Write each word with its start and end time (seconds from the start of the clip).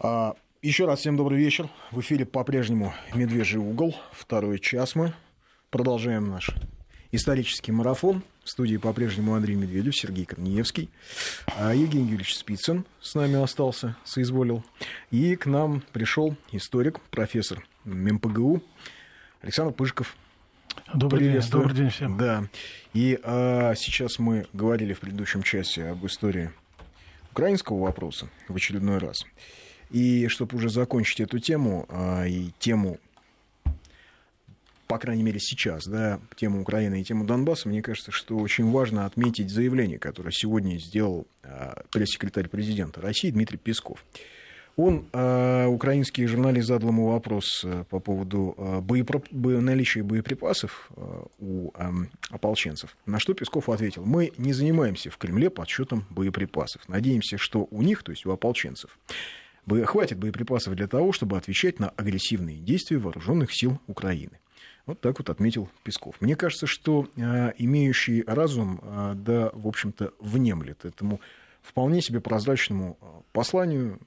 А, 0.00 0.34
еще 0.62 0.86
раз 0.86 1.00
всем 1.00 1.16
добрый 1.16 1.38
вечер. 1.38 1.68
В 1.92 2.00
эфире 2.00 2.24
по-прежнему 2.24 2.94
«Медвежий 3.14 3.60
угол». 3.60 3.94
Второй 4.12 4.58
час 4.58 4.94
мы 4.94 5.14
продолжаем 5.70 6.28
наш 6.28 6.50
исторический 7.12 7.70
марафон. 7.70 8.22
В 8.42 8.50
студии 8.50 8.76
по-прежнему 8.76 9.34
Андрей 9.34 9.54
Медведев, 9.54 9.96
Сергей 9.96 10.24
Корнеевский. 10.24 10.90
А 11.56 11.74
Евгений 11.74 12.08
Юрьевич 12.08 12.34
Спицын 12.34 12.84
с 13.00 13.14
нами 13.14 13.40
остался, 13.42 13.96
соизволил. 14.04 14.64
И 15.10 15.36
к 15.36 15.46
нам 15.46 15.82
пришел 15.92 16.36
историк, 16.50 17.00
профессор 17.10 17.64
МПГУ 17.84 18.62
Александр 19.42 19.72
Пышков. 19.72 20.16
Добрый 20.92 21.30
день, 21.30 21.50
добрый 21.50 21.74
день 21.74 21.90
всем. 21.90 22.18
Да. 22.18 22.48
И 22.92 23.18
а, 23.22 23.74
сейчас 23.76 24.18
мы 24.18 24.46
говорили 24.52 24.92
в 24.92 25.00
предыдущем 25.00 25.42
часе 25.42 25.86
об 25.86 26.04
истории 26.04 26.50
украинского 27.30 27.80
вопроса 27.80 28.28
в 28.48 28.56
очередной 28.56 28.98
раз. 28.98 29.24
И 29.94 30.26
чтобы 30.26 30.56
уже 30.56 30.70
закончить 30.70 31.20
эту 31.20 31.38
тему 31.38 31.86
а, 31.88 32.24
и 32.24 32.50
тему, 32.58 32.98
по 34.88 34.98
крайней 34.98 35.22
мере 35.22 35.38
сейчас, 35.38 35.86
да, 35.86 36.18
тему 36.34 36.62
Украины 36.62 37.00
и 37.00 37.04
тему 37.04 37.24
Донбасса, 37.24 37.68
мне 37.68 37.80
кажется, 37.80 38.10
что 38.10 38.36
очень 38.36 38.68
важно 38.72 39.06
отметить 39.06 39.50
заявление, 39.50 40.00
которое 40.00 40.32
сегодня 40.32 40.78
сделал 40.78 41.28
а, 41.44 41.84
пресс-секретарь 41.92 42.48
президента 42.48 43.00
России 43.00 43.30
Дмитрий 43.30 43.56
Песков. 43.56 44.04
Он, 44.74 45.06
э, 45.12 45.66
украинский 45.66 46.26
журналист, 46.26 46.66
задал 46.66 46.88
ему 46.88 47.12
вопрос 47.12 47.64
по 47.90 48.00
поводу 48.00 48.56
наличия 49.38 50.02
боеприпасов 50.02 50.90
у 51.38 51.70
ополченцев, 52.30 52.96
на 53.06 53.20
что 53.20 53.34
Песков 53.34 53.68
ответил, 53.68 54.04
мы 54.04 54.32
не 54.36 54.52
занимаемся 54.52 55.10
в 55.10 55.16
Кремле 55.16 55.48
подсчетом 55.48 56.04
боеприпасов. 56.10 56.88
Надеемся, 56.88 57.38
что 57.38 57.68
у 57.70 57.82
них, 57.82 58.02
то 58.02 58.10
есть 58.10 58.26
у 58.26 58.32
ополченцев, 58.32 58.98
хватит 59.84 60.18
боеприпасов 60.18 60.74
для 60.74 60.86
того, 60.86 61.12
чтобы 61.12 61.36
отвечать 61.36 61.78
на 61.78 61.88
агрессивные 61.90 62.58
действия 62.58 62.98
вооруженных 62.98 63.52
сил 63.52 63.78
Украины. 63.86 64.38
Вот 64.86 65.00
так 65.00 65.18
вот 65.18 65.30
отметил 65.30 65.70
Песков. 65.82 66.16
Мне 66.20 66.36
кажется, 66.36 66.66
что 66.66 67.08
э, 67.16 67.52
имеющий 67.56 68.22
разум, 68.26 68.80
э, 68.82 69.14
да, 69.16 69.50
в 69.54 69.66
общем-то, 69.66 70.12
внемлет 70.18 70.84
этому 70.84 71.20
вполне 71.62 72.02
себе 72.02 72.20
прозрачному 72.20 72.98
э, 73.00 73.06
посланию. 73.32 73.98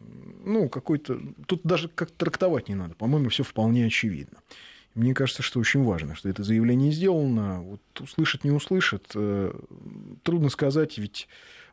Ну, 0.46 0.70
какой-то... 0.70 1.20
Тут 1.48 1.62
даже 1.64 1.90
как 1.90 2.12
трактовать 2.12 2.70
не 2.70 2.76
надо. 2.76 2.94
По-моему, 2.94 3.30
все 3.30 3.44
вполне 3.44 3.88
очевидно. 3.88 4.38
Мне 4.94 5.14
кажется, 5.14 5.44
что 5.44 5.60
очень 5.60 5.84
важно, 5.84 6.16
что 6.16 6.30
это 6.30 6.44
заявление 6.44 6.92
сделано. 6.92 7.62
Вот 7.62 7.82
услышать, 8.00 8.44
не 8.44 8.52
услышат, 8.52 9.12
э, 9.16 9.54
трудно 10.24 10.50
сказать, 10.50 10.98
ведь 11.00 11.28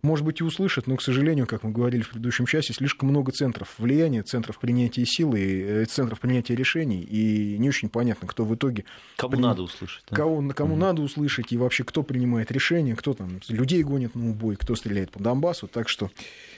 может 0.04 0.24
быть, 0.24 0.40
и 0.40 0.44
услышат, 0.44 0.86
но, 0.86 0.96
к 0.96 1.02
сожалению, 1.02 1.46
как 1.46 1.62
мы 1.62 1.72
говорили 1.72 2.02
в 2.02 2.10
предыдущем 2.10 2.46
часе, 2.46 2.74
слишком 2.74 3.08
много 3.08 3.32
центров 3.32 3.74
влияния, 3.78 4.22
центров 4.22 4.58
принятия 4.58 5.06
силы, 5.06 5.40
э, 5.40 5.84
центров 5.86 6.20
принятия 6.20 6.54
решений, 6.54 7.00
и 7.02 7.56
не 7.58 7.70
очень 7.70 7.88
понятно, 7.88 8.28
кто 8.28 8.44
в 8.44 8.54
итоге... 8.54 8.84
Кому 9.16 9.32
при... 9.32 9.40
надо 9.40 9.62
услышать. 9.62 10.04
Да? 10.10 10.16
Кого, 10.16 10.46
кому 10.54 10.74
угу. 10.74 10.80
надо 10.80 11.02
услышать, 11.02 11.52
и 11.52 11.56
вообще 11.56 11.84
кто 11.84 12.02
принимает 12.02 12.52
решения, 12.52 12.94
кто 12.94 13.14
там 13.14 13.40
людей 13.48 13.82
гонит 13.82 14.14
на 14.14 14.30
убой, 14.30 14.56
кто 14.56 14.76
стреляет 14.76 15.10
по 15.10 15.20
Донбассу, 15.20 15.68
так 15.68 15.88
что... 15.88 16.10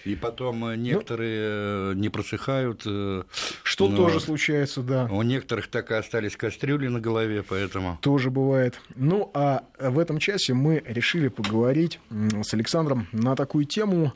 И 0.04 0.16
потом 0.16 0.64
э, 0.66 0.76
некоторые 0.76 1.94
ну, 1.94 2.00
не 2.00 2.08
просыхают. 2.08 2.80
Что 2.80 3.88
но... 3.88 3.96
тоже 3.96 4.20
случается, 4.20 4.82
да. 4.82 5.06
У 5.06 5.22
некоторых 5.22 5.68
так 5.68 5.92
и 5.92 5.94
остались 5.94 6.36
кастрюли 6.36 6.88
на 6.88 7.00
голове, 7.00 7.44
поэтому... 7.44 7.98
Тоже 8.02 8.30
бывает. 8.30 8.80
Ну, 8.96 9.30
а 9.34 9.64
в 9.78 10.00
этом 10.00 10.18
часе 10.18 10.52
мы 10.52 10.82
решили 10.84 11.28
поговорить 11.28 12.00
с 12.10 12.52
Александром 12.52 13.06
на 13.12 13.35
такую 13.36 13.64
тему, 13.64 14.12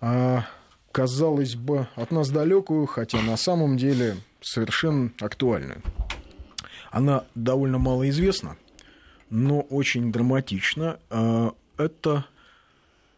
а, 0.00 0.44
казалось 0.92 1.56
бы, 1.56 1.88
от 1.96 2.10
нас 2.10 2.30
далекую, 2.30 2.86
хотя 2.86 3.20
на 3.22 3.36
самом 3.36 3.76
деле 3.76 4.16
совершенно 4.40 5.10
актуальную. 5.20 5.82
Она 6.90 7.24
довольно 7.34 7.78
мало 7.78 8.08
известна, 8.08 8.56
но 9.28 9.60
очень 9.60 10.12
драматична. 10.12 10.98
А, 11.10 11.52
это 11.76 12.26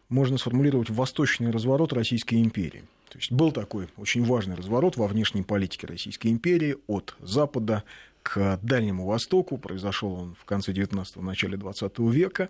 можно 0.09 0.37
сформулировать 0.37 0.89
восточный 0.89 1.51
разворот 1.51 1.93
Российской 1.93 2.35
империи. 2.35 2.83
То 3.09 3.19
есть 3.19 3.31
был 3.31 3.51
такой 3.51 3.89
очень 3.97 4.23
важный 4.25 4.55
разворот 4.55 4.97
во 4.97 5.07
внешней 5.07 5.43
политике 5.43 5.85
Российской 5.85 6.27
империи 6.27 6.77
от 6.87 7.15
Запада 7.19 7.83
к 8.23 8.59
Дальнему 8.63 9.05
Востоку. 9.05 9.57
Произошел 9.57 10.13
он 10.13 10.35
в 10.39 10.45
конце 10.45 10.71
19-го, 10.71 11.21
начале 11.21 11.57
20 11.57 11.99
века. 11.99 12.49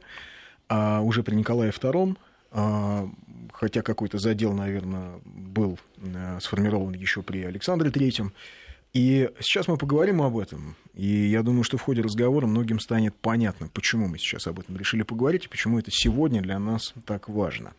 А 0.69 1.01
уже 1.01 1.23
при 1.23 1.35
Николае 1.35 1.71
II 1.71 2.17
хотя 2.53 3.81
какой-то 3.81 4.17
задел, 4.17 4.53
наверное, 4.53 5.19
был 5.25 5.79
э, 5.97 6.39
сформирован 6.41 6.93
еще 6.93 7.21
при 7.21 7.43
Александре 7.43 7.91
Третьем. 7.91 8.33
И 8.93 9.31
сейчас 9.39 9.67
мы 9.67 9.77
поговорим 9.77 10.21
об 10.21 10.37
этом. 10.37 10.75
И 10.93 11.07
я 11.07 11.41
думаю, 11.41 11.63
что 11.63 11.77
в 11.77 11.81
ходе 11.81 12.01
разговора 12.01 12.45
многим 12.45 12.79
станет 12.79 13.15
понятно, 13.15 13.67
почему 13.73 14.07
мы 14.07 14.19
сейчас 14.19 14.45
об 14.45 14.59
этом 14.59 14.77
решили 14.77 15.01
поговорить 15.01 15.45
и 15.45 15.47
почему 15.47 15.79
это 15.79 15.89
сегодня 15.91 16.41
для 16.41 16.59
нас 16.59 16.93
так 17.05 17.27
важно. 17.27 17.73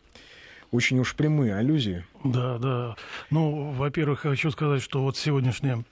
Очень 0.73 0.99
уж 0.99 1.15
прямые 1.15 1.55
аллюзии. 1.55 2.05
Да, 2.25 2.59
да. 2.59 2.97
Ну, 3.31 3.71
во-первых, 3.71 4.21
хочу 4.21 4.51
сказать, 4.51 4.83
что 4.83 5.03
вот 5.03 5.17
сегодняшняя 5.17 5.85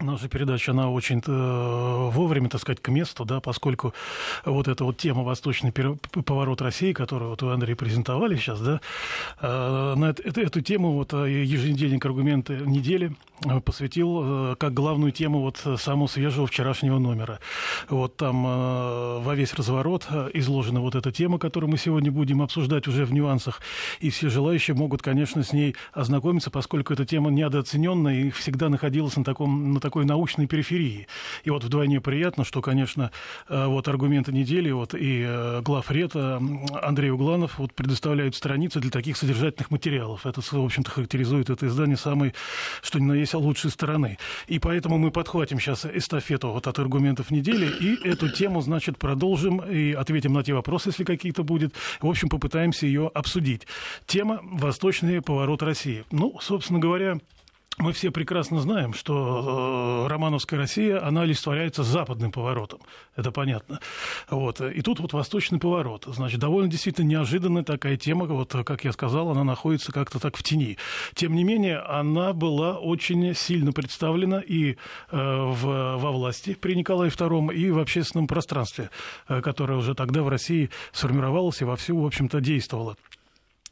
Наша 0.00 0.28
передача, 0.28 0.70
она 0.70 0.90
очень 0.90 1.20
э, 1.26 2.10
вовремя, 2.12 2.48
так 2.48 2.60
сказать, 2.60 2.80
к 2.80 2.88
месту, 2.88 3.24
да, 3.24 3.40
поскольку 3.40 3.94
вот 4.44 4.68
эта 4.68 4.84
вот 4.84 4.96
тема 4.96 5.24
«Восточный 5.24 5.72
поворот 5.72 6.62
России», 6.62 6.92
которую 6.92 7.30
вот 7.30 7.42
вы, 7.42 7.52
Андрей, 7.52 7.74
презентовали 7.74 8.36
сейчас, 8.36 8.60
да, 8.60 8.80
э, 9.40 9.94
на 9.96 10.10
эту, 10.10 10.40
эту 10.40 10.60
тему 10.60 10.92
вот 10.92 11.12
э, 11.14 11.42
еженедельник 11.42 12.06
«Аргументы 12.06 12.58
недели» 12.64 13.12
посвятил 13.64 14.56
как 14.56 14.74
главную 14.74 15.12
тему 15.12 15.38
вот 15.38 15.64
самого 15.80 16.08
свежего 16.08 16.48
вчерашнего 16.48 16.98
номера. 16.98 17.38
Вот 17.88 18.16
там 18.16 18.42
во 18.42 19.34
весь 19.36 19.54
разворот 19.54 20.08
изложена 20.34 20.80
вот 20.80 20.96
эта 20.96 21.12
тема, 21.12 21.38
которую 21.38 21.70
мы 21.70 21.78
сегодня 21.78 22.10
будем 22.10 22.42
обсуждать 22.42 22.88
уже 22.88 23.04
в 23.04 23.12
нюансах, 23.12 23.60
и 24.00 24.10
все 24.10 24.28
желающие 24.28 24.74
могут, 24.74 25.02
конечно, 25.02 25.44
с 25.44 25.52
ней 25.52 25.76
ознакомиться, 25.92 26.50
поскольку 26.50 26.92
эта 26.92 27.06
тема 27.06 27.30
недооцененная 27.30 28.22
и 28.22 28.30
всегда 28.30 28.68
находилась 28.70 29.14
на 29.14 29.22
таком, 29.22 29.72
на 29.72 29.78
такой 29.88 30.04
научной 30.04 30.46
периферии. 30.46 31.06
И 31.44 31.50
вот 31.50 31.64
вдвойне 31.64 31.98
приятно, 31.98 32.44
что, 32.44 32.60
конечно, 32.60 33.10
э, 33.48 33.64
вот 33.64 33.88
аргументы 33.88 34.32
недели 34.32 34.70
вот 34.70 34.94
и 34.94 35.24
э, 35.26 35.62
главрета 35.62 36.42
Андрей 36.82 37.10
Угланов 37.10 37.58
вот 37.58 37.72
предоставляют 37.72 38.36
страницы 38.36 38.80
для 38.80 38.90
таких 38.90 39.16
содержательных 39.16 39.70
материалов. 39.70 40.26
Это, 40.26 40.42
в 40.42 40.52
общем-то, 40.62 40.90
характеризует 40.90 41.48
это 41.48 41.68
издание 41.68 41.96
самой, 41.96 42.34
что 42.82 43.00
ни 43.00 43.04
на 43.04 43.14
есть, 43.14 43.32
лучшей 43.32 43.70
стороны. 43.70 44.18
И 44.46 44.58
поэтому 44.58 44.98
мы 44.98 45.10
подхватим 45.10 45.58
сейчас 45.58 45.86
эстафету 45.86 46.50
вот 46.50 46.66
от 46.66 46.78
аргументов 46.78 47.30
недели 47.30 47.66
и 47.80 48.06
эту 48.06 48.28
тему, 48.28 48.60
значит, 48.60 48.98
продолжим 48.98 49.62
и 49.62 49.92
ответим 49.92 50.34
на 50.34 50.42
те 50.42 50.52
вопросы, 50.52 50.90
если 50.90 51.04
какие-то 51.04 51.44
будет. 51.44 51.72
В 52.02 52.06
общем, 52.06 52.28
попытаемся 52.28 52.84
ее 52.84 53.10
обсудить. 53.14 53.66
Тема 54.06 54.40
«Восточный 54.42 55.22
поворот 55.22 55.62
России». 55.62 56.04
Ну, 56.10 56.38
собственно 56.42 56.78
говоря, 56.78 57.18
мы 57.78 57.92
все 57.92 58.10
прекрасно 58.10 58.60
знаем, 58.60 58.92
что 58.92 60.04
э, 60.04 60.08
романовская 60.08 60.58
Россия, 60.58 61.04
она 61.04 61.22
олицетворяется 61.22 61.84
западным 61.84 62.32
поворотом. 62.32 62.80
Это 63.14 63.30
понятно. 63.30 63.80
Вот. 64.28 64.60
И 64.60 64.82
тут 64.82 65.00
вот 65.00 65.12
восточный 65.12 65.58
поворот. 65.58 66.04
Значит, 66.06 66.40
довольно 66.40 66.68
действительно 66.68 67.06
неожиданная 67.06 67.62
такая 67.62 67.96
тема. 67.96 68.26
Вот, 68.26 68.52
как 68.64 68.84
я 68.84 68.92
сказал, 68.92 69.30
она 69.30 69.44
находится 69.44 69.92
как-то 69.92 70.18
так 70.18 70.36
в 70.36 70.42
тени. 70.42 70.76
Тем 71.14 71.34
не 71.34 71.44
менее, 71.44 71.78
она 71.78 72.32
была 72.32 72.78
очень 72.78 73.34
сильно 73.34 73.72
представлена 73.72 74.40
и 74.40 74.72
э, 74.72 74.76
в, 75.12 75.96
во 75.98 76.10
власти 76.10 76.54
при 76.60 76.74
Николае 76.74 77.10
II, 77.10 77.54
и 77.54 77.70
в 77.70 77.78
общественном 77.78 78.26
пространстве, 78.26 78.90
э, 79.28 79.40
которое 79.40 79.78
уже 79.78 79.94
тогда 79.94 80.22
в 80.22 80.28
России 80.28 80.70
сформировалось 80.92 81.60
и 81.60 81.64
вовсю, 81.64 82.00
в 82.00 82.06
общем-то, 82.06 82.40
действовало. 82.40 82.96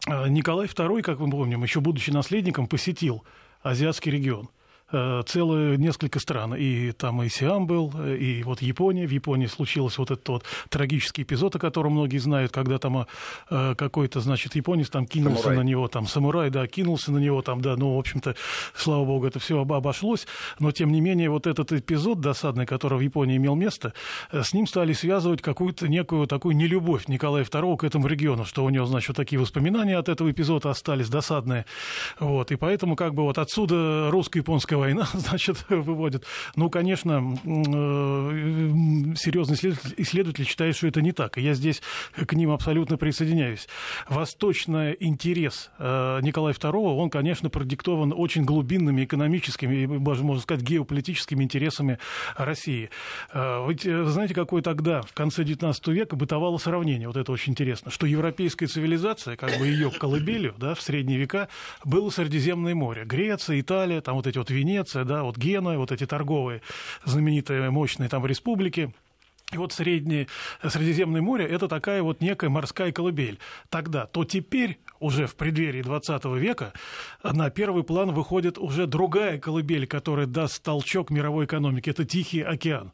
Николай 0.07 0.69
II, 0.69 1.03
как 1.03 1.19
мы 1.19 1.29
помним, 1.29 1.65
еще 1.65 1.81
будучи 1.81 2.11
наследником, 2.11 2.69
посетил 2.69 3.25
азиатский 3.71 4.13
регион. 4.13 4.49
Э, 4.93 5.23
целые 5.27 5.77
несколько 5.79 6.21
стран. 6.21 6.55
И 6.55 6.93
там 6.93 7.21
и 7.21 7.29
Сиам 7.29 7.67
был, 7.67 7.93
и 8.07 8.45
вот 8.45 8.63
Япония. 8.63 9.05
В 9.07 9.11
Японии 9.11 9.47
случился 9.47 10.01
вот 10.01 10.13
этот 10.13 10.29
вот 10.29 10.45
трагический 10.69 11.25
эпизод, 11.25 11.57
о 11.57 11.59
котором 11.59 11.93
многие 11.93 12.19
знают, 12.19 12.53
когда 12.53 12.79
там 12.79 13.09
э, 13.51 13.75
какой-то, 13.77 14.21
значит, 14.21 14.55
японец 14.55 14.89
там 14.89 15.07
кинулся 15.07 15.43
самурай. 15.43 15.59
на 15.59 15.63
него, 15.63 15.89
там 15.89 16.07
самурай, 16.07 16.51
да, 16.51 16.65
кинулся 16.69 17.11
на 17.11 17.19
него, 17.19 17.43
там, 17.43 17.63
да, 17.63 17.77
ну, 17.77 17.97
в 17.97 17.99
общем-то, 17.99 18.37
слава 18.77 19.05
богу, 19.05 19.27
это 19.27 19.41
все 19.41 19.61
обошлось. 19.61 20.29
Но, 20.61 20.71
тем 20.71 20.93
не 20.93 21.01
менее, 21.01 21.31
вот 21.31 21.49
этот 21.49 21.73
эпизод 21.73 22.21
досадный, 22.21 22.65
который 22.65 22.99
в 22.99 23.01
Японии 23.01 23.39
имел 23.39 23.57
место, 23.57 23.93
э, 24.31 24.45
с 24.45 24.53
ним 24.53 24.69
стали 24.69 24.93
связывать 24.93 25.43
какую-то 25.43 25.89
некую 25.89 26.29
такую 26.29 26.55
нелюбовь 26.55 27.09
Николая 27.09 27.43
II 27.43 27.77
к 27.77 27.83
этому 27.83 28.07
региону, 28.07 28.45
что 28.45 28.65
у 28.65 28.71
него, 28.71 28.87
значит, 28.87 29.09
вот 29.09 29.17
такие 29.17 29.41
воспоминания 29.41 29.99
от 29.99 30.09
этого 30.09 30.31
эпизода 30.31 30.71
остались 30.71 31.09
досадные. 31.09 31.67
Вот, 32.21 32.53
и 32.53 32.57
поэтому 32.57 32.95
как 32.95 33.15
бы 33.15 33.25
вот 33.25 33.39
отсюда 33.39 34.11
русско-японская 34.13 34.76
гражданская 34.77 34.79
война, 34.79 35.09
значит, 35.15 35.65
выводят. 35.69 36.25
Ну, 36.55 36.71
конечно, 36.71 37.37
серьезные 39.17 39.77
исследователи 39.97 40.45
считают, 40.45 40.77
что 40.77 40.87
это 40.87 41.01
не 41.03 41.13
так. 41.13 41.37
Я 41.37 41.55
здесь 41.55 41.83
к 42.15 42.33
ним 42.35 42.51
абсолютно 42.51 42.97
присоединяюсь. 42.97 43.69
Восточный 44.09 44.97
интерес 45.01 45.71
Николая 45.79 46.55
II, 46.55 46.97
он, 46.97 47.11
конечно, 47.11 47.51
продиктован 47.51 48.13
очень 48.17 48.45
глубинными 48.45 49.05
экономическими 49.05 49.83
и, 49.83 49.87
можно 49.87 50.41
сказать, 50.41 50.63
геополитическими 50.63 51.43
интересами 51.45 51.99
России. 52.37 52.91
Ведь 53.35 53.83
знаете, 53.83 54.35
какое 54.35 54.63
тогда, 54.63 55.03
в 55.03 55.13
конце 55.13 55.43
XIX 55.43 55.75
века, 55.93 56.17
бытовало 56.17 56.59
сравнение, 56.59 57.09
вот 57.09 57.17
это 57.17 57.33
очень 57.33 57.53
интересно, 57.53 57.91
что 57.91 58.07
европейская 58.07 58.67
цивилизация, 58.67 59.37
как 59.37 59.59
бы 59.59 59.67
ее 59.67 59.91
колыбелью, 59.91 60.55
да, 60.59 60.75
в 60.75 60.81
средние 60.81 61.19
века, 61.19 61.49
было 61.85 62.11
Средиземное 62.11 62.75
море. 62.75 63.05
Греция, 63.05 63.61
Италия, 63.61 64.01
там 64.01 64.17
вот 64.17 64.27
эти 64.27 64.39
вот 64.39 64.51
Венеция, 64.67 65.05
да, 65.05 65.23
вот 65.23 65.37
Гена, 65.37 65.79
вот 65.79 65.93
эти 65.93 66.07
торговые 66.07 66.61
знаменитые 67.05 67.71
мощные 67.71 68.09
там 68.09 68.27
республики, 68.27 68.93
и 69.53 69.59
вот 69.59 69.73
Среднее, 69.73 70.27
Средиземное 70.67 71.23
море– 71.23 71.47
это 71.49 71.69
такая 71.69 72.03
вот 72.03 72.21
некая 72.21 72.51
морская 72.51 72.91
колыбель. 72.91 73.39
Тогда, 73.69 74.07
то 74.07 74.25
теперь, 74.25 74.81
уже 74.99 75.29
в 75.29 75.37
преддверии 75.37 75.83
20 75.83 76.25
века, 76.25 76.73
на 77.23 77.49
первый 77.51 77.85
план 77.85 78.11
выходит 78.11 78.59
уже 78.59 78.89
другая 78.89 79.39
колыбель, 79.39 79.87
которая 79.87 80.27
даст 80.27 80.65
толчок 80.65 81.11
мировой 81.11 81.45
экономике– 81.45 81.91
это 81.93 82.05
Тихий 82.05 82.43
океан. 82.43 82.93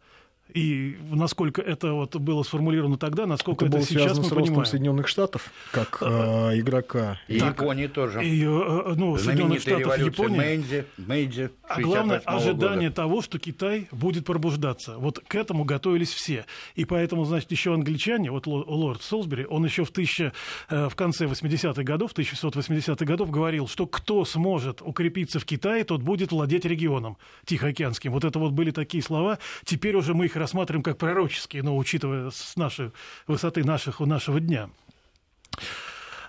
И 0.55 0.97
насколько 1.11 1.63
это 1.63 1.93
вот 1.93 2.17
было 2.17 2.43
сформулировано 2.43 2.99
тогда, 2.99 3.27
насколько 3.27 3.65
это, 3.65 3.77
это 3.77 3.77
было 3.79 3.87
сейчас 3.87 4.03
связано 4.03 4.23
мы 4.23 4.29
с 4.29 4.33
ростом 4.33 4.45
понимаем. 4.45 4.67
Соединенных 4.67 5.09
Штатов 5.09 5.51
как 5.71 5.99
э, 6.01 6.59
игрока. 6.59 7.21
И 7.29 7.39
так, 7.39 7.61
Японии 7.61 7.87
тоже. 7.87 8.25
И, 8.25 8.43
э, 8.45 8.95
ну, 8.97 9.17
Соединенных 9.17 9.61
Штатов, 9.61 9.99
Япония. 9.99 10.37
Мэйдзи, 10.37 10.85
Мэйдзи, 10.99 11.51
а 11.69 11.81
главное, 11.81 12.19
ожидание 12.19 12.89
года. 12.91 13.03
того, 13.03 13.23
что 13.23 13.39
Китай 13.39 13.89
будет 13.91 14.27
пробуждаться. 14.27 14.99
Вот 14.99 15.21
к 15.27 15.35
этому 15.35 15.65
готовились 15.65 16.13
все. 16.13 16.45
И 16.75 16.85
поэтому, 16.85 17.25
значит, 17.25 17.51
еще 17.51 17.75
англичане, 17.75 18.31
вот 18.31 18.47
лорд 18.47 19.03
Солсбери, 19.03 19.47
он 19.49 19.65
еще 19.65 19.85
в, 19.85 19.91
тысяча, 19.91 20.33
э, 20.69 20.89
в 20.89 20.95
конце 20.95 21.27
80-х 21.27 21.83
годов, 21.83 22.13
1680-х 22.15 23.05
годов 23.05 23.31
говорил, 23.31 23.69
что 23.69 23.87
кто 23.87 24.25
сможет 24.25 24.83
укрепиться 24.83 25.39
в 25.39 25.45
Китае, 25.45 25.85
тот 25.85 26.03
будет 26.03 26.33
владеть 26.33 26.65
регионом 26.65 27.17
Тихоокеанским. 27.47 28.13
Вот 28.13 28.25
это 28.25 28.39
вот 28.39 28.53
были 28.53 28.71
такие 28.71 29.03
слова. 29.03 29.39
Теперь 29.65 29.97
уже 29.97 30.15
мы 30.15 30.27
их 30.27 30.37
рассматриваем 30.43 30.83
как 30.83 30.99
пророческие, 30.99 31.63
но 31.63 31.77
учитывая 31.77 32.31
с 32.31 32.57
нашей 32.57 32.93
высоты 33.27 33.65
наших, 33.65 34.01
нашего 34.01 34.41
дня. 34.41 34.71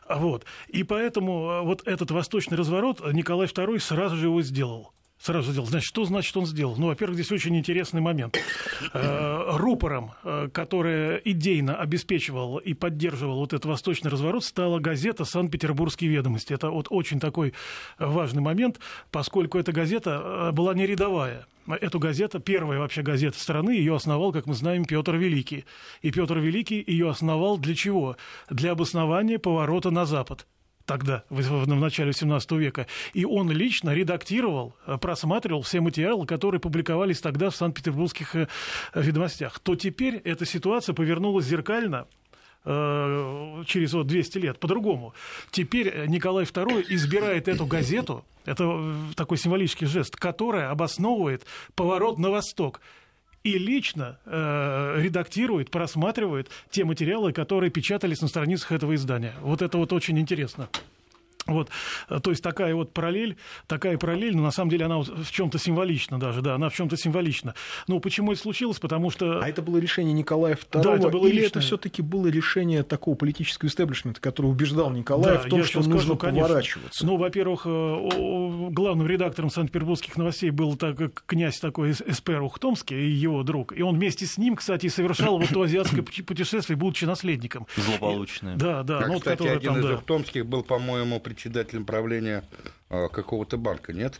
Вот. 0.09 0.45
И 0.67 0.83
поэтому 0.83 1.49
э, 1.49 1.61
вот 1.61 1.87
этот 1.87 2.11
восточный 2.11 2.57
разворот 2.57 3.01
Николай 3.13 3.47
II 3.47 3.79
сразу 3.79 4.15
же 4.15 4.27
его 4.27 4.41
сделал 4.41 4.93
сразу 5.23 5.51
сделал. 5.51 5.67
Значит, 5.67 5.87
что 5.87 6.03
значит 6.03 6.35
он 6.35 6.45
сделал? 6.45 6.75
Ну, 6.77 6.87
во-первых, 6.87 7.15
здесь 7.15 7.31
очень 7.31 7.55
интересный 7.57 8.01
момент. 8.01 8.37
Э, 8.93 9.55
рупором, 9.55 10.11
э, 10.23 10.49
который 10.51 11.21
идейно 11.23 11.77
обеспечивал 11.77 12.57
и 12.57 12.73
поддерживал 12.73 13.37
вот 13.37 13.53
этот 13.53 13.65
восточный 13.65 14.11
разворот, 14.11 14.43
стала 14.43 14.79
газета 14.79 15.23
«Санкт-Петербургские 15.23 16.09
ведомости». 16.09 16.53
Это 16.53 16.69
вот 16.69 16.87
очень 16.89 17.21
такой 17.21 17.53
важный 17.97 18.41
момент, 18.41 18.79
поскольку 19.11 19.57
эта 19.57 19.71
газета 19.71 20.51
была 20.53 20.73
не 20.73 20.85
рядовая. 20.85 21.45
Эту 21.67 21.99
газету, 21.99 22.41
первая 22.41 22.79
вообще 22.79 23.01
газета 23.01 23.39
страны, 23.39 23.71
ее 23.71 23.95
основал, 23.95 24.33
как 24.33 24.45
мы 24.45 24.53
знаем, 24.53 24.83
Петр 24.83 25.15
Великий. 25.15 25.63
И 26.01 26.11
Петр 26.11 26.37
Великий 26.39 26.83
ее 26.85 27.09
основал 27.09 27.57
для 27.57 27.75
чего? 27.75 28.17
Для 28.49 28.73
обоснования 28.73 29.39
поворота 29.39 29.89
на 29.89 30.05
Запад 30.05 30.45
тогда, 30.85 31.23
в, 31.29 31.67
начале 31.67 32.11
XVII 32.11 32.57
века. 32.57 32.87
И 33.13 33.25
он 33.25 33.51
лично 33.51 33.93
редактировал, 33.93 34.75
э, 34.85 34.97
просматривал 34.97 35.61
все 35.61 35.81
материалы, 35.81 36.25
которые 36.25 36.59
публиковались 36.59 37.21
тогда 37.21 37.49
в 37.49 37.55
Санкт-Петербургских 37.55 38.35
э, 38.35 38.47
ведомостях. 38.93 39.59
То 39.59 39.75
теперь 39.75 40.15
эта 40.15 40.45
ситуация 40.45 40.93
повернулась 40.93 41.45
зеркально 41.45 42.07
э, 42.65 43.63
через 43.65 43.93
вот 43.93 44.07
200 44.07 44.37
лет 44.39 44.59
по-другому. 44.59 45.13
Теперь 45.51 46.07
Николай 46.07 46.45
II 46.45 46.85
избирает 46.89 47.47
эту 47.47 47.65
газету, 47.65 48.25
это 48.45 48.95
такой 49.15 49.37
символический 49.37 49.87
жест, 49.87 50.15
которая 50.15 50.69
обосновывает 50.69 51.45
поворот 51.75 52.19
на 52.19 52.29
восток 52.29 52.81
и 53.43 53.57
лично 53.57 54.17
э, 54.25 54.95
редактирует, 55.01 55.69
просматривает 55.69 56.49
те 56.69 56.85
материалы, 56.85 57.33
которые 57.33 57.69
печатались 57.69 58.21
на 58.21 58.27
страницах 58.27 58.71
этого 58.71 58.95
издания. 58.95 59.33
Вот 59.41 59.61
это 59.61 59.77
вот 59.77 59.91
очень 59.91 60.17
интересно. 60.17 60.69
Вот, 61.45 61.69
э, 62.09 62.19
то 62.21 62.29
есть 62.29 62.41
такая 62.41 62.73
вот 62.73 62.93
параллель, 62.93 63.37
такая 63.67 63.97
параллель, 63.97 64.35
но 64.35 64.43
на 64.43 64.51
самом 64.51 64.69
деле 64.69 64.85
она 64.85 64.99
в 64.99 65.31
чем-то 65.31 65.57
символична 65.57 66.19
даже, 66.19 66.41
да, 66.41 66.55
она 66.55 66.69
в 66.69 66.75
чем-то 66.75 66.95
символична. 66.97 67.53
Ну, 67.87 67.99
почему 67.99 68.31
это 68.31 68.41
случилось? 68.41 68.79
Потому 68.79 69.09
что... 69.09 69.39
А 69.39 69.49
это 69.49 69.61
было 69.61 69.77
решение 69.77 70.13
Николая 70.13 70.55
II? 70.55 70.81
Да, 70.81 70.95
это 70.95 71.09
было 71.09 71.27
или 71.27 71.41
личное. 71.41 71.47
это 71.49 71.59
все-таки 71.59 72.01
было 72.01 72.27
решение 72.27 72.83
такого 72.83 73.15
политического 73.15 73.67
истеблишмента, 73.67 74.21
который 74.21 74.47
убеждал 74.47 74.91
Николая 74.91 75.35
да, 75.35 75.39
в 75.39 75.45
том, 75.49 75.63
что 75.63 75.79
нужно 75.79 76.15
скажу, 76.15 76.15
поворачиваться? 76.15 77.05
Ну, 77.05 77.17
во-первых, 77.17 77.63
э, 77.65 78.69
главным 78.71 79.07
редактором 79.07 79.49
Санкт-Петербургских 79.49 80.17
новостей 80.17 80.49
был 80.49 80.75
так, 80.75 80.97
князь 81.25 81.59
такой 81.59 81.91
Эспер 81.91 82.41
Ухтомский 82.41 82.97
и 82.97 83.09
его 83.09 83.43
друг. 83.43 83.77
И 83.77 83.81
он 83.81 83.95
вместе 83.95 84.25
с 84.25 84.37
ним, 84.37 84.55
кстати, 84.55 84.87
совершал 84.87 85.39
вот 85.39 85.49
то 85.49 85.61
азиатское 85.63 86.03
путешествие, 86.03 86.77
будучи 86.77 87.05
наследником. 87.05 87.67
Злополучное. 87.75 88.55
Да, 88.55 88.83
да. 88.83 88.99
Как, 88.99 89.07
ну, 89.07 89.19
кстати, 89.19 89.37
который, 89.37 89.57
один 89.57 89.73
там, 89.73 89.79
из 89.81 89.85
да. 89.85 89.93
Ухтомских 89.95 90.45
был, 90.45 90.63
по-моему, 90.63 91.19
председателем 91.33 91.85
правления 91.85 92.43
а, 92.89 93.09
какого-то 93.09 93.57
банка, 93.57 93.93
нет? 93.93 94.19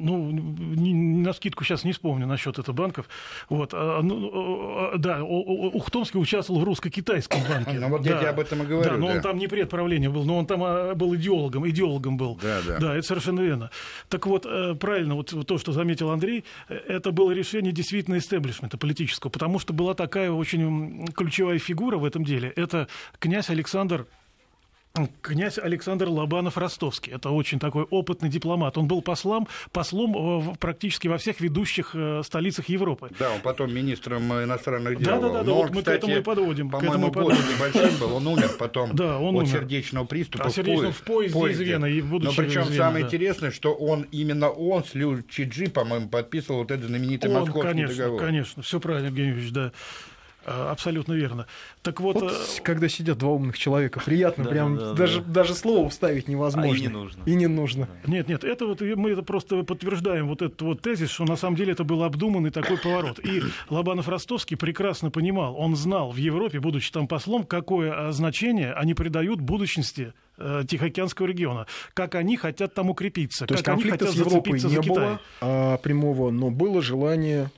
ну, 0.00 0.30
на 0.32 1.32
скидку 1.32 1.64
сейчас 1.64 1.84
не 1.84 1.92
вспомню 1.92 2.26
насчет 2.26 2.58
этого 2.58 2.74
банков. 2.74 3.08
Вот, 3.48 3.70
а, 3.72 4.00
ну, 4.02 4.92
да, 4.96 5.22
Ухтомский 5.22 6.20
участвовал 6.20 6.60
в 6.60 6.64
русско-китайском 6.64 7.40
банке. 7.48 7.70
Ну, 7.80 7.88
вот 7.88 8.02
да, 8.02 8.20
я 8.20 8.30
об 8.30 8.40
этом 8.40 8.62
и 8.62 8.66
говорю. 8.66 8.90
Да, 8.90 8.96
но 8.96 9.06
да. 9.08 9.14
он 9.14 9.20
там 9.22 9.38
не 9.38 9.46
предправление 9.46 10.10
был, 10.10 10.24
но 10.24 10.36
он 10.36 10.46
там 10.46 10.62
а, 10.62 10.94
был 10.94 11.14
идеологом, 11.16 11.68
идеологом 11.68 12.18
был. 12.18 12.38
Да, 12.42 12.60
да. 12.66 12.78
Да, 12.78 12.94
это 12.94 13.06
совершенно 13.06 13.40
верно. 13.40 13.70
Так 14.08 14.26
вот, 14.26 14.44
э, 14.44 14.74
правильно, 14.74 15.14
вот 15.14 15.34
то, 15.46 15.58
что 15.58 15.72
заметил 15.72 16.10
Андрей, 16.10 16.44
э, 16.68 16.74
это 16.74 17.10
было 17.10 17.30
решение 17.30 17.72
действительно 17.72 18.18
истеблишмента 18.18 18.76
политического, 18.76 19.30
потому 19.30 19.58
что 19.58 19.72
была 19.72 19.94
такая 19.94 20.30
очень 20.30 21.06
ключевая 21.14 21.58
фигура 21.58 21.96
в 21.96 22.04
этом 22.04 22.24
деле. 22.24 22.52
Это 22.54 22.86
князь 23.18 23.48
Александр 23.48 24.06
Князь 25.22 25.56
Александр 25.58 26.08
Лобанов-Ростовский. 26.08 27.14
Это 27.14 27.30
очень 27.30 27.60
такой 27.60 27.84
опытный 27.84 28.28
дипломат. 28.28 28.76
Он 28.76 28.88
был 28.88 29.02
послом, 29.02 29.46
послом 29.72 30.56
практически 30.56 31.06
во 31.06 31.16
всех 31.16 31.40
ведущих 31.40 31.92
э, 31.94 32.22
столицах 32.24 32.68
Европы. 32.68 33.10
Да, 33.18 33.30
он 33.30 33.40
потом 33.40 33.72
министром 33.72 34.32
иностранных 34.32 34.98
дел. 34.98 35.06
Да, 35.06 35.20
да, 35.20 35.28
да, 35.28 35.42
да 35.44 35.52
он, 35.52 35.62
вот 35.62 35.70
мы 35.70 35.80
кстати, 35.80 36.00
к 36.00 36.04
этому 36.04 36.16
и 36.16 36.22
подводим. 36.22 36.70
По-моему, 36.70 37.12
год 37.12 37.34
небольшим 37.34 37.96
был, 38.00 38.16
он 38.16 38.26
умер 38.26 38.50
потом 38.58 38.90
да, 38.96 39.18
он 39.18 39.36
от 39.36 39.42
умер. 39.42 39.48
сердечного 39.48 40.06
приступа. 40.06 40.46
А 40.46 40.50
сердечного 40.50 40.92
в 40.92 41.02
поезде, 41.02 41.38
в 41.38 41.40
поезде 41.40 41.64
из 41.64 41.68
Вены. 41.68 41.90
И 41.92 42.02
Но 42.02 42.32
причем 42.32 42.64
самое 42.64 43.04
да. 43.04 43.08
интересное, 43.08 43.50
что 43.52 43.72
он 43.72 44.06
именно 44.10 44.50
он 44.50 44.84
с 44.84 44.94
Лю 44.94 45.22
Чиджи, 45.22 45.68
по-моему, 45.68 46.08
подписывал 46.08 46.60
вот 46.60 46.72
этот 46.72 46.86
знаменитый 46.86 47.30
он, 47.30 47.40
московский 47.40 47.70
конечно, 47.70 47.96
договор. 47.96 48.20
Конечно, 48.20 48.62
все 48.62 48.80
правильно, 48.80 49.06
Евгений 49.06 49.30
Ильич, 49.30 49.52
да. 49.52 49.72
Абсолютно 50.44 51.12
верно. 51.12 51.46
Так 51.82 52.00
вот, 52.00 52.20
вот 52.20 52.32
э... 52.32 52.62
когда 52.62 52.88
сидят 52.88 53.18
два 53.18 53.30
умных 53.30 53.58
человека, 53.58 54.00
приятно, 54.04 54.44
Да, 54.44 54.50
прям 54.50 54.76
да, 54.76 54.92
даже, 54.94 55.20
да. 55.20 55.32
даже 55.32 55.54
слово 55.54 55.90
вставить 55.90 56.28
невозможно. 56.28 56.72
А 56.72 56.76
и 56.76 56.80
не 56.80 56.88
нужно. 56.88 57.22
И 57.24 57.34
не 57.34 57.46
нужно. 57.46 57.88
Нет, 58.06 58.28
нет, 58.28 58.44
это 58.44 58.66
вот 58.66 58.80
мы 58.80 59.10
это 59.10 59.22
просто 59.22 59.62
подтверждаем 59.62 60.28
вот 60.28 60.42
этот 60.42 60.60
вот 60.62 60.82
тезис, 60.82 61.10
что 61.10 61.24
на 61.24 61.36
самом 61.36 61.56
деле 61.56 61.72
это 61.72 61.84
был 61.84 62.02
обдуманный 62.02 62.50
такой 62.50 62.78
поворот. 62.78 63.18
И 63.18 63.42
Лобанов-Ростовский 63.68 64.56
прекрасно 64.56 65.10
понимал, 65.10 65.56
он 65.58 65.76
знал 65.76 66.10
в 66.10 66.16
Европе, 66.16 66.60
будучи 66.60 66.90
там 66.90 67.06
послом, 67.06 67.44
какое 67.44 68.12
значение 68.12 68.72
они 68.72 68.94
придают 68.94 69.40
будущности 69.40 70.12
э, 70.38 70.64
Тихоокеанского 70.68 71.26
региона, 71.26 71.66
как 71.94 72.14
они 72.14 72.36
хотят 72.36 72.74
там 72.74 72.90
укрепиться, 72.90 73.46
То 73.46 73.54
как 73.54 73.58
есть 73.58 73.68
они 73.68 73.82
конфликта 73.82 74.06
хотят 74.06 74.14
с 74.14 74.18
Европой 74.18 74.58
зацепиться 74.58 74.68
не 74.68 74.74
за 74.74 74.82
Китай. 74.82 74.94
было 74.96 75.20
а, 75.40 75.76
прямого, 75.78 76.30
но 76.30 76.50
было 76.50 76.82
желание 76.82 77.50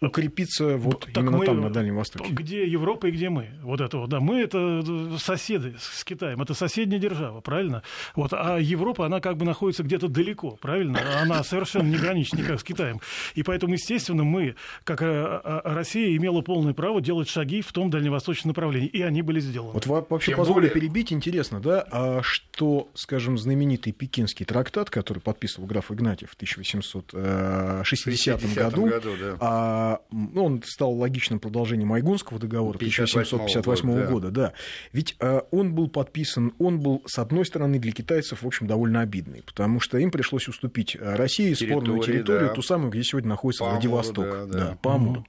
укрепиться 0.00 0.76
вот 0.78 1.06
Так 1.12 1.24
именно 1.24 1.38
мы- 1.38 1.46
там, 1.46 1.60
на 1.60 1.70
Дальнем 1.70 1.96
Востоке. 1.96 2.32
Где 2.32 2.66
Европа 2.66 3.06
и 3.06 3.10
где 3.10 3.28
мы? 3.28 3.48
Вот 3.62 3.80
это 3.80 3.98
вот, 3.98 4.08
да. 4.08 4.20
Мы 4.20 4.40
это 4.40 4.82
э, 4.86 5.16
соседи 5.18 5.74
с 5.78 6.04
Китаем, 6.04 6.40
это 6.40 6.54
соседняя 6.54 6.98
держава, 6.98 7.40
правильно? 7.40 7.82
Вот, 8.16 8.32
а 8.32 8.58
Европа, 8.58 9.04
она 9.06 9.20
как 9.20 9.36
бы 9.36 9.44
находится 9.44 9.82
где-то 9.82 10.08
далеко, 10.08 10.56
правильно? 10.60 10.98
Она 11.20 11.44
совершенно 11.44 11.88
не 11.88 11.96
граничит 11.98 12.34
никак 12.34 12.60
с 12.60 12.64
Китаем. 12.64 13.00
И 13.34 13.42
поэтому, 13.42 13.74
естественно, 13.74 14.24
мы, 14.24 14.54
как 14.84 15.02
э, 15.02 15.06
э, 15.06 15.60
Россия, 15.64 16.16
имела 16.16 16.40
полное 16.40 16.72
право 16.72 17.00
делать 17.02 17.28
шаги 17.28 17.60
в 17.60 17.70
том 17.72 17.90
дальневосточном 17.90 18.50
направлении. 18.50 18.88
И 18.88 19.02
они 19.02 19.20
были 19.22 19.40
сделаны. 19.40 19.72
Вот 19.72 19.86
во- 19.86 20.06
вообще 20.08 20.30
Тем 20.32 20.38
позволю 20.38 20.68
более- 20.68 20.72
перебить, 20.72 21.12
интересно, 21.12 21.60
да, 21.60 21.84
а 21.90 22.20
что, 22.22 22.88
скажем, 22.94 23.36
знаменитый 23.36 23.92
пекинский 23.92 24.46
трактат, 24.46 24.88
который 24.88 25.18
подписывал 25.18 25.66
граф 25.66 25.90
Игнатьев 25.92 26.30
в 26.30 26.34
1860 26.34 28.40
60-м 28.42 28.54
году, 28.54 28.86
году, 28.86 29.10
да. 29.20 29.36
а 29.40 29.89
а, 29.90 30.00
ну, 30.10 30.44
он 30.44 30.62
стал 30.64 30.92
логичным 30.92 31.40
продолжением 31.40 31.92
Айгунского 31.92 32.38
договора 32.38 32.76
1758 32.76 33.88
года, 33.88 34.06
года, 34.06 34.30
да. 34.30 34.52
Ведь 34.92 35.16
а, 35.20 35.46
он 35.50 35.74
был 35.74 35.88
подписан, 35.88 36.52
он 36.58 36.80
был, 36.80 37.02
с 37.06 37.18
одной 37.18 37.44
стороны, 37.44 37.78
для 37.78 37.92
китайцев, 37.92 38.42
в 38.42 38.46
общем, 38.46 38.66
довольно 38.66 39.00
обидный, 39.00 39.42
потому 39.42 39.80
что 39.80 39.98
им 39.98 40.10
пришлось 40.10 40.48
уступить 40.48 40.96
России 41.00 41.52
спорную 41.54 42.00
территорию, 42.02 42.48
да. 42.48 42.54
ту 42.54 42.62
самую, 42.62 42.90
где 42.90 43.02
сегодня 43.02 43.30
находится 43.30 43.64
Владивосток, 43.64 44.24
да, 44.24 44.46
да. 44.46 44.58
Да, 44.58 44.78
по 44.82 44.94
Амуру. 44.94 45.26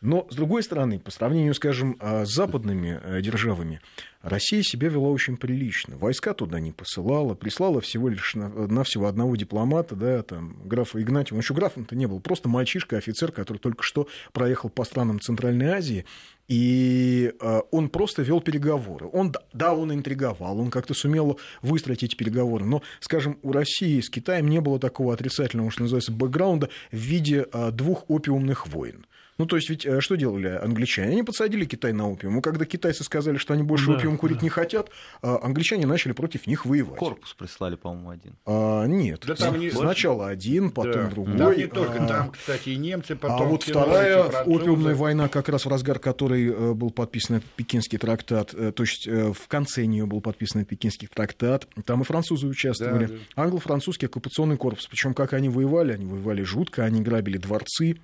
Но, 0.00 0.26
с 0.30 0.36
другой 0.36 0.62
стороны, 0.62 1.00
по 1.00 1.10
сравнению, 1.10 1.54
скажем, 1.54 1.96
а, 1.98 2.24
с 2.24 2.32
западными 2.32 3.00
э, 3.02 3.20
державами, 3.20 3.80
Россия 4.22 4.62
себя 4.62 4.88
вела 4.88 5.08
очень 5.08 5.36
прилично. 5.36 5.96
Войска 5.96 6.34
туда 6.34 6.60
не 6.60 6.70
посылала, 6.70 7.34
прислала 7.34 7.80
всего 7.80 8.08
лишь 8.08 8.34
навсего 8.34 9.06
одного 9.06 9.34
дипломата, 9.34 9.96
да, 9.96 10.22
там, 10.22 10.56
графа 10.64 11.00
Игнатьева. 11.00 11.36
Он 11.36 11.40
еще 11.40 11.54
графом-то 11.54 11.96
не 11.96 12.06
был, 12.06 12.20
просто 12.20 12.48
мальчишка, 12.48 12.96
офицер, 12.96 13.32
который 13.32 13.58
только 13.58 13.82
что 13.82 14.08
проехал 14.32 14.70
по 14.70 14.84
странам 14.84 15.20
Центральной 15.20 15.66
Азии, 15.66 16.04
и 16.46 17.32
э, 17.40 17.60
он 17.70 17.88
просто 17.90 18.22
вел 18.22 18.40
переговоры. 18.40 19.08
Он, 19.12 19.32
да, 19.52 19.74
он 19.74 19.92
интриговал, 19.92 20.60
он 20.60 20.70
как-то 20.70 20.94
сумел 20.94 21.38
выстроить 21.60 22.02
эти 22.02 22.16
переговоры, 22.16 22.64
но, 22.64 22.82
скажем, 23.00 23.38
у 23.42 23.52
России 23.52 24.00
с 24.00 24.10
Китаем 24.10 24.48
не 24.48 24.60
было 24.60 24.78
такого 24.78 25.12
отрицательного, 25.12 25.70
что 25.70 25.82
называется, 25.82 26.12
бэкграунда 26.12 26.70
в 26.90 26.96
виде 26.96 27.46
э, 27.52 27.70
двух 27.72 28.08
опиумных 28.08 28.66
войн. 28.68 29.06
Ну, 29.38 29.46
то 29.46 29.54
есть, 29.54 29.70
ведь 29.70 29.86
э, 29.86 30.00
что 30.00 30.16
делали 30.16 30.48
англичане? 30.48 31.12
Они 31.12 31.22
подсадили 31.22 31.64
Китай 31.64 31.92
на 31.92 32.10
опиум. 32.10 32.38
И 32.38 32.42
когда 32.42 32.64
китайцы 32.64 33.04
сказали, 33.04 33.36
что 33.36 33.54
они 33.54 33.62
больше 33.62 33.86
да, 33.86 33.94
опиум 33.94 34.18
курить 34.18 34.38
да. 34.38 34.42
не 34.42 34.48
хотят, 34.48 34.90
а, 35.22 35.38
англичане 35.40 35.86
начали 35.86 36.10
против 36.10 36.48
них 36.48 36.66
воевать. 36.66 36.98
Корпус 36.98 37.34
прислали, 37.34 37.76
по-моему, 37.76 38.10
один. 38.10 38.34
А, 38.46 38.84
нет. 38.86 39.22
Да, 39.24 39.36
там 39.36 39.60
не... 39.60 39.70
Сначала 39.70 40.28
один, 40.28 40.72
потом 40.72 40.92
да. 40.92 41.10
другой. 41.10 41.38
Там 41.38 41.56
не 41.56 41.66
только, 41.66 42.04
а... 42.04 42.06
там, 42.08 42.30
кстати, 42.32 42.70
и 42.70 42.76
немцы, 42.76 43.14
потом... 43.14 43.42
А 43.42 43.44
вот 43.44 43.62
вторая 43.62 44.24
опиумная 44.24 44.96
война, 44.96 45.28
как 45.28 45.48
раз 45.48 45.66
в 45.66 45.68
разгар 45.68 46.00
которой 46.00 46.48
э, 46.48 46.74
был 46.74 46.90
подписан 46.90 47.36
этот 47.36 47.48
пекинский 47.50 47.98
трактат, 47.98 48.52
э, 48.54 48.72
то 48.72 48.82
есть 48.82 49.06
в 49.06 49.46
конце 49.46 49.84
нее 49.86 50.06
был 50.06 50.20
подписан 50.20 50.62
этот 50.62 50.70
пекинский 50.70 51.06
трактат, 51.06 51.68
там 51.84 52.02
и 52.02 52.04
французы 52.04 52.48
участвовали. 52.48 53.06
Да, 53.06 53.14
да. 53.14 53.42
Англо-французский 53.42 54.06
оккупационный 54.06 54.56
корпус. 54.56 54.88
Причем 54.88 55.14
как 55.14 55.32
они 55.32 55.48
воевали? 55.48 55.92
Они 55.92 56.06
воевали 56.06 56.42
жутко, 56.42 56.84
они 56.84 57.02
грабили 57.02 57.38
дворцы, 57.38 57.98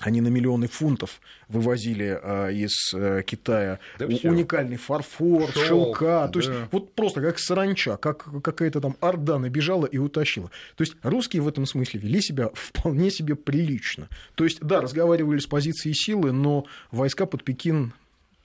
они 0.00 0.20
на 0.20 0.28
миллионы 0.28 0.66
фунтов 0.66 1.20
вывозили 1.48 2.18
а, 2.20 2.48
из 2.48 2.72
а, 2.94 3.22
Китая 3.22 3.78
да 3.98 4.06
уникальный 4.06 4.76
фарфор, 4.76 5.50
Шелк, 5.52 5.66
шелка. 5.66 6.04
Да. 6.04 6.28
То 6.28 6.38
есть 6.40 6.50
вот 6.72 6.94
просто 6.94 7.20
как 7.20 7.38
саранча, 7.38 7.96
как 7.96 8.28
какая-то 8.42 8.80
там 8.80 8.96
орда 9.00 9.38
набежала 9.38 9.86
и 9.86 9.98
утащила. 9.98 10.50
То 10.76 10.82
есть 10.82 10.96
русские 11.02 11.42
в 11.42 11.48
этом 11.48 11.66
смысле 11.66 12.00
вели 12.00 12.20
себя 12.20 12.50
вполне 12.54 13.10
себе 13.10 13.36
прилично. 13.36 14.08
То 14.34 14.44
есть, 14.44 14.60
да, 14.60 14.80
разговаривали 14.80 15.38
с 15.38 15.46
позиции 15.46 15.92
силы, 15.92 16.32
но 16.32 16.66
войска 16.90 17.26
под 17.26 17.44
Пекин 17.44 17.92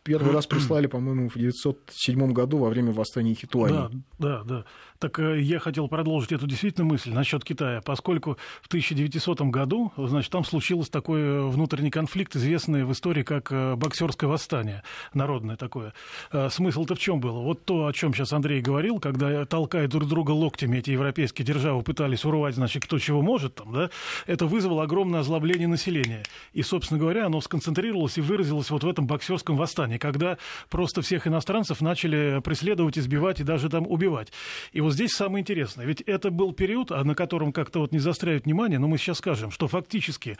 первый 0.04 0.34
раз 0.34 0.48
прислали, 0.48 0.88
по-моему, 0.88 1.30
в 1.30 1.36
1907 1.36 2.32
году 2.32 2.58
во 2.58 2.70
время 2.70 2.92
восстания 2.92 3.34
Хитуани. 3.34 4.02
Да, 4.18 4.44
да, 4.44 4.44
да. 4.44 4.66
Так 5.00 5.18
э, 5.20 5.40
я 5.40 5.60
хотел 5.60 5.88
продолжить 5.88 6.34
эту 6.34 6.46
действительно 6.46 6.86
мысль 6.86 7.14
насчет 7.14 7.46
Китая, 7.46 7.82
поскольку 7.82 8.38
в 8.62 8.68
1900 8.68 9.42
году, 9.44 9.94
значит, 9.96 10.30
там 10.30 10.44
случилось 10.44 10.90
такой 10.90 11.50
внутренний 11.50 11.90
конфликт, 11.90 12.36
известный 12.36 12.84
в 12.84 12.92
истории 12.92 13.24
как 13.24 13.50
э, 13.50 13.76
боксерское 13.76 14.30
восстание, 14.30 14.84
народное 15.14 15.56
такое. 15.56 15.94
Э, 16.34 16.50
смысл-то 16.50 16.96
в 16.96 17.00
чем 17.00 17.22
был? 17.22 17.44
Вот 17.44 17.64
то, 17.64 17.88
о 17.88 17.94
чем 17.94 18.14
сейчас 18.14 18.34
Андрей 18.34 18.62
говорил, 18.62 19.00
когда 19.00 19.46
толкая 19.46 19.88
друг 19.88 20.10
друга 20.10 20.32
локтями 20.32 20.80
эти 20.80 20.92
европейские 20.92 21.46
державы 21.46 21.82
пытались 21.82 22.26
урвать, 22.26 22.56
значит, 22.56 22.84
кто 22.84 23.00
чего 23.00 23.22
может 23.22 23.56
там, 23.56 23.72
да, 23.72 23.90
это 24.28 24.48
вызвало 24.48 24.84
огромное 24.84 25.22
озлобление 25.22 25.70
населения. 25.70 26.24
И, 26.52 26.62
собственно 26.62 27.00
говоря, 27.00 27.28
оно 27.28 27.40
сконцентрировалось 27.40 28.18
и 28.18 28.22
выразилось 28.22 28.70
вот 28.70 28.84
в 28.84 28.88
этом 28.90 29.08
боксерском 29.08 29.56
восстании, 29.56 29.98
когда 29.98 30.38
просто 30.70 31.02
всех 31.02 31.26
иностранцев 31.26 31.80
начали 31.80 32.42
преследовать, 32.44 32.98
избивать 32.98 33.40
и 33.40 33.46
даже 33.46 33.70
там 33.70 33.88
убивать. 33.88 34.34
И 34.74 34.82
вот 34.82 34.89
вот 34.90 34.96
здесь 34.96 35.12
самое 35.12 35.44
интересное. 35.44 35.86
Ведь 35.86 36.02
это 36.02 36.32
был 36.32 36.52
период, 36.52 36.92
а 36.92 37.04
на 37.04 37.14
котором 37.14 37.54
как-то 37.54 37.80
вот 37.82 37.92
не 37.92 38.00
застряют 38.00 38.46
внимание, 38.46 38.80
но 38.80 38.88
мы 38.88 38.98
сейчас 38.98 39.20
скажем, 39.20 39.52
что 39.52 39.68
фактически 39.68 40.36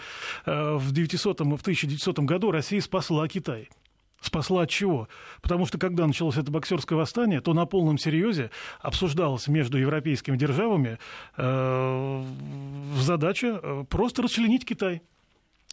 э, 0.46 0.74
в, 0.74 0.92
900, 0.92 1.42
в 1.42 1.62
1900 1.62 2.20
году 2.20 2.50
Россия 2.50 2.82
спасла 2.82 3.28
Китай. 3.28 3.70
Спасла 4.22 4.64
от 4.64 4.70
чего? 4.70 5.08
Потому 5.42 5.68
что 5.68 5.78
когда 5.78 6.08
началось 6.08 6.38
это 6.38 6.52
боксерское 6.52 6.98
восстание, 6.98 7.42
то 7.42 7.54
на 7.54 7.66
полном 7.66 8.00
серьезе 8.00 8.50
обсуждалось 8.82 9.48
между 9.48 9.78
европейскими 9.78 10.36
державами 10.36 10.98
э, 11.38 12.24
задача 12.96 13.60
э, 13.62 13.86
просто 13.88 14.24
расчленить 14.24 14.66
Китай. 14.66 15.04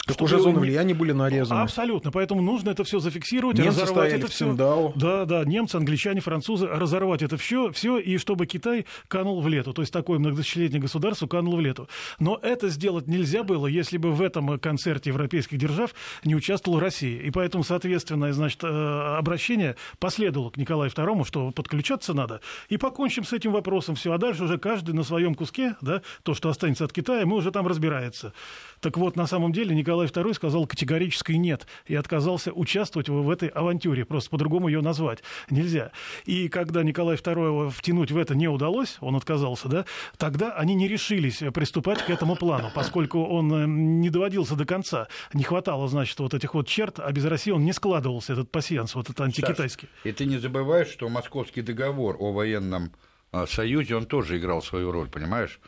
Так 0.06 0.22
уже 0.22 0.38
зоны 0.38 0.60
влияния 0.60 0.94
были 0.94 1.12
нарезаны. 1.12 1.60
Абсолютно. 1.60 2.12
Поэтому 2.12 2.40
нужно 2.40 2.70
это 2.70 2.84
все 2.84 3.00
зафиксировать, 3.00 3.58
немцы 3.58 3.82
разорвать 3.82 4.12
это 4.12 4.28
все. 4.28 4.52
Да, 4.94 5.24
да, 5.24 5.44
немцы, 5.44 5.76
англичане, 5.76 6.20
французы, 6.20 6.66
разорвать 6.66 7.22
это 7.22 7.36
все, 7.36 7.72
все, 7.72 7.98
и 7.98 8.16
чтобы 8.18 8.46
Китай 8.46 8.86
канул 9.08 9.40
в 9.40 9.48
лету. 9.48 9.72
То 9.72 9.82
есть 9.82 9.92
такое 9.92 10.18
многотысячелетнее 10.20 10.80
государство 10.80 11.26
кануло 11.26 11.56
в 11.56 11.60
лету. 11.60 11.88
Но 12.20 12.38
это 12.40 12.68
сделать 12.68 13.08
нельзя 13.08 13.42
было, 13.42 13.66
если 13.66 13.98
бы 13.98 14.12
в 14.12 14.22
этом 14.22 14.58
концерте 14.60 15.10
европейских 15.10 15.58
держав 15.58 15.94
не 16.24 16.36
участвовала 16.36 16.80
Россия. 16.80 17.20
И 17.22 17.30
поэтому, 17.30 17.64
соответственно, 17.64 18.32
значит, 18.32 18.62
э, 18.62 19.16
обращение 19.18 19.74
последовало 19.98 20.50
к 20.50 20.56
Николаю 20.56 20.90
II, 20.90 21.26
что 21.26 21.50
подключаться 21.50 22.14
надо, 22.14 22.40
и 22.68 22.76
покончим 22.76 23.24
с 23.24 23.32
этим 23.32 23.52
вопросом. 23.52 23.96
Все, 23.96 24.12
а 24.12 24.18
дальше 24.18 24.44
уже 24.44 24.58
каждый 24.58 24.94
на 24.94 25.02
своем 25.02 25.34
куске, 25.34 25.74
да, 25.80 26.02
то, 26.22 26.34
что 26.34 26.48
останется 26.48 26.84
от 26.84 26.92
Китая, 26.92 27.26
мы 27.26 27.36
уже 27.36 27.50
там 27.50 27.66
разбирается. 27.66 28.32
Так 28.80 28.96
вот, 28.98 29.16
на 29.16 29.26
самом 29.26 29.52
деле 29.52 29.74
Николай 29.74 29.95
II 30.04 30.34
сказал 30.34 30.66
категорически 30.66 31.32
нет 31.32 31.66
и 31.86 31.94
отказался 31.94 32.52
участвовать 32.52 33.08
в 33.08 33.30
этой 33.30 33.48
авантюре. 33.48 34.04
Просто 34.04 34.30
по-другому 34.30 34.68
ее 34.68 34.82
назвать 34.82 35.22
нельзя. 35.50 35.92
И 36.24 36.48
когда 36.48 36.82
Николай 36.82 37.16
II 37.16 37.70
втянуть 37.70 38.12
в 38.12 38.18
это 38.18 38.34
не 38.34 38.48
удалось, 38.48 38.98
он 39.00 39.16
отказался, 39.16 39.68
да, 39.68 39.84
тогда 40.18 40.52
они 40.52 40.74
не 40.74 40.88
решились 40.88 41.42
приступать 41.54 42.04
к 42.04 42.10
этому 42.10 42.36
плану, 42.36 42.70
поскольку 42.74 43.24
он 43.24 43.52
э, 43.52 43.66
не 43.66 44.10
доводился 44.10 44.54
до 44.56 44.64
конца. 44.64 45.08
Не 45.32 45.42
хватало, 45.42 45.88
значит, 45.88 46.18
вот 46.20 46.34
этих 46.34 46.54
вот 46.54 46.68
черт, 46.68 47.00
а 47.00 47.10
без 47.12 47.24
России 47.24 47.50
он 47.50 47.64
не 47.64 47.72
складывался, 47.72 48.34
этот 48.34 48.50
пассианс, 48.50 48.94
вот 48.94 49.06
этот 49.06 49.20
антикитайский. 49.20 49.88
Саш, 50.02 50.06
и 50.06 50.12
ты 50.12 50.26
не 50.26 50.38
забываешь, 50.38 50.88
что 50.88 51.08
Московский 51.08 51.62
договор 51.62 52.16
о 52.18 52.32
военном 52.32 52.92
а, 53.32 53.46
союзе, 53.46 53.96
он 53.96 54.06
тоже 54.06 54.38
играл 54.38 54.62
свою 54.62 54.92
роль, 54.92 55.08
понимаешь? 55.08 55.60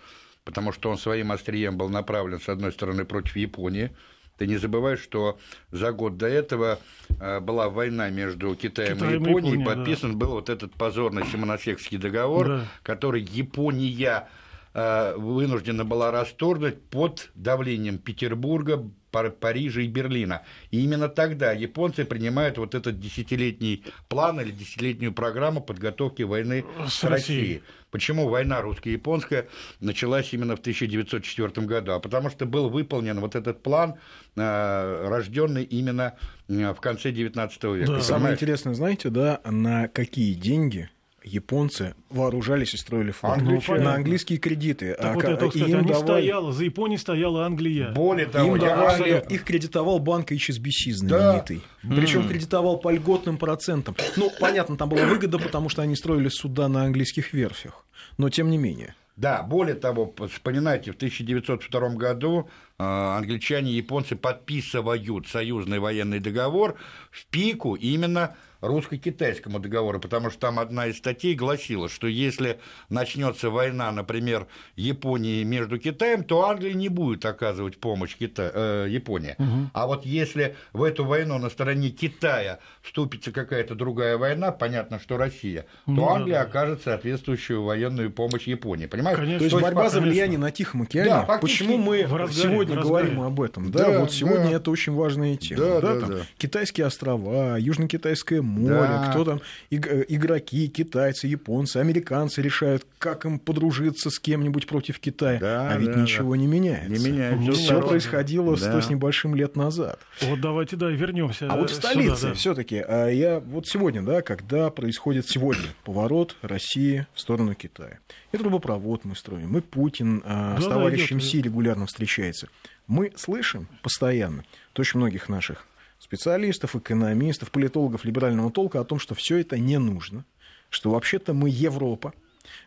потому 0.49 0.73
что 0.73 0.89
он 0.89 0.97
своим 0.97 1.31
острием 1.31 1.77
был 1.77 1.91
направлен, 1.91 2.41
с 2.41 2.49
одной 2.49 2.73
стороны, 2.73 3.05
против 3.05 3.37
Японии. 3.37 3.91
Ты 4.39 4.47
не 4.47 4.57
забывай, 4.57 4.97
что 4.97 5.39
за 5.73 5.93
год 5.93 6.17
до 6.17 6.29
этого 6.29 6.79
э, 7.21 7.41
была 7.41 7.69
война 7.69 8.09
между 8.09 8.55
Китаем, 8.55 8.97
Китаем 8.97 9.25
и 9.25 9.29
Японией, 9.29 9.61
и 9.61 9.65
подписан 9.65 10.13
да. 10.13 10.19
был 10.19 10.31
вот 10.31 10.49
этот 10.49 10.73
позорный 10.75 11.27
Симоносекский 11.27 11.99
договор, 11.99 12.47
да. 12.47 12.65
который 12.85 13.21
Япония 13.21 14.29
вынуждена 14.75 15.85
была 15.85 16.11
расторгнуть 16.11 16.81
под 16.83 17.31
давлением 17.35 17.99
Петербурга, 17.99 18.85
Парижа 19.11 19.81
и 19.81 19.89
Берлина. 19.89 20.43
И 20.71 20.83
именно 20.83 21.09
тогда 21.09 21.53
японцы 21.53 22.05
принимают 22.05 22.59
вот 22.59 22.75
этот 22.75 23.01
десятилетний 23.01 23.85
план 24.09 24.41
или 24.41 24.51
десятилетнюю 24.51 25.13
программу 25.13 25.61
подготовки 25.61 26.23
войны 26.23 26.65
с, 26.87 26.95
с 26.95 27.05
Россией. 27.05 27.41
Россией. 27.41 27.63
Почему 27.91 28.29
война 28.29 28.61
русско-японская 28.61 29.49
началась 29.81 30.33
именно 30.35 30.57
в 30.57 30.61
1904 30.61 31.67
году? 31.67 31.93
А 31.93 32.01
потому 32.01 32.29
что 32.29 32.45
был 32.45 32.69
выполнен 32.69 33.19
вот 33.21 33.35
этот 33.35 33.63
план, 33.63 33.95
э, 34.37 35.09
рожденный 35.09 35.65
именно 35.65 36.15
э, 36.49 36.75
в 36.75 36.81
конце 36.81 37.11
XIX 37.11 37.77
века. 37.77 37.93
Да. 37.93 38.01
Самое 38.03 38.35
интересное, 38.35 38.75
знаете, 38.75 39.09
да, 39.09 39.41
на 39.45 39.89
какие 39.89 40.35
деньги 40.35 40.91
японцы 41.25 41.95
вооружались 42.11 42.75
и 42.75 42.77
строили 42.77 43.11
флот 43.11 43.39
Англичане. 43.39 43.85
на 43.85 43.95
английские 43.95 44.39
кредиты. 44.39 44.95
Так 44.95 45.05
а, 45.05 45.15
вот 45.15 45.25
это, 45.25 45.49
кстати, 45.49 45.71
им 45.71 45.87
давали... 45.87 46.03
стояла, 46.03 46.53
за 46.53 46.65
Японией 46.65 46.99
стояла 46.99 47.47
Англия. 47.47 47.93
Более 47.93 48.27
того, 48.27 48.57
им 48.57 48.61
давали, 48.61 49.25
их 49.29 49.45
кредитовал 49.45 49.99
банк 49.99 50.33
HSBC 50.33 50.93
знаменитый. 50.93 51.63
Да. 51.83 51.97
Причем 51.97 52.23
mm. 52.23 52.29
кредитовал 52.29 52.79
по 52.79 52.91
льготным 52.91 53.39
процентам. 53.39 53.97
Ну, 54.17 54.31
понятно, 54.41 54.77
там 54.77 54.89
была 54.89 55.05
выгода, 55.05 55.39
потому 55.39 55.69
что 55.69 55.83
они 55.83 55.97
строили 55.97 56.29
суда 56.29 56.69
на 56.69 56.85
английских 56.85 57.33
верфях. 57.33 57.85
Но 58.17 58.31
тем 58.31 58.51
не 58.51 58.59
менее. 58.59 58.95
Да, 59.19 59.43
более 59.43 59.75
того, 59.75 60.15
вспоминайте, 60.33 60.93
в 60.93 60.95
1902 60.95 61.89
году 61.97 62.49
э, 62.79 62.85
англичане 62.85 63.73
и 63.73 63.75
японцы 63.75 64.15
подписывают 64.15 65.27
союзный 65.27 65.81
военный 65.81 66.21
договор 66.21 66.77
в 67.11 67.27
пику 67.27 67.75
именно 67.75 68.37
русско-китайскому 68.61 69.59
договору, 69.59 70.01
потому 70.01 70.31
что 70.31 70.41
там 70.41 70.59
одна 70.59 70.87
из 70.87 70.99
статей 70.99 71.35
гласила, 71.35 71.89
что 71.89 72.07
если 72.07 72.59
начнется 72.89 73.51
война, 73.51 73.93
например, 73.93 74.47
Японии 74.77 75.45
между 75.45 75.79
Китаем, 75.79 76.25
то 76.25 76.49
Англия 76.49 76.75
не 76.75 76.89
будет 76.89 77.25
оказывать 77.25 77.79
помощь 77.79 78.17
Кита... 78.17 78.51
э, 78.53 78.87
Японии. 78.89 79.37
Угу. 79.39 79.71
А 79.73 79.87
вот 79.87 80.05
если 80.05 80.57
в 80.73 80.83
эту 80.83 81.05
войну 81.05 81.39
на 81.39 81.51
стороне 81.51 81.91
Китая 81.91 82.59
вступится 82.83 83.33
какая-то 83.33 83.75
другая 83.75 84.17
война, 84.17 84.51
понятно, 84.51 84.99
что 84.99 85.17
Россия, 85.17 85.63
то 85.87 85.93
ну, 85.93 86.09
Англия 86.09 86.39
да, 86.39 86.45
да. 86.45 86.49
окажет 86.49 86.83
соответствующую 86.83 87.63
военную 87.63 88.11
помощь 88.11 88.47
Японии. 88.47 88.87
Понимаешь? 88.87 89.19
Конечно. 89.19 89.39
То 89.39 89.45
есть, 89.45 89.57
то 89.57 89.61
есть 89.61 89.75
борьба 89.75 89.91
за 89.91 90.01
влияние 90.01 90.39
на 90.39 90.51
Тихом 90.51 90.83
океане. 90.83 91.11
Да, 91.11 91.39
Почему 91.39 91.77
мы 91.77 92.03
разгаре, 92.03 92.33
сегодня 92.33 92.77
говорим 92.81 93.21
об 93.21 93.41
этом? 93.41 93.71
Да, 93.71 93.91
да 93.91 94.01
вот 94.01 94.13
сегодня 94.13 94.51
да. 94.51 94.57
это 94.57 94.71
очень 94.71 94.93
важная 94.93 95.37
тема. 95.37 95.63
Да, 95.63 95.81
да, 95.81 95.95
да, 95.95 96.01
там, 96.01 96.11
да. 96.11 96.19
Китайские 96.39 96.87
острова, 96.87 97.59
Южно-Китайское 97.59 98.43
море, 98.49 98.89
да. 98.89 99.11
кто 99.11 99.25
там, 99.25 99.41
игроки, 99.71 100.69
китайцы, 100.69 101.27
японцы, 101.27 101.79
американцы 101.79 102.43
решают, 102.43 102.87
как 102.99 103.25
им 103.25 103.39
подружиться 103.39 104.11
с 104.11 104.19
кем-нибудь 104.19 104.67
против 104.67 104.99
Китая. 104.99 105.39
Да, 105.39 105.71
а 105.71 105.77
ведь 105.77 105.93
да, 105.93 106.01
ничего 106.01 106.33
да. 106.33 106.39
не 106.39 106.47
меняется. 106.47 106.91
Не 106.91 107.11
меняется. 107.11 107.53
Все 107.53 107.81
происходило 107.81 108.57
да. 108.57 108.71
100 108.71 108.81
с 108.81 108.91
небольшим 108.91 109.35
лет 109.35 109.57
назад. 109.57 110.01
Вот 110.23 110.41
давайте, 110.41 110.77
да, 110.77 110.91
вернемся. 110.91 111.47
А 111.51 111.57
вот 111.57 111.71
в 111.71 111.75
столице 111.75 112.29
да. 112.29 112.35
все-таки, 112.35 112.77
а 112.77 113.09
я 113.09 113.41
вот 113.41 113.67
сегодня, 113.67 114.03
да, 114.03 114.23
когда 114.23 114.71
происходит 114.71 115.29
сегодня 115.29 115.67
поворот 115.85 116.37
России 116.43 117.07
в 117.15 117.21
сторону 117.21 117.55
Китая. 117.55 117.99
И 118.33 118.37
трубопровод 118.37 119.05
мы 119.05 119.17
строим, 119.17 119.57
и 119.57 119.61
Путин 119.61 120.23
а, 120.25 120.57
да, 120.57 120.63
с 120.63 120.67
товарищем 120.67 121.21
Си 121.21 121.41
регулярно 121.41 121.87
встречается. 121.87 122.49
Мы 122.87 123.13
слышим 123.17 123.69
постоянно, 123.83 124.45
то 124.73 124.81
очень 124.81 124.99
многих 124.99 125.29
наших 125.29 125.67
специалистов, 125.99 126.77
экономистов, 126.77 127.51
политологов 127.51 128.05
либерального 128.05 128.51
толка 128.51 128.81
о 128.81 128.85
том, 128.85 128.99
что 128.99 129.15
все 129.15 129.39
это 129.39 129.59
не 129.59 129.79
нужно, 129.79 130.25
что 130.71 130.91
вообще-то 130.91 131.35
мы 131.35 131.51
Европа, 131.51 132.13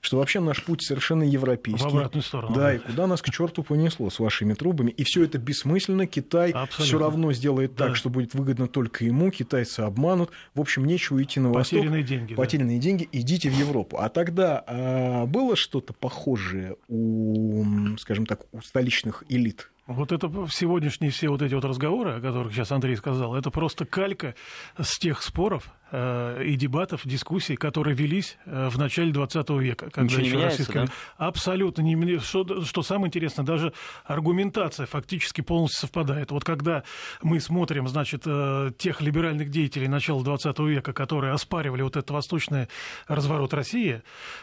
что 0.02 0.18
вообще 0.18 0.40
наш 0.40 0.64
путь 0.64 0.84
совершенно 0.84 1.24
европейский. 1.24 1.84
В 1.84 1.88
обратную 1.88 2.24
сторону. 2.24 2.56
Да, 2.56 2.74
и 2.74 2.80
куда 2.80 3.08
нас 3.08 3.22
к 3.22 3.30
черту 3.30 3.64
понесло 3.64 4.10
с 4.10 4.20
вашими 4.20 4.54
трубами. 4.54 4.92
И 4.92 5.04
все 5.04 5.24
это 5.24 5.38
бессмысленно. 5.38 6.08
Китай 6.08 6.54
все 6.70 6.98
равно 6.98 7.34
сделает 7.34 7.76
так, 7.76 7.90
да. 7.90 7.96
что 7.96 8.10
будет 8.10 8.34
выгодно 8.34 8.68
только 8.68 9.06
ему. 9.06 9.32
Китайцы 9.32 9.82
обманут. 9.82 10.32
В 10.54 10.62
общем, 10.62 10.86
нечего 10.86 11.22
идти 11.22 11.40
на 11.40 11.52
восток. 11.52 11.80
Потерянные 11.80 12.04
деньги. 12.04 12.36
Потерянные 12.36 12.78
да. 12.78 12.84
деньги. 12.84 13.10
Идите 13.12 13.50
в 13.50 13.58
Европу. 13.58 13.98
А 13.98 14.10
тогда 14.10 14.64
а, 14.68 15.26
было 15.26 15.56
что-то 15.56 15.94
похожее 15.94 16.76
у, 16.88 17.98
скажем 17.98 18.26
так, 18.26 18.42
у 18.52 18.62
столичных 18.62 19.24
элит 19.30 19.71
вот 19.92 20.12
это 20.12 20.30
сегодняшние 20.50 21.12
все 21.12 21.30
вот 21.30 21.42
эти 21.42 21.54
вот 21.54 21.66
разговоры, 21.66 22.14
о 22.18 22.22
которых 22.22 22.54
сейчас 22.54 22.72
Андрей 22.72 22.96
сказал, 22.96 23.36
это 23.36 23.52
просто 23.52 23.86
калька 23.86 24.36
с 24.80 24.98
тех 24.98 25.22
споров 25.22 25.72
и 26.44 26.56
дебатов, 26.56 27.02
дискуссий, 27.06 27.56
которые 27.56 27.96
велись 27.96 28.38
э, 28.46 28.70
в 28.70 28.78
начале 28.78 29.12
20 29.12 29.50
века. 29.52 29.90
Когда 29.90 30.04
Ничего 30.04 30.22
еще 30.22 30.38
не 30.38 30.44
российская... 30.44 30.86
да? 30.86 30.92
Абсолютно 31.18 31.82
не 31.82 32.20
что, 32.20 32.64
что 32.64 32.82
самое 32.82 33.08
интересное, 33.08 33.46
даже 33.46 33.74
аргументация 34.06 34.86
фактически 34.86 35.42
полностью 35.42 35.82
совпадает. 35.82 36.32
Вот 36.32 36.44
когда 36.44 36.84
мы 37.22 37.40
смотрим, 37.40 37.88
значит, 37.88 38.24
э, 38.26 38.72
тех 38.78 39.02
либеральных 39.02 39.50
деятелей 39.50 39.88
начала 39.88 40.24
20 40.24 40.60
века, 40.60 40.94
которые 40.94 41.34
оспаривали 41.34 41.82
вот 41.82 41.98
этот 41.98 42.12
восточный 42.12 42.68
разворот 43.08 43.54
России, 43.54 44.02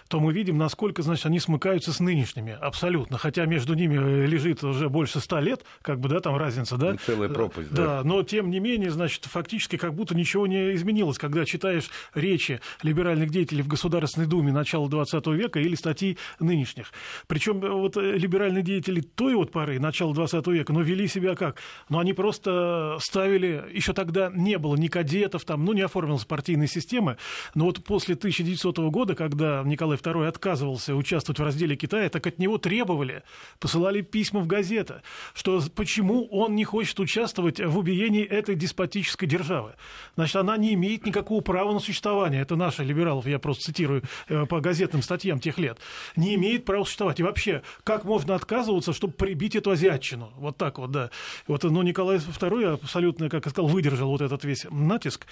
то 0.08 0.20
мы 0.20 0.32
видим, 0.32 0.58
насколько, 0.58 1.02
значит, 1.02 1.26
они 1.26 1.40
смыкаются 1.40 1.92
с 1.92 2.00
нынешними. 2.00 2.52
Абсолютно. 2.60 3.16
Хотя 3.16 3.46
между 3.46 3.74
ними 3.74 4.26
лежит 4.26 4.62
уже 4.64 4.88
больше 4.88 5.20
100 5.20 5.40
лет, 5.40 5.64
как 5.82 5.98
бы, 6.00 6.08
да, 6.08 6.20
там 6.20 6.36
разница, 6.36 6.76
да? 6.76 6.92
Ну, 6.92 6.98
целая 7.04 7.28
пропасть, 7.28 7.70
да. 7.70 7.84
Да, 7.84 8.02
но 8.04 8.22
тем 8.22 8.50
не 8.50 8.60
менее, 8.60 8.90
значит, 8.90 9.24
фактически 9.24 9.76
как 9.76 9.94
будто 9.94 10.14
ничего 10.14 10.46
не 10.46 10.74
изменилось, 10.74 11.18
когда 11.18 11.37
читаешь 11.44 11.90
речи 12.14 12.60
либеральных 12.82 13.30
деятелей 13.30 13.62
в 13.62 13.68
Государственной 13.68 14.26
Думе 14.26 14.52
начала 14.52 14.88
20 14.88 15.26
века 15.28 15.60
или 15.60 15.74
статьи 15.74 16.18
нынешних. 16.40 16.92
Причем 17.26 17.64
э, 17.64 17.70
вот 17.70 17.96
э, 17.96 18.16
либеральные 18.16 18.62
деятели 18.62 19.00
той 19.00 19.34
вот 19.34 19.52
поры, 19.52 19.78
начала 19.78 20.14
20 20.14 20.46
века, 20.48 20.72
но 20.72 20.82
вели 20.82 21.08
себя 21.08 21.34
как? 21.34 21.60
Ну, 21.88 21.98
они 21.98 22.12
просто 22.12 22.96
ставили, 23.00 23.64
еще 23.72 23.92
тогда 23.92 24.30
не 24.34 24.58
было 24.58 24.76
ни 24.76 24.88
кадетов, 24.88 25.44
там, 25.44 25.64
ну, 25.64 25.72
не 25.72 25.82
оформилась 25.82 26.24
партийная 26.24 26.66
система, 26.66 27.16
но 27.54 27.66
вот 27.66 27.84
после 27.84 28.14
1900 28.14 28.78
года, 28.90 29.14
когда 29.14 29.62
Николай 29.64 29.96
II 29.96 30.26
отказывался 30.26 30.94
участвовать 30.94 31.38
в 31.38 31.42
разделе 31.42 31.76
Китая, 31.76 32.08
так 32.08 32.26
от 32.26 32.38
него 32.38 32.58
требовали, 32.58 33.22
посылали 33.58 34.00
письма 34.00 34.40
в 34.40 34.46
газеты, 34.46 35.02
что 35.34 35.62
почему 35.74 36.26
он 36.26 36.54
не 36.54 36.64
хочет 36.64 36.98
участвовать 37.00 37.60
в 37.60 37.78
убиении 37.78 38.24
этой 38.24 38.54
деспотической 38.54 39.28
державы. 39.28 39.74
Значит, 40.16 40.36
она 40.36 40.56
не 40.56 40.74
имеет 40.74 41.06
никакого 41.06 41.27
права 41.40 41.72
на 41.72 41.80
существование. 41.80 42.42
Это 42.42 42.56
наши 42.56 42.84
либералов, 42.84 43.26
я 43.26 43.38
просто 43.38 43.64
цитирую 43.64 44.02
э, 44.28 44.46
по 44.46 44.60
газетным 44.60 45.02
статьям 45.02 45.40
тех 45.40 45.58
лет. 45.58 45.78
Не 46.16 46.34
имеет 46.34 46.64
права 46.64 46.84
существовать. 46.84 47.20
И 47.20 47.22
вообще, 47.22 47.62
как 47.84 48.04
можно 48.04 48.34
отказываться, 48.34 48.92
чтобы 48.92 49.12
прибить 49.12 49.56
эту 49.56 49.70
азиатчину? 49.70 50.32
Вот 50.36 50.56
так 50.56 50.78
вот, 50.78 50.90
да. 50.90 51.10
Вот, 51.46 51.62
но 51.64 51.82
Николай 51.82 52.16
II 52.16 52.74
абсолютно, 52.74 53.28
как 53.28 53.44
я 53.44 53.50
сказал, 53.50 53.68
выдержал 53.68 54.10
вот 54.10 54.20
этот 54.20 54.44
весь 54.44 54.66
натиск 54.70 55.26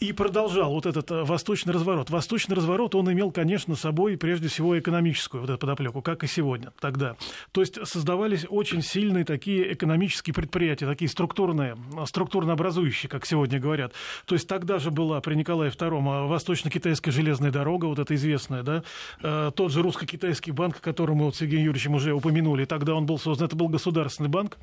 и 0.00 0.12
продолжал 0.12 0.72
вот 0.72 0.86
этот 0.86 1.10
э, 1.10 1.24
восточный 1.24 1.72
разворот. 1.72 2.10
Восточный 2.10 2.56
разворот, 2.56 2.94
он 2.94 3.12
имел, 3.12 3.30
конечно, 3.30 3.74
собой 3.74 4.16
прежде 4.16 4.48
всего 4.48 4.78
экономическую 4.78 5.40
вот 5.40 5.50
эту 5.50 5.58
подоплеку, 5.58 6.02
как 6.02 6.24
и 6.24 6.26
сегодня, 6.26 6.72
тогда. 6.80 7.16
То 7.52 7.60
есть 7.60 7.78
создавались 7.86 8.46
очень 8.48 8.82
сильные 8.82 9.24
такие 9.24 9.72
экономические 9.72 10.34
предприятия, 10.34 10.86
такие 10.86 11.08
структурные, 11.08 11.76
структурно 12.06 12.52
образующие, 12.52 13.10
как 13.10 13.26
сегодня 13.26 13.58
говорят. 13.58 13.92
То 14.26 14.34
есть 14.34 14.46
тогда 14.46 14.78
же 14.78 14.90
была 14.90 15.20
при 15.20 15.34
Николае 15.34 15.70
II 15.70 16.28
восточно-китайская 16.28 17.10
железная 17.10 17.50
дорога, 17.50 17.86
вот 17.86 17.98
эта 17.98 18.14
известная, 18.14 18.62
да, 18.62 18.82
э, 19.22 19.50
тот 19.54 19.72
же 19.72 19.82
русско-китайский 19.82 20.52
банк, 20.52 20.80
который 20.80 21.16
мы 21.16 21.26
вот 21.26 21.36
с 21.36 21.40
Евгением 21.40 21.66
Юрьевичем 21.66 21.94
уже 21.94 22.12
упомянули, 22.12 22.64
тогда 22.64 22.94
он 22.94 23.06
был 23.06 23.18
создан, 23.18 23.46
это 23.46 23.56
был 23.56 23.68
государственный 23.68 24.30
банк, 24.30 24.58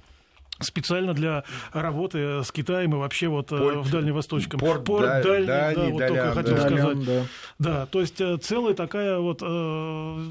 специально 0.60 1.13
для 1.13 1.44
работы 1.74 2.44
с 2.44 2.52
Китаем 2.52 2.94
и 2.94 2.98
вообще 2.98 3.28
вот 3.28 3.52
э, 3.52 3.58
порт, 3.58 3.78
в 3.86 3.91
Дальневосточном. 3.91 4.60
Порт, 4.60 4.86
порт 4.86 5.06
да, 5.06 5.22
дальний, 5.22 5.48
дальний, 5.48 5.76
да, 5.76 5.89
вот 5.89 6.00
Далян, 6.00 6.15
только 6.15 6.34
хотел 6.34 6.56
да. 6.56 6.62
сказать. 6.62 7.06
Да. 7.06 7.26
да, 7.60 7.86
то 7.88 8.02
есть 8.02 8.22
э, 8.22 8.38
целая 8.38 8.74
такая 8.74 9.20
вот, 9.20 9.41
э, 9.41 10.26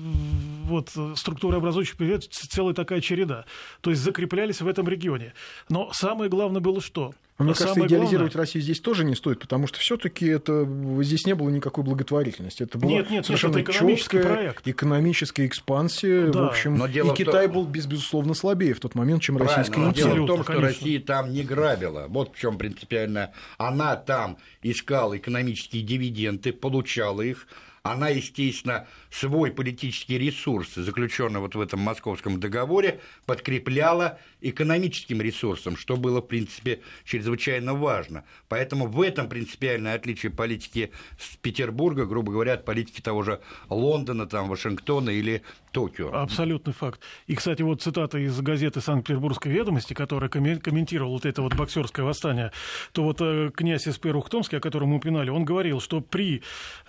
вот 0.65 0.91
структура 1.17 1.57
образующих 1.59 1.97
целая 2.31 2.75
такая 2.75 3.01
череда. 3.01 3.45
То 3.81 3.91
есть 3.91 4.03
закреплялись 4.03 4.61
в 4.61 4.69
этом 4.69 4.89
регионе. 4.89 5.35
Но 5.69 5.91
самое 5.93 6.31
главное 6.31 6.61
было 6.61 6.81
что? 6.81 7.13
Но, 7.38 7.47
мне 7.47 7.55
кажется, 7.55 7.81
идеализировать 7.81 8.33
главное... 8.33 8.47
Россию 8.47 8.62
здесь 8.62 8.79
тоже 8.79 9.05
не 9.05 9.16
стоит, 9.16 9.40
потому 9.40 9.66
что 9.66 9.81
все-таки 9.81 10.27
это 10.27 10.68
здесь 11.01 11.27
не 11.27 11.35
было 11.35 11.49
никакой 11.51 11.83
благотворительности. 11.83 12.62
Это 12.62 12.79
была 12.79 12.92
нет, 12.92 13.11
нет, 13.11 13.27
совершенно 13.27 13.57
нет, 13.57 13.68
это 13.68 13.73
экономический 13.77 14.18
проект. 14.20 14.68
экономическая 14.68 15.47
экспансия. 15.47 16.31
Да. 16.31 16.42
В 16.42 16.44
общем, 16.47 16.77
но 16.77 16.87
дело 16.87 17.12
и 17.12 17.16
Китай 17.16 17.47
том... 17.47 17.57
был, 17.57 17.64
безусловно, 17.66 18.35
слабее 18.35 18.75
в 18.75 18.81
тот 18.81 18.94
момент, 18.94 19.23
чем 19.23 19.37
Правильно, 19.37 19.59
Российская 19.59 19.85
империя. 19.85 20.14
Дело 20.14 20.25
в 20.25 20.27
том, 20.29 20.42
что 20.44 20.53
конечно. 20.53 20.68
Россия 20.68 21.01
там 21.01 21.33
не 21.33 21.42
грабила. 21.42 22.07
Вот 22.09 22.37
в 22.37 22.38
чем 22.38 22.57
принципиально. 22.57 23.33
Она 23.59 23.97
там 23.97 24.38
искала 24.62 25.16
экономические 25.16 25.83
дивиденды, 25.83 26.53
получала 26.53 27.23
их. 27.23 27.49
Она, 27.83 28.09
естественно, 28.09 28.87
свой 29.11 29.51
политический 29.51 30.16
ресурс, 30.16 30.75
заключенный 30.75 31.40
вот 31.40 31.55
в 31.55 31.61
этом 31.61 31.81
московском 31.81 32.40
договоре, 32.40 33.01
подкрепляла 33.27 34.18
экономическим 34.50 35.20
ресурсом, 35.20 35.76
что 35.76 35.96
было, 35.96 36.20
в 36.20 36.26
принципе, 36.26 36.80
чрезвычайно 37.04 37.74
важно. 37.74 38.24
Поэтому 38.48 38.87
в 38.87 39.00
этом 39.00 39.28
принципиальное 39.28 39.94
отличие 39.94 40.30
политики 40.30 40.90
с 41.18 41.37
Петербурга, 41.37 42.04
грубо 42.04 42.33
говоря, 42.33 42.54
от 42.54 42.64
политики 42.64 43.00
того 43.00 43.22
же 43.22 43.40
Лондона, 43.68 44.26
там, 44.26 44.48
Вашингтона 44.48 45.11
или 45.11 45.42
Токио. 45.72 46.14
Абсолютный 46.14 46.72
факт. 46.72 47.00
И, 47.26 47.35
кстати, 47.35 47.62
вот 47.62 47.83
цитата 47.83 48.18
из 48.18 48.40
газеты 48.40 48.80
«Санкт-Петербургской 48.80 49.50
ведомости», 49.50 49.92
которая 49.92 50.30
комментировала 50.30 51.12
вот 51.12 51.26
это 51.26 51.42
вот 51.42 51.54
боксерское 51.54 52.04
восстание, 52.04 52.52
то 52.92 53.02
вот 53.02 53.20
э, 53.20 53.50
князь 53.54 53.88
Эспер 53.88 54.16
Ухтомский, 54.16 54.59
о 54.59 54.61
котором 54.61 54.90
мы 54.90 54.96
упоминали, 54.96 55.30
он 55.30 55.44
говорил, 55.44 55.80
что 55.80 56.00
при 56.00 56.42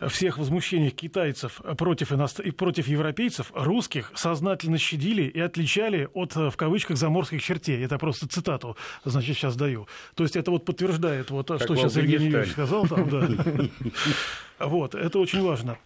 всех 0.08 0.38
возмущениях 0.38 0.94
китайцев 0.94 1.62
против 1.78 2.12
и 2.12 2.52
против 2.52 2.88
европейцев 2.88 3.52
русских 3.56 4.12
сознательно 4.16 4.78
щадили 4.78 5.24
и 5.24 5.40
отличали 5.40 6.08
от, 6.14 6.36
э, 6.36 6.50
в 6.50 6.58
кавычках, 6.58 6.98
заморских 6.98 7.42
чертей. 7.46 7.86
Это 7.86 7.98
просто 7.98 8.28
цитату, 8.28 8.76
значит, 9.06 9.38
сейчас 9.38 9.56
даю. 9.56 9.88
То 10.16 10.24
есть 10.24 10.36
это 10.36 10.52
вот 10.52 10.66
подтверждает 10.66 11.30
вот, 11.32 11.48
как 11.48 11.62
что 11.62 11.76
сейчас 11.76 11.96
Евгений 11.96 12.26
Юрьевич 12.26 12.52
сказал. 12.52 12.88
Там, 12.88 13.10
да. 13.10 13.28
Вот, 14.68 14.96
это 14.96 15.20
очень 15.20 15.42
важно. 15.42 15.78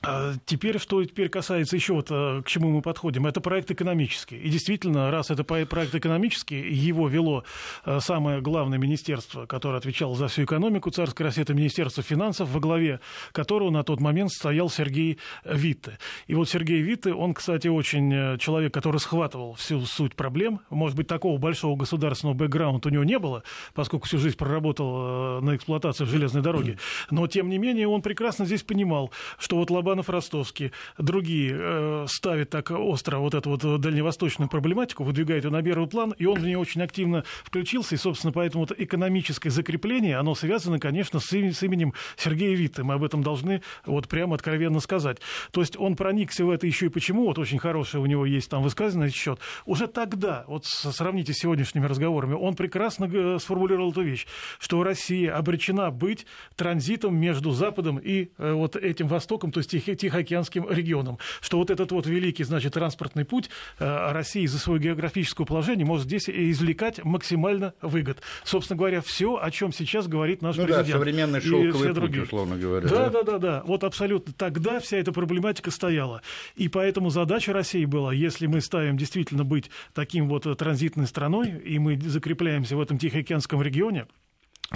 А 0.00 0.34
теперь, 0.46 0.78
что 0.78 1.04
теперь 1.04 1.28
касается 1.28 1.74
еще 1.74 1.94
вот 1.94 2.06
э, 2.10 2.42
к 2.44 2.48
чему 2.48 2.70
мы 2.70 2.82
подходим, 2.82 3.26
это 3.26 3.40
проект 3.40 3.70
экономический. 3.72 4.36
И 4.36 4.48
действительно, 4.48 5.10
раз 5.10 5.30
это 5.30 5.42
проект 5.42 5.94
экономический, 5.94 6.60
его 6.60 7.08
вело 7.08 7.42
э, 7.84 7.98
самое 8.00 8.40
главное 8.40 8.78
министерство, 8.78 9.46
которое 9.46 9.78
отвечало 9.78 10.14
за 10.14 10.28
всю 10.28 10.44
экономику 10.44 10.90
царской 10.90 11.26
России, 11.26 11.42
это 11.42 11.52
Министерство 11.52 12.04
финансов, 12.04 12.48
во 12.50 12.60
главе 12.60 13.00
которого 13.32 13.70
на 13.70 13.82
тот 13.82 14.00
момент 14.00 14.30
стоял 14.30 14.70
Сергей 14.70 15.18
Витте. 15.44 15.98
И 16.28 16.34
вот 16.34 16.48
Сергей 16.48 16.80
Витте, 16.80 17.12
он, 17.12 17.34
кстати, 17.34 17.66
очень 17.66 18.38
человек, 18.38 18.72
который 18.72 18.98
схватывал 18.98 19.54
всю 19.54 19.80
суть 19.84 20.14
проблем. 20.14 20.60
Может 20.70 20.96
быть, 20.96 21.08
такого 21.08 21.38
большого 21.38 21.76
государственного 21.76 22.36
бэкграунда 22.36 22.88
у 22.88 22.92
него 22.92 23.04
не 23.04 23.18
было, 23.18 23.42
поскольку 23.74 24.06
всю 24.06 24.18
жизнь 24.18 24.36
проработал 24.36 25.40
на 25.40 25.56
эксплуатации 25.56 26.04
железной 26.04 26.42
дороги. 26.42 26.78
Но, 27.10 27.26
тем 27.26 27.48
не 27.48 27.58
менее, 27.58 27.88
он 27.88 28.02
прекрасно 28.02 28.44
здесь 28.44 28.62
понимал, 28.62 29.10
что 29.38 29.56
вот 29.56 29.70
Лоба 29.88 30.02
Лобанов-Ростовский, 30.02 30.72
другие 30.98 31.56
э, 31.58 32.06
ставят 32.08 32.50
так 32.50 32.70
остро 32.70 33.18
вот 33.18 33.34
эту 33.34 33.50
вот 33.50 33.80
дальневосточную 33.80 34.48
проблематику, 34.48 35.04
выдвигают 35.04 35.44
ее 35.44 35.50
на 35.50 35.62
первый 35.62 35.88
план, 35.88 36.14
и 36.18 36.26
он 36.26 36.38
в 36.38 36.44
нее 36.44 36.58
очень 36.58 36.82
активно 36.82 37.24
включился, 37.44 37.94
и, 37.94 37.98
собственно, 37.98 38.32
поэтому 38.32 38.64
вот 38.64 38.78
экономическое 38.78 39.50
закрепление, 39.50 40.16
оно 40.16 40.34
связано, 40.34 40.78
конечно, 40.78 41.20
с, 41.20 41.28
с 41.28 41.62
именем 41.62 41.94
Сергея 42.16 42.54
Витта. 42.56 42.84
Мы 42.84 42.94
об 42.94 43.04
этом 43.04 43.22
должны 43.22 43.62
вот 43.86 44.08
прямо 44.08 44.34
откровенно 44.34 44.80
сказать. 44.80 45.18
То 45.50 45.60
есть 45.60 45.76
он 45.76 45.96
проникся 45.96 46.44
в 46.44 46.50
это 46.50 46.66
еще 46.66 46.86
и 46.86 46.88
почему, 46.88 47.26
вот 47.26 47.38
очень 47.38 47.58
хорошее 47.58 48.02
у 48.02 48.06
него 48.06 48.26
есть 48.26 48.50
там 48.50 48.62
высказанный 48.62 49.10
счет. 49.10 49.38
Уже 49.66 49.86
тогда, 49.86 50.44
вот 50.48 50.66
сравните 50.66 51.32
с 51.32 51.38
сегодняшними 51.38 51.86
разговорами, 51.86 52.34
он 52.34 52.54
прекрасно 52.54 53.08
э, 53.12 53.38
сформулировал 53.40 53.90
эту 53.90 54.02
вещь, 54.02 54.26
что 54.58 54.82
Россия 54.82 55.34
обречена 55.34 55.90
быть 55.90 56.26
транзитом 56.56 57.16
между 57.16 57.50
Западом 57.50 57.98
и 57.98 58.30
э, 58.38 58.52
вот 58.52 58.76
этим 58.76 59.08
Востоком, 59.08 59.52
то 59.52 59.60
есть 59.60 59.74
Тихоокеанским 59.80 60.68
регионом. 60.70 61.18
Что 61.40 61.58
вот 61.58 61.70
этот 61.70 61.92
вот 61.92 62.06
великий, 62.06 62.44
значит, 62.44 62.74
транспортный 62.74 63.24
путь 63.24 63.50
э, 63.78 64.12
России 64.12 64.42
из-за 64.42 64.58
своего 64.58 64.82
географического 64.82 65.44
положения 65.44 65.84
может 65.84 66.06
здесь 66.06 66.28
извлекать 66.28 67.04
максимально 67.04 67.74
выгод. 67.82 68.18
Собственно 68.44 68.78
говоря, 68.78 69.00
все, 69.00 69.36
о 69.36 69.50
чем 69.50 69.72
сейчас 69.72 70.06
говорит 70.08 70.42
наш 70.42 70.56
ну 70.56 70.64
президент. 70.64 70.86
Да, 70.86 70.92
современный 70.92 71.40
шелковый 71.40 71.94
путь, 71.94 72.18
условно 72.18 72.56
говоря. 72.56 72.88
Да, 72.88 73.10
да, 73.10 73.22
да, 73.22 73.38
да. 73.38 73.62
Вот 73.66 73.84
абсолютно. 73.84 74.32
Тогда 74.32 74.80
вся 74.80 74.98
эта 74.98 75.12
проблематика 75.12 75.70
стояла. 75.70 76.22
И 76.56 76.68
поэтому 76.68 77.10
задача 77.10 77.52
России 77.52 77.84
была, 77.84 78.12
если 78.12 78.46
мы 78.46 78.60
ставим 78.60 78.96
действительно 78.96 79.44
быть 79.44 79.70
таким 79.94 80.28
вот 80.28 80.46
транзитной 80.58 81.06
страной, 81.06 81.50
и 81.50 81.78
мы 81.78 81.98
закрепляемся 81.98 82.76
в 82.76 82.80
этом 82.80 82.98
Тихоокеанском 82.98 83.62
регионе, 83.62 84.06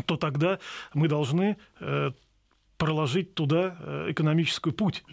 то 0.07 0.17
тогда 0.17 0.59
мы 0.95 1.09
должны 1.09 1.57
э, 1.81 2.11
проложить 2.83 3.35
туда 3.35 3.77
э, 3.79 4.07
экономический 4.11 4.73
путь. 4.73 5.05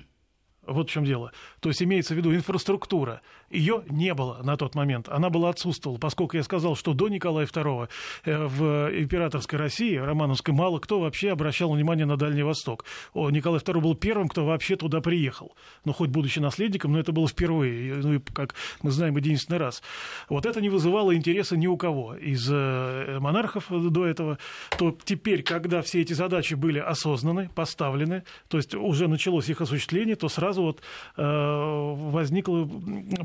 Вот 0.66 0.90
в 0.90 0.92
чем 0.92 1.06
дело. 1.06 1.32
То 1.60 1.70
есть 1.70 1.84
имеется 1.84 2.16
в 2.16 2.18
виду 2.18 2.34
инфраструктура. 2.34 3.22
Ее 3.50 3.84
не 3.90 4.14
было 4.14 4.40
на 4.44 4.58
тот 4.58 4.76
момент. 4.76 5.10
Она 5.10 5.30
была 5.30 5.50
отсутствовала, 5.50 5.98
поскольку 5.98 6.38
я 6.38 6.44
сказал, 6.44 6.76
что 6.76 6.94
до 6.94 7.10
Николая 7.10 7.46
II 7.48 7.90
э, 8.26 8.46
в 8.46 8.90
императорской 9.02 9.58
России, 9.58 9.96
Романовской, 9.96 10.54
мало 10.54 10.80
кто 10.80 11.00
вообще 11.00 11.32
обращал 11.32 11.72
внимание 11.72 12.06
на 12.06 12.18
Дальний 12.18 12.44
Восток. 12.44 12.86
О, 13.14 13.30
Николай 13.30 13.60
II 13.60 13.82
был 13.82 13.96
первым, 13.96 14.28
кто 14.28 14.46
вообще 14.46 14.76
туда 14.76 15.02
приехал. 15.02 15.56
Ну, 15.86 15.94
хоть 15.94 16.10
будучи 16.10 16.40
наследником, 16.40 16.94
но 16.94 17.00
это 17.00 17.12
было 17.12 17.28
впервые. 17.28 17.96
Ну, 17.96 18.14
и, 18.16 18.20
как 18.20 18.56
мы 18.82 18.92
знаем, 18.92 19.18
единственный 19.18 19.58
раз. 19.58 19.82
Вот 20.30 20.46
это 20.46 20.62
не 20.62 20.70
вызывало 20.70 21.16
интереса 21.16 21.58
ни 21.58 21.68
у 21.68 21.78
кого 21.78 22.16
из 22.16 22.48
э, 22.52 23.18
монархов 23.20 23.66
до 23.70 24.06
этого. 24.06 24.38
То 24.78 24.96
теперь, 25.04 25.44
когда 25.44 25.82
все 25.82 26.02
эти 26.02 26.14
задачи 26.14 26.54
были 26.54 26.80
осознаны, 26.80 27.50
поставлены, 27.56 28.24
то 28.48 28.58
есть 28.58 28.76
уже 28.76 29.08
началось 29.08 29.50
их 29.50 29.62
осуществление, 29.62 30.16
то 30.16 30.30
сразу 30.30 30.62
вот 30.62 30.82
э, 31.18 31.24
возникла 31.24 32.70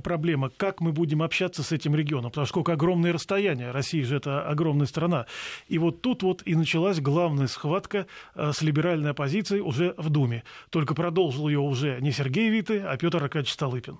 проблема, 0.02 0.13
как 0.56 0.80
мы 0.80 0.92
будем 0.92 1.22
общаться 1.22 1.62
с 1.62 1.72
этим 1.72 1.94
регионом, 1.94 2.30
потому 2.30 2.46
что 2.46 2.52
сколько 2.52 2.72
огромное 2.72 3.12
расстояние, 3.12 3.70
Россия 3.70 4.04
же 4.04 4.16
это 4.16 4.46
огромная 4.46 4.86
страна. 4.86 5.26
И 5.68 5.78
вот 5.78 6.02
тут 6.02 6.22
вот 6.22 6.42
и 6.44 6.54
началась 6.54 7.00
главная 7.00 7.46
схватка 7.46 8.06
э, 8.34 8.52
с 8.52 8.62
либеральной 8.62 9.10
оппозицией 9.10 9.60
уже 9.60 9.94
в 9.96 10.10
Думе. 10.10 10.44
Только 10.70 10.94
продолжил 10.94 11.48
ее 11.48 11.60
уже 11.60 11.98
не 12.00 12.12
Сергей 12.12 12.50
Виты, 12.50 12.80
а 12.80 12.96
Петр 12.96 13.22
Аркадьевич 13.22 13.52
Столыпин. 13.52 13.98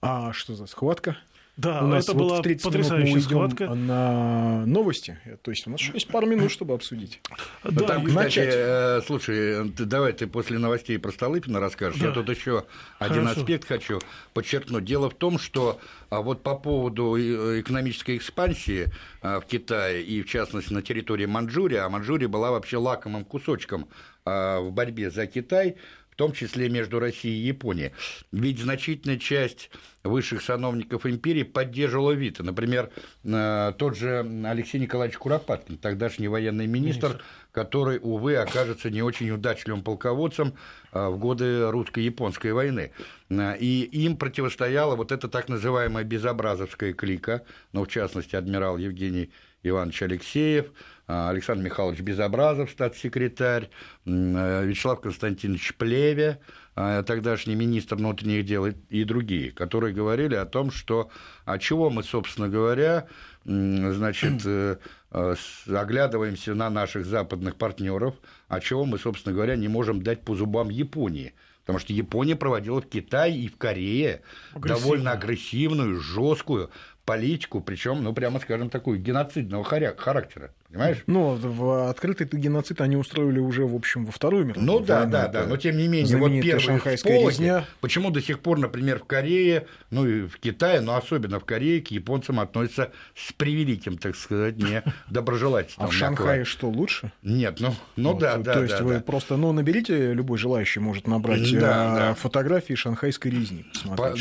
А 0.00 0.32
что 0.32 0.54
за 0.54 0.66
схватка? 0.66 1.16
Да, 1.56 1.82
у 1.82 1.86
нас 1.86 2.04
это 2.04 2.12
вот 2.12 2.22
была 2.22 2.42
потрясающая 2.42 3.20
схватка. 3.20 3.74
на 3.74 4.66
новости. 4.66 5.18
То 5.40 5.50
есть 5.50 5.66
у 5.66 5.70
нас 5.70 5.80
еще 5.80 5.92
есть 5.94 6.08
пару 6.08 6.26
минут, 6.26 6.50
чтобы 6.50 6.74
обсудить. 6.74 7.22
Да, 7.64 7.70
ну, 7.70 7.86
там, 7.86 8.04
кстати, 8.04 8.24
начать. 8.24 8.54
Э, 8.54 9.00
слушай, 9.06 9.70
ты, 9.70 9.86
давай 9.86 10.12
ты 10.12 10.26
после 10.26 10.58
новостей 10.58 10.98
про 10.98 11.12
Столыпина 11.12 11.58
расскажешь. 11.58 11.98
Да. 11.98 12.08
Я 12.08 12.12
тут 12.12 12.28
еще 12.28 12.64
один 12.98 13.26
аспект 13.26 13.66
хочу 13.66 14.00
подчеркнуть. 14.34 14.84
Дело 14.84 15.08
в 15.08 15.14
том, 15.14 15.38
что 15.38 15.80
а 16.10 16.20
вот 16.20 16.42
по 16.42 16.56
поводу 16.56 17.16
э, 17.16 17.60
экономической 17.60 18.16
экспансии 18.16 18.92
а, 19.22 19.40
в 19.40 19.46
Китае 19.46 20.04
и, 20.04 20.22
в 20.22 20.28
частности, 20.28 20.72
на 20.72 20.82
территории 20.82 21.26
Манчжурии, 21.26 21.78
а 21.78 21.88
Манчжурия 21.88 22.28
была 22.28 22.50
вообще 22.50 22.76
лакомым 22.76 23.24
кусочком 23.24 23.88
а, 24.24 24.60
в 24.60 24.72
борьбе 24.72 25.10
за 25.10 25.26
Китай, 25.26 25.76
в 26.16 26.18
том 26.18 26.32
числе 26.32 26.70
между 26.70 26.98
Россией 26.98 27.42
и 27.42 27.48
Японией. 27.48 27.92
Ведь 28.32 28.58
значительная 28.58 29.18
часть 29.18 29.68
высших 30.02 30.40
сановников 30.40 31.04
империи 31.04 31.42
поддерживала 31.42 32.12
Вита. 32.12 32.42
Например, 32.42 32.90
э, 33.22 33.72
тот 33.76 33.98
же 33.98 34.26
Алексей 34.46 34.78
Николаевич 34.78 35.18
Куропаткин, 35.18 35.76
тогдашний 35.76 36.28
военный 36.28 36.66
министр, 36.66 37.08
министр. 37.08 37.24
который, 37.52 37.98
увы, 38.02 38.36
окажется 38.36 38.88
не 38.88 39.02
очень 39.02 39.30
удачливым 39.30 39.82
полководцем 39.82 40.54
э, 40.92 41.06
в 41.06 41.18
годы 41.18 41.70
русско-японской 41.70 42.54
войны. 42.54 42.92
Э, 43.28 43.54
и 43.58 43.82
им 43.82 44.16
противостояла 44.16 44.96
вот 44.96 45.12
эта 45.12 45.28
так 45.28 45.50
называемая 45.50 46.04
безобразовская 46.04 46.94
клика, 46.94 47.42
ну, 47.74 47.84
в 47.84 47.88
частности, 47.88 48.36
адмирал 48.36 48.78
Евгений 48.78 49.30
Иванович 49.68 50.02
Алексеев, 50.02 50.66
Александр 51.06 51.64
Михайлович 51.64 52.00
Безобразов, 52.00 52.70
статс-секретарь, 52.70 53.70
Вячеслав 54.04 55.00
Константинович 55.00 55.74
Плеве, 55.76 56.40
тогдашний 56.74 57.54
министр 57.54 57.96
внутренних 57.96 58.44
дел 58.44 58.66
и 58.66 59.04
другие, 59.04 59.52
которые 59.52 59.94
говорили 59.94 60.34
о 60.34 60.46
том, 60.46 60.70
что 60.70 61.10
а 61.44 61.58
чего 61.58 61.90
мы, 61.90 62.02
собственно 62.02 62.48
говоря, 62.48 63.06
значит, 63.46 64.42
э, 64.44 64.76
э, 65.12 65.34
оглядываемся 65.68 66.54
на 66.54 66.68
наших 66.68 67.06
западных 67.06 67.56
партнеров, 67.56 68.14
а 68.48 68.60
чего 68.60 68.84
мы, 68.84 68.98
собственно 68.98 69.34
говоря, 69.34 69.56
не 69.56 69.68
можем 69.68 70.02
дать 70.02 70.22
по 70.22 70.34
зубам 70.34 70.68
Японии. 70.68 71.34
Потому 71.60 71.78
что 71.80 71.92
Япония 71.92 72.36
проводила 72.36 72.80
в 72.80 72.86
Китае 72.86 73.38
и 73.38 73.48
в 73.48 73.56
Корее 73.56 74.22
довольно 74.54 75.12
агрессивную, 75.12 76.00
жесткую 76.00 76.70
политику, 77.06 77.60
причем, 77.60 78.02
ну, 78.02 78.12
прямо 78.12 78.40
скажем, 78.40 78.68
такую 78.68 78.98
геноцидного 78.98 79.64
характера. 79.64 80.50
Понимаешь? 80.68 81.04
Ну, 81.06 81.36
в 81.40 81.88
открытый 81.88 82.26
геноцид 82.26 82.80
они 82.80 82.96
устроили 82.96 83.38
уже, 83.38 83.64
в 83.64 83.74
общем, 83.74 84.04
во 84.04 84.12
Вторую 84.12 84.46
мировую 84.46 84.66
Ну 84.66 84.80
да, 84.80 85.04
да, 85.04 85.28
да, 85.28 85.46
но 85.46 85.56
тем 85.56 85.78
не 85.78 85.86
менее, 85.86 86.16
вот 86.18 86.32
первые 86.32 86.58
шанхайская 86.58 87.20
резня. 87.20 87.64
Почему 87.80 88.10
до 88.10 88.20
сих 88.20 88.40
пор, 88.40 88.58
например, 88.58 88.98
в 88.98 89.04
Корее, 89.04 89.66
ну 89.90 90.06
и 90.06 90.26
в 90.26 90.38
Китае, 90.38 90.80
но 90.80 90.96
особенно 90.96 91.38
в 91.38 91.44
Корее, 91.44 91.80
к 91.80 91.88
японцам 91.88 92.40
относятся 92.40 92.90
с 93.14 93.32
превеликим, 93.32 93.96
так 93.96 94.16
сказать, 94.16 94.56
не 94.56 94.82
доброжелательством. 95.08 95.86
А 95.86 95.88
в 95.88 95.92
Шанхае 95.92 96.44
что, 96.44 96.68
лучше? 96.68 97.12
Нет, 97.22 97.60
ну, 97.60 97.72
ну 97.94 98.18
да, 98.18 98.36
да. 98.36 98.54
То 98.54 98.62
есть 98.64 98.80
вы 98.80 99.00
просто, 99.00 99.36
ну, 99.36 99.52
наберите, 99.52 100.12
любой 100.12 100.38
желающий 100.38 100.80
может 100.80 101.06
набрать 101.06 101.50
да. 101.58 102.14
фотографии 102.14 102.74
шанхайской 102.74 103.30
резни. 103.30 103.64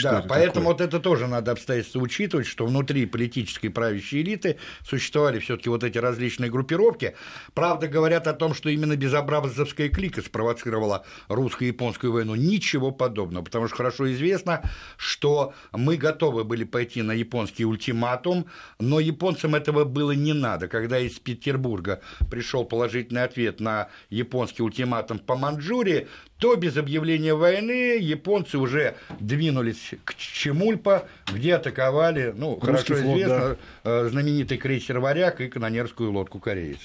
Да, 0.04 0.24
поэтому 0.28 0.68
вот 0.68 0.80
это 0.80 1.00
тоже 1.00 1.28
надо 1.28 1.52
обстоятельства 1.52 2.00
учитывать, 2.00 2.46
что 2.46 2.66
внутри 2.76 3.06
политической 3.06 3.70
правящей 3.70 4.22
элиты 4.22 4.58
существовали 4.84 5.40
все 5.40 5.56
таки 5.56 5.70
вот 5.70 5.84
эти 5.84 5.98
различные 5.98 6.52
группировки. 6.52 7.16
Правда, 7.54 7.88
говорят 7.88 8.28
о 8.28 8.34
том, 8.34 8.54
что 8.54 8.70
именно 8.70 8.98
безобразовская 8.98 9.88
клика 9.88 10.22
спровоцировала 10.22 11.06
русско-японскую 11.30 12.12
войну. 12.12 12.36
Ничего 12.36 12.92
подобного, 12.92 13.46
потому 13.46 13.68
что 13.68 13.78
хорошо 13.78 14.12
известно, 14.12 14.70
что 14.98 15.54
мы 15.72 15.96
готовы 15.96 16.44
были 16.44 16.66
пойти 16.66 17.02
на 17.02 17.14
японский 17.14 17.66
ультиматум, 17.66 18.48
но 18.80 19.00
японцам 19.00 19.56
этого 19.56 19.86
было 19.86 20.12
не 20.12 20.34
надо. 20.34 20.68
Когда 20.68 21.00
из 21.00 21.18
Петербурга 21.20 22.02
пришел 22.30 22.66
положительный 22.66 23.24
ответ 23.24 23.62
на 23.62 23.88
японский 24.10 24.64
ультиматум 24.64 25.20
по 25.20 25.38
Манчжурии, 25.38 26.08
то 26.46 26.56
без 26.58 26.78
объявления 26.78 27.34
войны 27.34 27.98
японцы 28.00 28.60
уже 28.60 28.94
двинулись 29.20 29.96
к 30.04 30.14
Чемульпа, 30.14 31.08
где 31.34 31.56
атаковали, 31.56 32.36
ну, 32.38 32.60
Русский 32.62 32.94
хорошо 32.94 32.96
флот, 32.98 33.18
известно, 33.18 33.58
да. 33.84 34.02
Э, 34.04 34.10
знаменитый 34.10 34.60
крейсер 34.60 35.00
«Варяг» 35.00 35.42
и 35.42 35.48
канонерскую 35.48 36.12
лодку 36.12 36.40
«Кореец». 36.40 36.78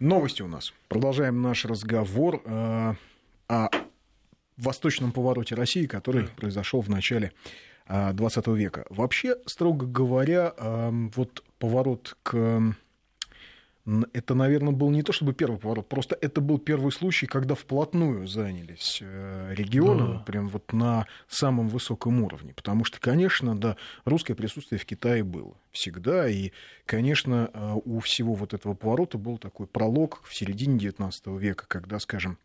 Новости 0.00 0.42
у 0.42 0.48
нас. 0.48 0.74
Продолжаем 0.88 1.40
наш 1.42 1.64
разговор 1.64 2.42
э, 2.44 2.94
о 3.46 3.68
восточном 4.56 5.12
повороте 5.12 5.54
России, 5.54 5.86
который 5.86 6.24
произошел 6.24 6.80
в 6.80 6.88
начале 6.88 7.30
20 7.86 8.48
э, 8.48 8.52
века. 8.56 8.84
Вообще, 8.90 9.36
строго 9.46 9.86
говоря, 9.86 10.54
вот 11.14 11.44
поворот 11.60 12.16
к 12.24 12.74
это, 14.14 14.34
наверное, 14.34 14.72
был 14.72 14.90
не 14.90 15.02
то 15.02 15.12
чтобы 15.12 15.34
первый 15.34 15.58
поворот, 15.58 15.88
просто 15.88 16.16
это 16.18 16.40
был 16.40 16.58
первый 16.58 16.90
случай, 16.90 17.26
когда 17.26 17.54
вплотную 17.54 18.26
занялись 18.26 19.00
э, 19.02 19.52
регионом, 19.54 20.18
да. 20.18 20.18
прям 20.20 20.48
вот 20.48 20.72
на 20.72 21.06
самом 21.28 21.68
высоком 21.68 22.22
уровне. 22.22 22.54
Потому 22.54 22.84
что, 22.84 22.98
конечно, 22.98 23.54
да, 23.54 23.76
русское 24.06 24.34
присутствие 24.34 24.78
в 24.78 24.86
Китае 24.86 25.22
было 25.22 25.54
всегда, 25.70 26.26
и, 26.28 26.52
конечно, 26.86 27.50
э, 27.52 27.74
у 27.84 28.00
всего 28.00 28.32
вот 28.32 28.54
этого 28.54 28.72
поворота 28.72 29.18
был 29.18 29.36
такой 29.36 29.66
пролог 29.66 30.22
в 30.24 30.34
середине 30.34 30.78
XIX 30.78 31.38
века, 31.38 31.66
когда, 31.68 31.98
скажем, 31.98 32.38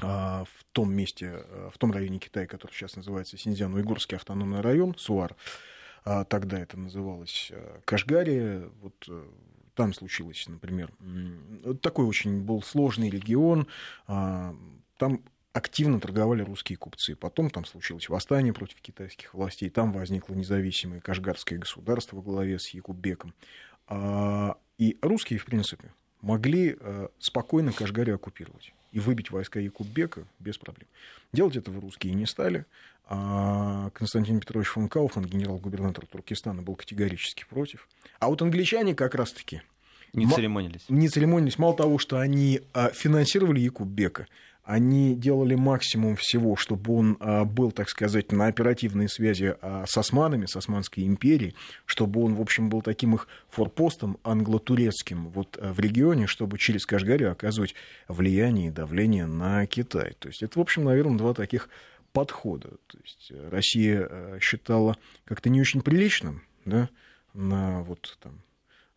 э, 0.00 0.04
в 0.06 0.64
том 0.70 0.94
месте, 0.94 1.44
в 1.74 1.78
том 1.78 1.90
районе 1.90 2.20
Китая, 2.20 2.46
который 2.46 2.72
сейчас 2.72 2.94
называется 2.94 3.36
Синьцзян-Уйгурский 3.36 4.14
автономный 4.14 4.60
район, 4.60 4.94
Суар, 4.96 5.34
тогда 6.04 6.58
это 6.58 6.78
называлось 6.78 7.52
Кашгария, 7.84 8.70
вот 8.80 9.06
там 9.74 9.92
случилось, 9.92 10.46
например. 10.48 10.92
Такой 11.82 12.06
очень 12.06 12.40
был 12.42 12.62
сложный 12.62 13.10
регион. 13.10 13.66
А, 14.06 14.54
там 14.96 15.22
активно 15.52 16.00
торговали 16.00 16.42
русские 16.42 16.78
купцы. 16.78 17.16
Потом 17.16 17.50
там 17.50 17.64
случилось 17.64 18.08
восстание 18.08 18.52
против 18.52 18.80
китайских 18.80 19.34
властей. 19.34 19.70
Там 19.70 19.92
возникло 19.92 20.34
независимое 20.34 21.00
Кашгарское 21.00 21.58
государство 21.58 22.16
во 22.16 22.22
главе 22.22 22.58
с 22.58 22.68
Якубеком. 22.68 23.34
А, 23.86 24.56
и 24.78 24.98
русские, 25.02 25.38
в 25.38 25.44
принципе, 25.44 25.92
могли 26.22 26.76
э, 26.78 27.08
спокойно 27.18 27.72
Кашгарию 27.72 28.16
оккупировать 28.16 28.72
и 28.92 29.00
выбить 29.00 29.30
войска 29.30 29.60
Якуббека 29.60 30.26
без 30.38 30.58
проблем. 30.58 30.88
Делать 31.32 31.56
этого 31.56 31.80
русские 31.80 32.14
не 32.14 32.26
стали. 32.26 32.66
А 33.12 33.90
Константин 33.90 34.38
Петрович 34.38 34.68
фон 34.68 34.88
Кауфман, 34.88 35.24
генерал-губернатор 35.24 36.06
Туркестана, 36.06 36.62
был 36.62 36.76
категорически 36.76 37.44
против. 37.50 37.88
А 38.20 38.28
вот 38.28 38.40
англичане 38.40 38.94
как 38.94 39.16
раз-таки 39.16 39.62
не 40.12 40.26
церемонились. 40.26 40.84
Не 40.88 41.08
церемонились. 41.08 41.58
Мало 41.58 41.76
того, 41.76 41.98
что 41.98 42.20
они 42.20 42.60
а, 42.72 42.90
финансировали 42.90 43.58
Якуббека, 43.58 44.28
они 44.62 45.16
делали 45.16 45.56
максимум 45.56 46.14
всего, 46.14 46.54
чтобы 46.54 46.94
он 46.94 47.16
а, 47.18 47.44
был, 47.44 47.72
так 47.72 47.88
сказать, 47.88 48.30
на 48.30 48.46
оперативной 48.46 49.08
связи 49.08 49.56
с 49.60 49.96
османами, 49.96 50.46
с 50.46 50.54
Османской 50.54 51.04
империей, 51.04 51.56
чтобы 51.86 52.22
он, 52.22 52.36
в 52.36 52.40
общем, 52.40 52.70
был 52.70 52.80
таким 52.80 53.16
их 53.16 53.26
форпостом 53.48 54.18
англо-турецким 54.22 55.30
вот 55.30 55.58
в 55.60 55.80
регионе, 55.80 56.28
чтобы 56.28 56.58
через 56.58 56.86
Кашгарию 56.86 57.32
оказывать 57.32 57.74
влияние 58.06 58.68
и 58.68 58.70
давление 58.70 59.26
на 59.26 59.66
Китай. 59.66 60.14
То 60.20 60.28
есть 60.28 60.44
это, 60.44 60.60
в 60.60 60.62
общем, 60.62 60.84
наверное, 60.84 61.18
два 61.18 61.34
таких 61.34 61.68
подхода. 62.12 62.70
То 62.86 62.98
есть 63.02 63.32
Россия 63.50 64.38
считала 64.40 64.96
как-то 65.24 65.50
не 65.50 65.60
очень 65.60 65.82
приличным, 65.82 66.42
да, 66.64 66.88
на 67.34 67.82
вот 67.82 68.18
там 68.20 68.42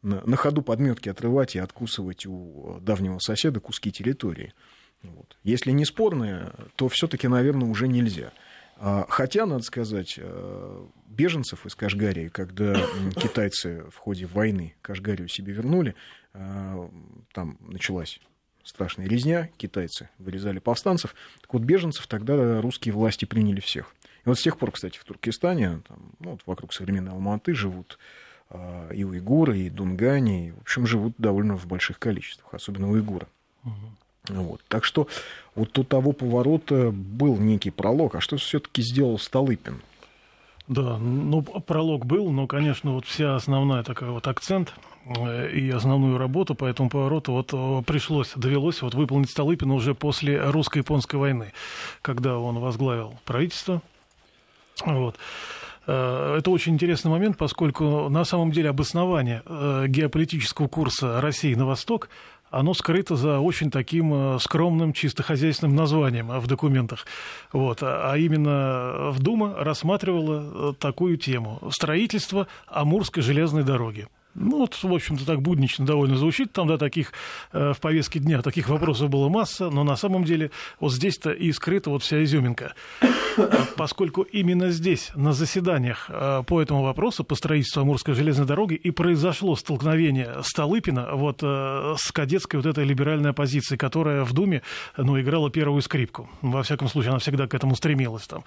на, 0.04 0.22
на 0.26 0.36
ходу 0.36 0.62
подметки 0.62 1.10
отрывать 1.10 1.56
и 1.56 1.60
откусывать 1.60 2.26
у 2.26 2.78
давнего 2.82 3.20
соседа 3.20 3.60
куски 3.60 3.92
территории. 3.92 4.54
Вот. 5.02 5.38
Если 5.44 5.72
не 5.72 5.86
спорные, 5.86 6.52
то 6.76 6.88
все-таки, 6.90 7.28
наверное, 7.28 7.68
уже 7.68 7.88
нельзя. 7.88 8.32
А, 8.78 9.06
хотя, 9.10 9.46
надо 9.46 9.64
сказать, 9.64 10.16
э, 10.18 10.86
беженцев 11.08 11.66
из 11.66 11.76
Кашгарии, 11.76 12.28
когда 12.30 12.76
китайцы 13.16 13.86
в 13.90 13.98
ходе 13.98 14.26
войны 14.26 14.76
Кашгарию 14.82 15.28
себе 15.28 15.54
вернули, 15.54 15.96
э, 16.34 16.90
там 17.34 17.58
началась 17.62 18.20
страшная 18.64 19.08
резня, 19.08 19.50
китайцы 19.58 20.10
вырезали 20.18 20.60
повстанцев. 20.60 21.16
Так 21.42 21.54
вот, 21.54 21.64
беженцев 21.64 22.08
тогда 22.08 22.62
русские 22.62 22.94
власти 22.94 23.26
приняли 23.26 23.60
всех. 23.60 23.94
И 24.26 24.30
вот 24.30 24.40
с 24.40 24.42
тех 24.42 24.58
пор, 24.58 24.72
кстати, 24.72 24.98
в 24.98 25.04
Туркестане, 25.04 25.82
там, 25.88 25.98
ну, 26.20 26.32
вот 26.32 26.42
вокруг 26.46 26.74
современной 26.74 27.12
Алматы 27.12 27.54
живут 27.54 28.00
а, 28.50 28.90
и 28.92 29.04
уйгуры, 29.04 29.60
и 29.60 29.70
дунгане, 29.70 30.48
и, 30.48 30.52
в 30.52 30.62
общем, 30.62 30.88
живут 30.88 31.14
довольно 31.18 31.58
в 31.58 31.66
больших 31.68 32.00
количествах, 32.00 32.54
особенно 32.54 32.90
уйгуры. 32.90 33.28
Угу. 33.66 33.74
Вот. 34.30 34.62
Так 34.70 34.86
что 34.86 35.08
вот 35.56 35.78
у 35.78 35.84
того 35.84 36.14
поворота 36.14 36.92
был 36.92 37.38
некий 37.38 37.72
пролог. 37.72 38.16
А 38.16 38.22
что 38.22 38.38
все-таки 38.38 38.82
сделал 38.82 39.20
Столыпин? 39.20 39.82
Да, 40.68 40.98
ну, 40.98 41.42
пролог 41.42 42.06
был, 42.06 42.32
но, 42.32 42.48
конечно, 42.48 42.94
вот 42.94 43.06
вся 43.06 43.36
основная 43.36 43.84
такая 43.84 44.12
вот 44.12 44.28
акцент 44.28 44.74
э, 45.06 45.52
и 45.52 45.70
основную 45.70 46.18
работу 46.18 46.56
по 46.56 46.64
этому 46.64 46.90
повороту 46.90 47.34
вот 47.34 47.50
э, 47.54 47.84
пришлось, 47.86 48.32
довелось 48.36 48.82
вот 48.82 48.94
выполнить 48.94 49.30
Столыпину 49.30 49.76
уже 49.76 49.94
после 49.94 50.42
русско-японской 50.42 51.18
войны, 51.18 51.52
когда 52.02 52.38
он 52.38 52.60
возглавил 52.60 53.20
правительство. 53.26 53.82
Вот. 54.86 55.18
Э, 55.86 56.38
это 56.40 56.50
очень 56.50 56.76
интересный 56.76 57.12
момент, 57.12 57.38
поскольку 57.38 58.08
на 58.08 58.24
самом 58.24 58.54
деле 58.54 58.70
обоснование 58.70 59.44
геополитического 59.88 60.70
курса 60.70 61.20
России 61.20 61.56
на 61.56 61.66
восток 61.66 62.08
оно 62.54 62.74
скрыто 62.74 63.16
за 63.16 63.40
очень 63.40 63.72
таким 63.72 64.14
э, 64.14 64.40
скромным, 64.40 64.94
чисто 64.94 65.24
хозяйственным 65.24 65.76
названием 65.76 66.28
в 66.28 66.48
документах. 66.48 67.06
Вот. 67.52 67.80
А 67.82 68.16
именно 68.16 69.10
в 69.12 69.20
Дума 69.20 69.56
рассматривала 69.58 70.74
такую 70.76 71.18
тему– 71.18 71.60
строительство 71.72 72.48
Амурской 72.68 73.24
железной 73.24 73.64
дороги. 73.64 74.08
Ну, 74.36 74.60
вот, 74.60 74.74
в 74.82 74.94
общем-то, 74.94 75.26
так 75.26 75.42
буднично 75.42 75.86
довольно 75.86 76.18
звучит. 76.18 76.52
Там, 76.52 76.68
да, 76.68 76.78
таких 76.78 77.14
э, 77.52 77.74
в 77.74 77.80
повестке 77.80 78.20
дня 78.20 78.42
таких 78.42 78.70
вопросов 78.70 79.10
было 79.10 79.30
масса, 79.30 79.70
но 79.70 79.84
на 79.84 79.96
самом 79.96 80.24
деле 80.24 80.52
вот 80.80 80.92
здесь-то 80.92 81.32
и 81.32 81.52
скрыта 81.52 81.90
вот 81.90 82.04
вся 82.04 82.24
изюминка. 82.24 82.74
Поскольку 83.78 84.24
именно 84.24 84.72
здесь, 84.72 85.12
на 85.16 85.34
заседаниях 85.34 86.10
э, 86.10 86.44
по 86.48 86.62
этому 86.62 86.84
вопросу, 86.84 87.24
по 87.24 87.36
строительству 87.36 87.82
Амурской 87.82 88.16
железной 88.16 88.48
дороги, 88.48 88.74
и 88.74 88.92
произошло 88.92 89.56
столкновение 89.56 90.38
Столыпина 90.42 91.10
вот 91.14 91.40
э, 91.44 91.96
с 91.98 92.12
кадетской 92.12 92.60
вот 92.60 92.66
этой 92.66 92.86
либеральной 92.86 93.32
оппозицией, 93.32 93.78
которая 93.78 94.24
в 94.24 94.34
Думе, 94.34 94.64
ну, 94.98 95.20
играла 95.20 95.52
первую 95.52 95.82
скрипку. 95.82 96.30
Во 96.42 96.64
всяком 96.64 96.88
случае, 96.88 97.12
она 97.12 97.20
всегда 97.20 97.48
к 97.48 97.54
этому 97.54 97.76
стремилась 97.76 98.28
там. 98.28 98.44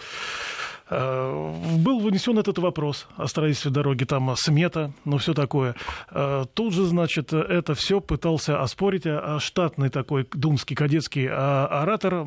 Э, 0.89 1.53
был 1.79 2.01
вынесен 2.01 2.39
этот 2.39 2.59
вопрос 2.59 3.09
о 3.17 3.27
строительстве 3.27 3.71
дороги, 3.71 4.05
там 4.05 4.35
смета, 4.37 4.93
ну 5.05 5.19
все 5.19 5.35
такое. 5.35 5.75
Э, 6.11 6.45
тут 6.55 6.75
же, 6.75 6.85
значит, 6.85 7.33
это 7.33 7.75
все 7.75 8.01
пытался 8.01 8.63
оспорить 8.63 9.03
а 9.07 9.39
штатный 9.41 9.91
такой 9.91 10.27
думский 10.33 10.77
кадетский 10.77 11.29
а, 11.31 11.67
оратор 11.83 12.27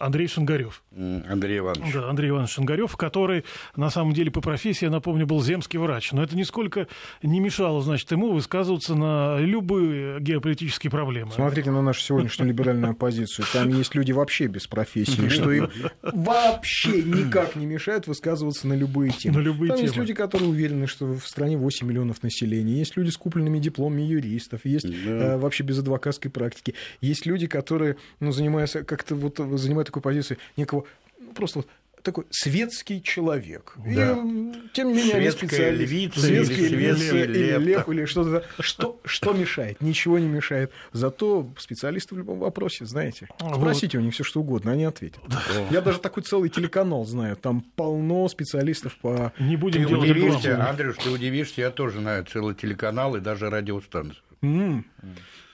Андрей 0.00 0.28
Шангарев. 0.28 0.82
Андрей 0.94 1.58
Иванович. 1.58 1.92
Да, 1.92 2.08
Андрей 2.08 2.30
Иванович 2.30 2.50
Шангарев, 2.50 2.96
который 2.96 3.44
на 3.76 3.90
самом 3.90 4.12
деле 4.12 4.30
по 4.30 4.40
профессии, 4.40 4.84
я 4.84 4.90
напомню, 4.90 5.26
был 5.26 5.42
земский 5.42 5.78
врач. 5.78 6.12
Но 6.12 6.22
это 6.22 6.36
нисколько 6.36 6.86
не 7.22 7.40
мешало, 7.40 7.82
значит, 7.82 8.10
ему 8.12 8.32
высказываться 8.32 8.94
на 8.94 9.38
любые 9.38 10.20
геополитические 10.20 10.90
проблемы. 10.90 11.32
Смотрите 11.32 11.70
на 11.70 11.82
нашу 11.82 12.00
сегодняшнюю 12.00 12.48
либеральную 12.48 12.92
оппозицию. 12.92 13.46
Там 13.52 13.68
есть 13.68 13.94
люди 13.94 14.12
вообще 14.12 14.46
без 14.46 14.66
профессии, 14.66 15.28
что 15.28 15.50
им 15.50 15.70
вообще 16.02 17.02
никак 17.02 17.56
не 17.56 17.66
мешает 17.66 17.93
мешает 17.94 18.06
высказываться 18.06 18.66
на 18.66 18.74
любые 18.74 19.12
темы. 19.18 19.38
На 19.38 19.42
любые 19.42 19.68
Там 19.68 19.76
темы. 19.76 19.86
есть 19.86 19.96
люди, 19.96 20.14
которые 20.14 20.48
уверены, 20.48 20.86
что 20.86 21.06
в 21.06 21.26
стране 21.26 21.56
8 21.56 21.86
миллионов 21.86 22.22
населения, 22.22 22.78
есть 22.78 22.96
люди 22.96 23.10
с 23.10 23.16
купленными 23.16 23.58
дипломами 23.58 24.02
юристов, 24.02 24.64
есть 24.64 24.86
да. 24.86 25.34
э, 25.34 25.36
вообще 25.36 25.64
без 25.64 25.78
адвокатской 25.78 26.30
практики, 26.30 26.74
есть 27.00 27.26
люди, 27.26 27.46
которые 27.46 27.96
ну, 28.20 28.32
занимаются 28.32 28.84
как-то 28.84 29.14
вот 29.14 29.38
занимают 29.58 29.86
такую 29.86 30.02
позицию 30.02 30.38
некого 30.56 30.84
ну, 31.18 31.32
просто 31.32 31.60
вот 31.60 31.68
такой 32.04 32.26
светский 32.30 33.02
человек. 33.02 33.74
Да. 33.76 34.12
И, 34.12 34.70
тем 34.72 34.92
не 34.92 34.98
менее, 34.98 35.32
Светская 35.32 35.70
львица 35.70 36.20
Светская 36.20 36.58
или 36.58 36.76
львица, 36.76 37.16
или 37.16 37.58
лев, 37.58 37.88
или 37.88 38.04
что-то. 38.04 38.44
Что, 38.60 39.00
что 39.04 39.32
мешает? 39.32 39.80
Ничего 39.80 40.18
не 40.18 40.28
мешает. 40.28 40.70
Зато 40.92 41.50
специалисты 41.58 42.14
в 42.14 42.18
любом 42.18 42.38
вопросе, 42.38 42.84
знаете. 42.84 43.28
Спросите 43.38 43.98
вот. 43.98 44.02
у 44.02 44.04
них 44.04 44.14
все 44.14 44.22
что 44.22 44.40
угодно, 44.40 44.72
они 44.72 44.84
ответят. 44.84 45.20
Да. 45.26 45.40
Я 45.70 45.80
даже 45.80 45.98
такой 45.98 46.22
целый 46.22 46.50
телеканал 46.50 47.04
знаю. 47.06 47.36
Там 47.36 47.62
полно 47.74 48.28
специалистов 48.28 48.96
по... 49.00 49.32
Не 49.38 49.56
будем 49.56 49.82
ты 49.82 49.88
делать 49.88 50.10
удивишься, 50.10 50.68
Андрюш, 50.68 50.96
ты 50.96 51.10
удивишься, 51.10 51.62
я 51.62 51.70
тоже 51.70 52.00
знаю 52.00 52.24
целый 52.26 52.54
телеканал 52.54 53.16
и 53.16 53.20
даже 53.20 53.48
радиостанцию. 53.50 54.22
Mm. 54.42 54.84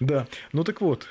Да. 0.01 0.27
Ну 0.53 0.65
так 0.65 0.81
вот, 0.81 1.07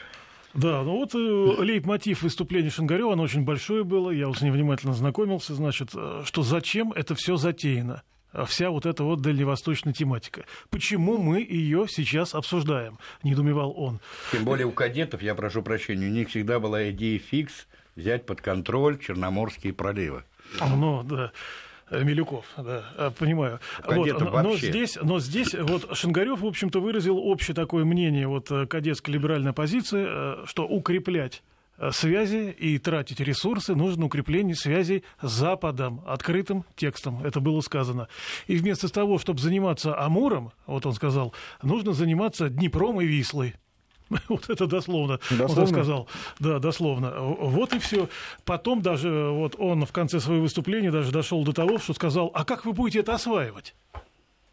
да, 0.60 0.84
ну 0.84 0.98
вот 0.98 1.16
э, 1.16 1.18
лейб-мотив 1.18 2.22
выступления 2.22 2.70
Шангарева, 2.70 3.14
оно 3.14 3.24
очень 3.24 3.44
большое 3.44 3.84
было, 3.84 4.12
я 4.12 4.28
вот 4.28 4.38
с 4.38 4.42
ним 4.42 4.54
внимательно 4.54 4.94
знакомился, 4.94 5.54
значит, 5.54 5.90
э, 5.96 6.24
что 6.26 6.44
зачем 6.44 6.92
это 6.92 7.16
все 7.16 7.38
затеяно 7.38 8.04
вся 8.46 8.70
вот 8.70 8.86
эта 8.86 9.04
вот 9.04 9.22
дальневосточная 9.22 9.94
тематика. 9.94 10.46
Почему 10.70 11.18
мы 11.18 11.40
ее 11.40 11.88
сейчас 11.90 12.36
обсуждаем? 12.36 13.00
Недумевал 13.24 13.74
он. 13.76 14.00
Тем 14.32 14.46
более 14.46 14.68
у 14.68 14.72
кадетов, 14.72 15.22
я 15.22 15.34
прошу 15.34 15.64
прощения, 15.64 16.08
у 16.08 16.12
них 16.12 16.30
всегда 16.30 16.60
была 16.60 16.92
идея 16.92 17.20
фикс 17.20 17.68
взять 17.96 18.26
под 18.26 18.42
контроль 18.42 19.00
Черноморские 19.00 19.74
проливы. 19.74 20.24
Ну, 20.62 21.04
да. 21.04 21.32
Э, 21.90 22.04
Милюков, 22.04 22.46
да, 22.58 22.84
э, 22.98 23.12
понимаю. 23.18 23.60
Вот, 23.84 24.20
но, 24.20 24.42
но 24.42 24.56
здесь, 24.58 24.98
но 25.02 25.20
здесь 25.20 25.56
вот 25.56 25.98
Шингарев, 25.98 26.42
в 26.42 26.46
общем-то, 26.46 26.80
выразил 26.80 27.18
общее 27.18 27.56
такое 27.56 27.84
мнение 27.84 28.28
вот 28.28 28.52
э, 28.52 28.68
кадетской 28.68 29.14
либеральной 29.14 29.54
позиции, 29.54 30.46
что 30.46 30.68
укреплять 30.68 31.42
связи 31.92 32.54
и 32.58 32.78
тратить 32.78 33.22
ресурсы 33.22 33.74
нужно 33.74 34.06
укрепление 34.06 34.56
связей 34.56 35.04
с 35.22 35.32
Западом, 35.32 36.02
открытым 36.06 36.66
текстом, 36.76 37.24
это 37.24 37.40
было 37.40 37.62
сказано. 37.62 38.10
И 38.48 38.58
вместо 38.58 38.92
того, 38.92 39.18
чтобы 39.18 39.40
заниматься 39.40 39.98
Амуром, 39.98 40.52
вот 40.66 40.86
он 40.86 40.94
сказал, 40.94 41.34
нужно 41.64 41.94
заниматься 41.94 42.50
Днепром 42.50 43.00
и 43.00 43.06
Вислой. 43.06 43.56
Вот 44.30 44.50
это 44.50 44.68
дословно, 44.68 45.20
дословно? 45.30 45.62
он 45.62 45.68
сказал. 45.68 46.08
Да, 46.40 46.60
дословно. 46.60 47.12
Вот 47.20 47.74
и 47.74 47.80
все. 47.80 48.10
Потом 48.46 48.82
даже 48.82 49.30
вот 49.30 49.56
он 49.58 49.86
в 49.86 49.92
конце 49.92 50.20
своего 50.20 50.44
выступления 50.44 50.92
даже 50.92 51.12
дошел 51.12 51.44
до 51.44 51.54
того, 51.54 51.78
что 51.78 51.94
сказал, 51.94 52.32
а 52.34 52.46
как 52.46 52.66
вы 52.66 52.74
будете 52.74 53.00
это 53.00 53.14
осваивать? 53.14 53.76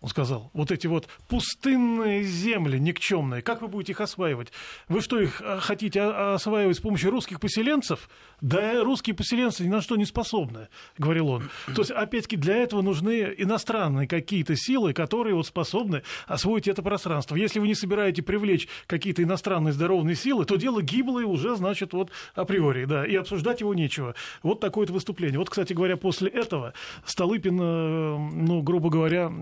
Он 0.00 0.10
сказал, 0.10 0.50
вот 0.52 0.70
эти 0.70 0.86
вот 0.86 1.08
пустынные 1.28 2.22
земли 2.22 2.78
никчемные, 2.78 3.40
как 3.40 3.62
вы 3.62 3.68
будете 3.68 3.92
их 3.92 4.00
осваивать? 4.00 4.52
Вы 4.88 5.00
что, 5.00 5.18
их 5.18 5.40
а, 5.42 5.58
хотите 5.58 6.02
осваивать 6.02 6.76
с 6.76 6.80
помощью 6.80 7.10
русских 7.10 7.40
поселенцев? 7.40 8.10
Да 8.42 8.84
русские 8.84 9.16
поселенцы 9.16 9.64
ни 9.64 9.68
на 9.68 9.80
что 9.80 9.96
не 9.96 10.04
способны, 10.04 10.68
говорил 10.98 11.28
он. 11.28 11.50
То 11.74 11.80
есть, 11.80 11.90
опять-таки, 11.90 12.36
для 12.36 12.56
этого 12.56 12.82
нужны 12.82 13.34
иностранные 13.38 14.06
какие-то 14.06 14.54
силы, 14.54 14.92
которые 14.92 15.34
вот 15.34 15.46
способны 15.46 16.02
освоить 16.26 16.68
это 16.68 16.82
пространство. 16.82 17.34
Если 17.34 17.58
вы 17.58 17.66
не 17.66 17.74
собираете 17.74 18.22
привлечь 18.22 18.68
какие-то 18.86 19.22
иностранные 19.22 19.72
здоровые 19.72 20.14
силы, 20.14 20.44
то 20.44 20.56
дело 20.56 20.82
гиблое 20.82 21.24
уже, 21.24 21.56
значит, 21.56 21.94
вот 21.94 22.10
априори, 22.34 22.84
да, 22.84 23.06
и 23.06 23.16
обсуждать 23.16 23.60
его 23.60 23.72
нечего. 23.72 24.14
Вот 24.42 24.60
такое-то 24.60 24.92
выступление. 24.92 25.38
Вот, 25.38 25.48
кстати 25.48 25.72
говоря, 25.72 25.96
после 25.96 26.28
этого 26.28 26.74
Столыпин, 27.06 27.58
э, 27.60 28.18
ну, 28.34 28.62
грубо 28.62 28.90
говоря, 28.90 29.32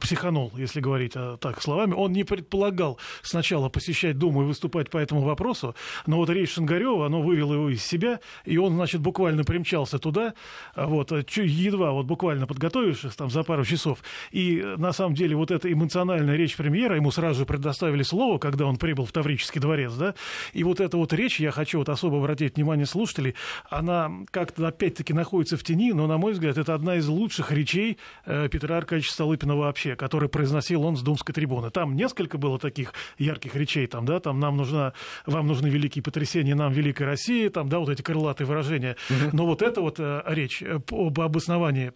психанул, 0.00 0.52
если 0.56 0.80
говорить 0.80 1.12
а, 1.14 1.36
так 1.36 1.62
словами. 1.62 1.94
Он 1.94 2.12
не 2.12 2.24
предполагал 2.24 2.98
сначала 3.22 3.68
посещать 3.68 4.18
Думу 4.18 4.42
и 4.42 4.46
выступать 4.46 4.90
по 4.90 4.98
этому 4.98 5.22
вопросу, 5.22 5.74
но 6.06 6.16
вот 6.16 6.30
речь 6.30 6.52
Шингарева, 6.54 7.06
оно 7.06 7.22
вывело 7.22 7.54
его 7.54 7.70
из 7.70 7.84
себя, 7.84 8.20
и 8.44 8.58
он, 8.58 8.74
значит, 8.74 9.00
буквально 9.00 9.44
примчался 9.44 9.98
туда, 9.98 10.34
а 10.74 10.86
вот, 10.86 11.12
а, 11.12 11.24
едва 11.36 11.92
вот 11.92 12.06
буквально 12.06 12.46
подготовившись 12.46 13.14
там 13.14 13.30
за 13.30 13.42
пару 13.42 13.64
часов. 13.64 14.00
И 14.30 14.62
на 14.76 14.92
самом 14.92 15.14
деле 15.14 15.36
вот 15.36 15.50
эта 15.50 15.72
эмоциональная 15.72 16.36
речь 16.36 16.56
премьера, 16.56 16.96
ему 16.96 17.10
сразу 17.10 17.46
предоставили 17.46 18.02
слово, 18.02 18.38
когда 18.38 18.66
он 18.66 18.76
прибыл 18.76 19.04
в 19.04 19.12
Таврический 19.12 19.60
дворец, 19.60 19.92
да, 19.94 20.14
и 20.52 20.64
вот 20.64 20.80
эта 20.80 20.96
вот 20.96 21.12
речь, 21.12 21.40
я 21.40 21.50
хочу 21.50 21.78
вот 21.78 21.88
особо 21.88 22.18
обратить 22.18 22.56
внимание 22.56 22.86
слушателей, 22.86 23.34
она 23.70 24.10
как-то 24.30 24.66
опять-таки 24.66 25.12
находится 25.12 25.56
в 25.56 25.62
тени, 25.62 25.92
но, 25.92 26.06
на 26.06 26.18
мой 26.18 26.32
взгляд, 26.32 26.58
это 26.58 26.74
одна 26.74 26.96
из 26.96 27.06
лучших 27.08 27.52
речей 27.52 27.98
э, 28.24 28.48
Петра 28.50 28.78
Аркадьевича 28.78 29.12
Столыпина 29.12 29.56
вообще, 29.56 29.75
который 29.96 30.28
произносил 30.28 30.82
он 30.84 30.96
с 30.96 31.02
думской 31.02 31.34
трибуны. 31.34 31.70
Там 31.70 31.94
несколько 31.94 32.38
было 32.38 32.58
таких 32.58 32.94
ярких 33.18 33.54
речей, 33.54 33.86
там, 33.86 34.06
да, 34.06 34.20
там 34.20 34.40
нам 34.40 34.56
нужна, 34.56 34.92
вам 35.26 35.46
нужны 35.46 35.68
великие 35.68 36.02
потрясения, 36.02 36.54
нам 36.54 36.72
великая 36.72 37.04
Россия, 37.04 37.50
там, 37.50 37.68
да, 37.68 37.78
вот 37.78 37.88
эти 37.88 38.02
крылатые 38.02 38.46
выражения. 38.46 38.96
Но 39.32 39.46
вот 39.46 39.62
эта 39.62 39.80
вот 39.80 39.98
э, 39.98 40.22
речь 40.26 40.62
э, 40.62 40.80
об 40.90 41.20
обосновании 41.20 41.92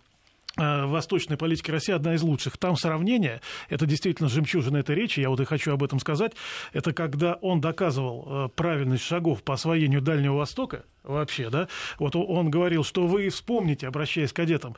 э, 0.57 0.87
восточной 0.87 1.37
политики 1.37 1.71
России 1.71 1.93
одна 1.93 2.14
из 2.14 2.23
лучших. 2.23 2.59
Там 2.59 2.77
сравнение, 2.77 3.40
это 3.69 3.87
действительно 3.87 4.29
жемчужина 4.29 4.79
этой 4.79 4.95
речи, 4.95 5.21
я 5.21 5.31
вот 5.31 5.40
и 5.40 5.45
хочу 5.45 5.73
об 5.73 5.83
этом 5.83 5.99
сказать, 6.01 6.33
это 6.73 6.93
когда 6.93 7.35
он 7.35 7.61
доказывал 7.61 8.51
правильность 8.51 9.05
шагов 9.05 9.43
по 9.43 9.55
освоению 9.55 10.03
Дальнего 10.03 10.37
Востока, 10.37 10.85
вообще, 11.03 11.51
да, 11.51 11.69
вот 11.99 12.16
он 12.16 12.51
говорил, 12.51 12.85
что 12.85 13.07
вы 13.07 13.29
вспомните, 13.29 13.87
обращаясь 13.87 14.33
к 14.33 14.37
кадетам, 14.37 14.77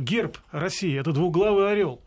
герб 0.00 0.38
России– 0.50 0.98
это 1.00 1.12
двуглавый 1.12 1.70
орел, 1.70 2.00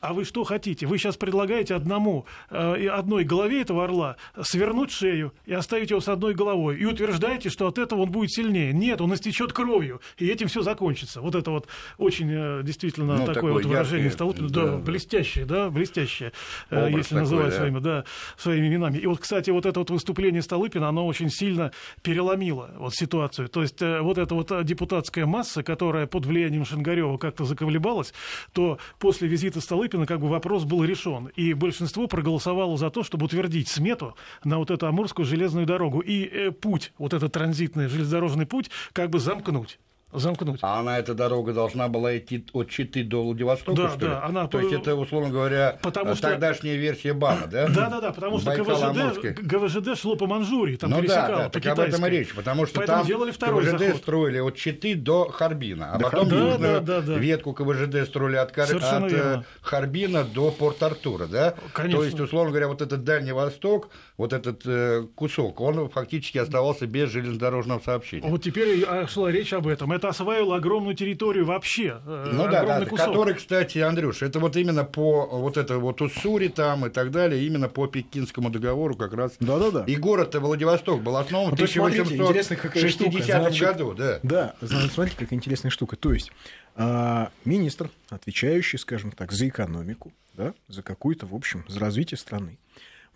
а 0.00 0.14
вы 0.14 0.24
что 0.24 0.44
хотите? 0.44 0.86
Вы 0.86 0.98
сейчас 0.98 1.16
предлагаете 1.16 1.74
одному, 1.74 2.24
э, 2.48 2.88
одной 2.88 3.24
голове 3.24 3.60
этого 3.60 3.84
орла 3.84 4.16
свернуть 4.40 4.90
шею 4.90 5.34
и 5.44 5.52
оставить 5.52 5.90
его 5.90 6.00
с 6.00 6.08
одной 6.08 6.34
головой. 6.34 6.78
И 6.78 6.86
утверждаете, 6.86 7.50
что 7.50 7.66
от 7.66 7.78
этого 7.78 8.02
он 8.02 8.10
будет 8.10 8.32
сильнее. 8.32 8.72
Нет, 8.72 9.00
он 9.02 9.14
истечет 9.14 9.52
кровью, 9.52 10.00
и 10.16 10.26
этим 10.26 10.48
все 10.48 10.62
закончится. 10.62 11.20
Вот 11.20 11.34
это 11.34 11.50
вот 11.50 11.68
очень 11.98 12.30
э, 12.32 12.62
действительно 12.64 13.16
ну, 13.16 13.18
такое, 13.20 13.34
такое 13.34 13.52
вот 13.52 13.64
выражение 13.66 14.10
Столыпина. 14.10 14.48
Да, 14.48 14.64
да, 14.64 14.76
блестящее, 14.78 15.44
да, 15.44 15.68
блестящее, 15.68 16.32
э, 16.70 16.78
Образ 16.78 16.96
если 16.96 17.08
такой, 17.10 17.20
называть 17.20 17.50
да. 17.50 17.56
своими, 17.56 17.78
да, 17.78 18.04
своими 18.38 18.68
именами. 18.68 18.98
И 18.98 19.06
вот, 19.06 19.20
кстати, 19.20 19.50
вот 19.50 19.66
это 19.66 19.80
вот 19.80 19.90
выступление 19.90 20.40
Столыпина, 20.40 20.88
оно 20.88 21.06
очень 21.06 21.28
сильно 21.28 21.72
переломило 22.02 22.70
вот 22.78 22.94
ситуацию. 22.94 23.48
То 23.48 23.60
есть 23.60 23.80
вот 23.80 24.16
эта 24.16 24.34
вот 24.34 24.64
депутатская 24.64 25.26
масса, 25.26 25.62
которая 25.62 26.06
под 26.06 26.24
влиянием 26.24 26.64
Шангарева 26.64 27.18
как-то 27.18 27.44
заколебалась, 27.44 28.14
то 28.52 28.78
после 28.98 29.28
визита 29.28 29.60
Столыпина 29.60 29.89
Столыпина 29.90 30.06
как 30.06 30.20
бы 30.20 30.28
вопрос 30.28 30.62
был 30.64 30.84
решен. 30.84 31.26
И 31.34 31.52
большинство 31.52 32.06
проголосовало 32.06 32.76
за 32.76 32.90
то, 32.90 33.02
чтобы 33.02 33.26
утвердить 33.26 33.66
смету 33.66 34.14
на 34.44 34.58
вот 34.58 34.70
эту 34.70 34.86
Амурскую 34.86 35.26
железную 35.26 35.66
дорогу. 35.66 35.98
И 35.98 36.26
э, 36.26 36.52
путь, 36.52 36.92
вот 36.96 37.12
этот 37.12 37.32
транзитный 37.32 37.88
железнодорожный 37.88 38.46
путь, 38.46 38.70
как 38.92 39.10
бы 39.10 39.18
замкнуть 39.18 39.80
замкнуть. 40.12 40.60
А 40.62 40.80
она, 40.80 40.98
эта 40.98 41.14
дорога 41.14 41.52
должна 41.52 41.88
была 41.88 42.16
идти 42.18 42.44
от 42.52 42.68
Читы 42.68 43.04
до 43.04 43.24
Владивостока, 43.24 43.82
да, 43.82 43.88
что 43.90 44.00
ли? 44.00 44.06
Да, 44.06 44.24
она... 44.24 44.48
То 44.48 44.60
есть 44.60 44.72
это, 44.72 44.94
условно 44.94 45.30
говоря, 45.30 45.78
потому 45.82 46.14
что... 46.14 46.30
тогдашняя 46.30 46.76
версия 46.76 47.12
БАНа, 47.12 47.46
да? 47.46 47.68
Да, 47.68 47.88
да, 47.88 48.00
да, 48.00 48.12
потому 48.12 48.38
что 48.38 48.56
ГВЖД, 48.56 49.40
ГВЖД 49.40 49.98
шло 49.98 50.16
по 50.16 50.26
Манчжурии, 50.26 50.76
там 50.76 50.90
ну, 50.90 51.00
пересекало, 51.00 51.28
да, 51.28 51.36
да, 51.36 51.44
по 51.44 51.60
так 51.60 51.66
об 51.66 51.80
этом 51.80 52.06
и 52.06 52.10
речь, 52.10 52.34
потому 52.34 52.66
что 52.66 52.76
Поэтому 52.76 52.98
там 52.98 53.06
делали 53.06 53.30
второй 53.30 53.64
ГВЖД 53.64 53.78
заход. 53.78 53.96
строили 53.96 54.38
от 54.38 54.56
Читы 54.56 54.94
до 54.94 55.28
Харбина, 55.28 55.92
а 55.92 55.98
да, 55.98 56.04
потом 56.04 56.28
да, 56.28 56.36
южную 56.36 56.80
да, 56.80 57.00
да, 57.00 57.00
да. 57.00 57.18
ветку 57.18 57.52
КВЖД 57.52 58.06
строили 58.06 58.36
от, 58.36 58.52
Кар... 58.52 58.68
от 58.74 59.12
э, 59.12 59.42
Харбина 59.62 60.24
до 60.24 60.50
Порт-Артура, 60.50 61.26
да? 61.26 61.54
Конечно. 61.72 61.98
То 61.98 62.04
есть, 62.04 62.20
условно 62.20 62.50
говоря, 62.50 62.68
вот 62.68 62.82
этот 62.82 63.04
Дальний 63.04 63.32
Восток, 63.32 63.90
вот 64.16 64.32
этот 64.32 64.62
э, 64.66 65.06
кусок, 65.14 65.60
он 65.60 65.88
фактически 65.88 66.38
оставался 66.38 66.86
без 66.86 67.10
железнодорожного 67.10 67.80
сообщения. 67.80 68.28
Вот 68.28 68.42
теперь 68.42 68.84
шла 69.06 69.30
речь 69.30 69.52
об 69.52 69.66
этом. 69.66 69.92
Это 70.00 70.08
осваивало 70.08 70.56
огромную 70.56 70.96
территорию 70.96 71.44
вообще. 71.44 72.00
Э, 72.06 72.30
ну 72.32 72.44
да, 72.44 72.64
да, 72.64 72.86
кусок. 72.86 73.08
который, 73.08 73.34
кстати, 73.34 73.76
Андрюш, 73.80 74.22
это 74.22 74.38
вот 74.40 74.56
именно 74.56 74.84
по 74.84 75.26
вот 75.26 75.58
это 75.58 75.76
вот 75.76 76.00
Уссури 76.00 76.48
там 76.48 76.86
и 76.86 76.88
так 76.88 77.10
далее, 77.10 77.44
именно 77.44 77.68
по 77.68 77.86
Пекинскому 77.86 78.48
договору 78.48 78.96
как 78.96 79.12
раз. 79.12 79.32
Да, 79.40 79.58
да, 79.58 79.70
да. 79.70 79.84
И 79.84 79.96
город-то 79.96 80.40
Владивосток 80.40 81.02
был 81.02 81.18
основан 81.18 81.50
ну, 81.50 81.56
в 81.56 81.60
1860 81.60 83.58
году, 83.60 83.92
да. 83.92 84.20
Да, 84.22 84.54
смотрите, 84.62 85.18
какая 85.18 85.36
интересная 85.36 85.70
штука. 85.70 85.96
То 85.96 86.14
есть 86.14 86.32
а, 86.76 87.30
министр, 87.44 87.90
отвечающий, 88.08 88.78
скажем 88.78 89.12
так, 89.12 89.32
за 89.32 89.48
экономику, 89.48 90.14
да, 90.32 90.54
за 90.68 90.82
какую-то, 90.82 91.26
в 91.26 91.34
общем, 91.34 91.62
за 91.68 91.78
развитие 91.78 92.16
страны, 92.16 92.56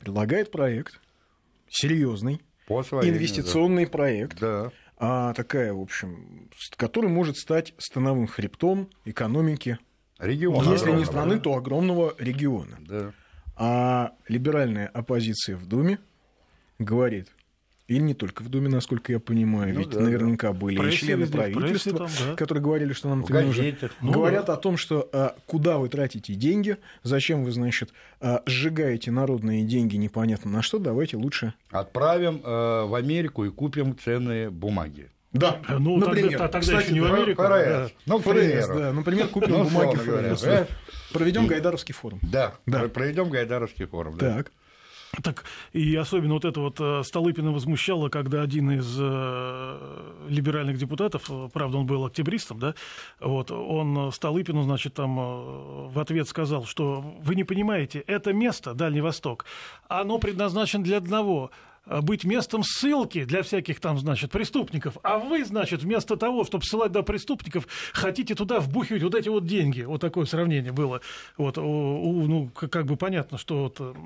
предлагает 0.01 0.51
проект 0.51 1.01
серьезный, 1.71 2.43
инвестиционный 2.69 3.87
да. 3.87 3.91
проект. 3.91 4.39
Да 4.39 4.71
а 4.71 4.71
такая, 5.35 5.73
в 5.73 5.81
общем, 5.81 6.51
который 6.77 7.11
может 7.11 7.37
стать 7.37 7.75
становым 7.79 8.27
хребтом 8.27 8.91
экономики 9.05 9.79
региона. 10.19 10.71
Если 10.71 10.93
не 10.93 11.05
страны, 11.05 11.39
то 11.39 11.55
огромного 11.55 12.15
региона. 12.19 12.79
Да. 12.81 13.13
А 13.57 14.13
либеральная 14.29 14.89
оппозиция 14.89 15.57
в 15.57 15.67
Думе 15.67 15.99
говорит, 16.79 17.33
или 17.87 18.01
не 18.01 18.15
только 18.15 18.43
в 18.43 18.49
Думе, 18.49 18.69
насколько 18.69 19.13
я 19.13 19.21
понимаю, 19.21 19.75
ну, 19.75 19.81
ведь 19.81 19.91
да, 19.91 20.01
да. 20.01 20.53
были 20.53 20.79
прессе, 20.79 20.97
и 20.97 20.99
члены 21.01 21.27
правительства, 21.27 21.99
там, 21.99 22.09
да. 22.19 22.35
которые 22.35 22.63
говорили, 22.63 22.95
что 22.95 23.09
нам 23.09 23.25
это 23.25 23.33
не 23.35 23.47
нужно. 23.47 23.91
Ну, 24.01 24.13
Говорят 24.13 24.47
да. 24.47 24.55
о 24.55 24.57
том, 24.57 24.79
что 24.79 25.09
а, 25.13 25.37
куда 25.47 25.77
вы 25.77 25.91
тратите 25.91 26.35
деньги, 26.35 26.79
зачем 27.03 27.45
вы, 27.45 27.53
значит, 27.53 27.93
а, 28.21 28.43
сжигаете 28.47 29.11
народные 29.11 29.65
деньги 29.65 29.97
непонятно 29.97 30.51
на 30.51 30.63
что, 30.63 30.79
давайте 30.79 31.19
лучше... 31.19 31.53
Отправим 31.71 32.41
а, 32.43 32.87
в 32.87 32.95
Америку 32.95 33.45
и 33.45 33.51
купим 33.51 33.99
ценные 33.99 34.49
бумаги. 34.49 35.11
Да, 35.35 35.61
ну, 35.69 35.97
например. 35.99 36.31
Тогда, 36.31 36.49
тогда 36.49 36.61
Кстати, 36.61 36.85
еще 36.85 36.95
не 36.95 37.01
в 37.01 37.13
Америку. 37.13 37.43
ФРС. 37.43 37.51
Да. 37.51 37.91
Ну, 38.07 38.19
ФРС, 38.21 38.69
да. 38.69 38.93
Например, 38.93 39.29
купим 39.29 39.51
ну, 39.51 39.65
бумаги 39.65 39.97
ФРС. 39.97 40.69
Проведем 41.13 41.47
Гайдаровский 41.47 41.93
форум. 41.93 42.21
Да, 42.23 42.55
да. 42.67 42.89
проведем 42.89 43.29
Гайдаровский 43.29 43.85
форум. 43.85 44.17
Так. 44.17 44.53
Так, 45.23 45.45
и 45.73 45.95
особенно 45.97 46.35
вот 46.35 46.45
это 46.45 46.61
вот 46.61 46.81
э, 46.81 47.03
Столыпина 47.05 47.53
возмущало, 47.53 48.09
когда 48.09 48.43
один 48.43 48.71
из 48.73 48.97
э, 48.99 50.27
либеральных 50.29 50.79
депутатов, 50.79 51.31
э, 51.31 51.49
правда, 51.53 51.79
он 51.79 51.87
был 51.87 52.05
октябристом, 52.05 52.59
да, 52.59 52.75
вот, 53.21 53.51
он 53.51 54.11
Столыпину, 54.13 54.63
значит, 54.63 54.95
там 54.95 55.19
э, 55.19 55.89
в 55.89 55.99
ответ 55.99 56.29
сказал, 56.29 56.65
что 56.65 57.01
вы 57.23 57.35
не 57.35 57.45
понимаете, 57.45 58.01
это 58.07 58.33
место, 58.33 58.75
Дальний 58.75 59.01
Восток, 59.01 59.45
оно 59.89 60.19
предназначено 60.19 60.83
для 60.83 60.99
одного 60.99 61.51
быть 61.87 62.25
местом 62.25 62.63
ссылки 62.65 63.25
для 63.25 63.43
всяких 63.43 63.79
там, 63.79 63.99
значит, 63.99 64.31
преступников. 64.31 64.97
А 65.03 65.19
вы, 65.19 65.45
значит, 65.45 65.83
вместо 65.83 66.17
того, 66.17 66.45
чтобы 66.45 66.65
ссылать 66.65 66.93
до 66.93 67.03
преступников, 67.03 67.67
хотите 67.93 68.35
туда 68.35 68.59
вбухивать 68.61 69.03
вот 69.03 69.15
эти 69.15 69.29
вот 69.29 69.47
деньги. 69.47 69.83
Вот 69.83 70.01
такое 70.01 70.25
сравнение 70.25 70.73
было. 70.73 71.03
Вот, 71.37 71.59
у, 71.59 72.27
ну, 72.27 72.49
как 72.49 72.87
бы 72.87 72.97
понятно, 72.97 73.37
что 73.37 73.65
вот 73.65 73.97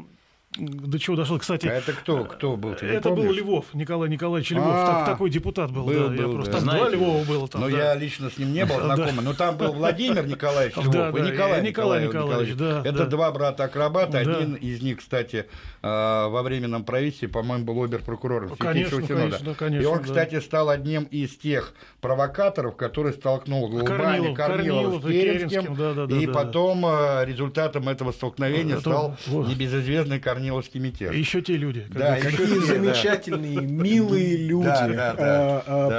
до 0.58 0.98
чего 0.98 1.16
дошел. 1.16 1.38
Кстати, 1.38 1.66
а 1.66 1.74
это 1.74 1.92
кто, 1.92 2.24
кто 2.24 2.56
был? 2.56 2.74
Ты 2.74 2.86
это 2.86 3.10
был 3.10 3.30
Львов, 3.32 3.66
Николай 3.74 4.08
Николаевич 4.08 4.50
Львов. 4.50 4.66
А, 4.68 4.86
так, 4.86 5.06
такой 5.06 5.30
депутат 5.30 5.70
был. 5.70 5.84
был, 5.84 5.94
да, 5.94 6.08
был 6.08 6.14
я 6.14 6.28
просто, 6.28 6.52
да. 6.52 6.58
Там 6.58 6.60
Знаете, 6.68 6.96
два 6.96 6.96
Львова 6.96 7.24
было. 7.24 7.48
Там, 7.48 7.60
но 7.60 7.70
да. 7.70 7.76
я 7.76 7.94
лично 7.94 8.30
с 8.30 8.38
ним 8.38 8.52
не 8.52 8.66
был 8.66 8.80
знаком. 8.80 9.16
Но 9.22 9.34
там 9.34 9.56
был 9.56 9.72
Владимир 9.72 10.26
Николаевич 10.26 10.76
Львов 10.76 10.92
да, 10.92 11.08
и 11.10 11.12
Николай, 11.12 11.62
Николай 11.62 12.06
Николаевич. 12.06 12.56
Да, 12.56 12.82
это 12.84 13.06
два 13.06 13.30
брата-акробата. 13.30 14.18
Один 14.18 14.54
из 14.54 14.82
них, 14.82 14.98
кстати, 14.98 15.46
а, 15.82 16.28
во 16.28 16.42
временном 16.42 16.84
правительстве, 16.84 17.28
по-моему, 17.28 17.64
был 17.64 17.82
обер-прокурором 17.84 18.56
Святейшего 18.56 19.02
Синода. 19.02 19.38
И 19.68 19.84
он, 19.84 20.02
кстати, 20.02 20.40
стал 20.40 20.70
одним 20.70 21.04
из 21.04 21.36
тех 21.36 21.72
провокаторов, 22.00 22.76
который 22.76 23.12
столкнул 23.12 23.68
Голубани, 23.68 24.34
Корнилов, 24.34 25.02
с 25.02 25.06
Керенским. 25.06 26.08
И 26.20 26.26
потом 26.26 26.84
а, 26.84 27.24
результатом 27.24 27.88
этого 27.88 28.12
столкновения 28.12 28.78
стал 28.80 29.16
небезызвестный 29.28 30.18
Корнилов 30.18 30.47
Корниловский 30.48 30.80
мятеж. 30.80 31.14
Еще 31.14 31.42
те 31.42 31.56
люди. 31.56 31.86
Да, 31.90 32.16
какие 32.16 32.66
замечательные, 32.66 33.60
милые 33.60 34.36
люди 34.36 34.68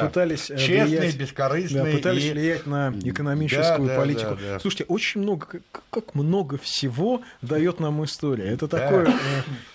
пытались 0.02 0.48
Честные, 0.48 1.12
бескорыстные. 1.12 1.98
Пытались 1.98 2.32
влиять 2.32 2.66
на 2.66 2.94
экономическую 3.04 3.96
политику. 3.96 4.38
Слушайте, 4.60 4.86
очень 4.88 5.22
много, 5.22 5.48
как 5.90 6.16
много 6.16 6.58
всего 6.58 7.22
дает 7.42 7.80
нам 7.80 8.04
история. 8.04 8.46
Это 8.46 8.68
такое 8.68 9.14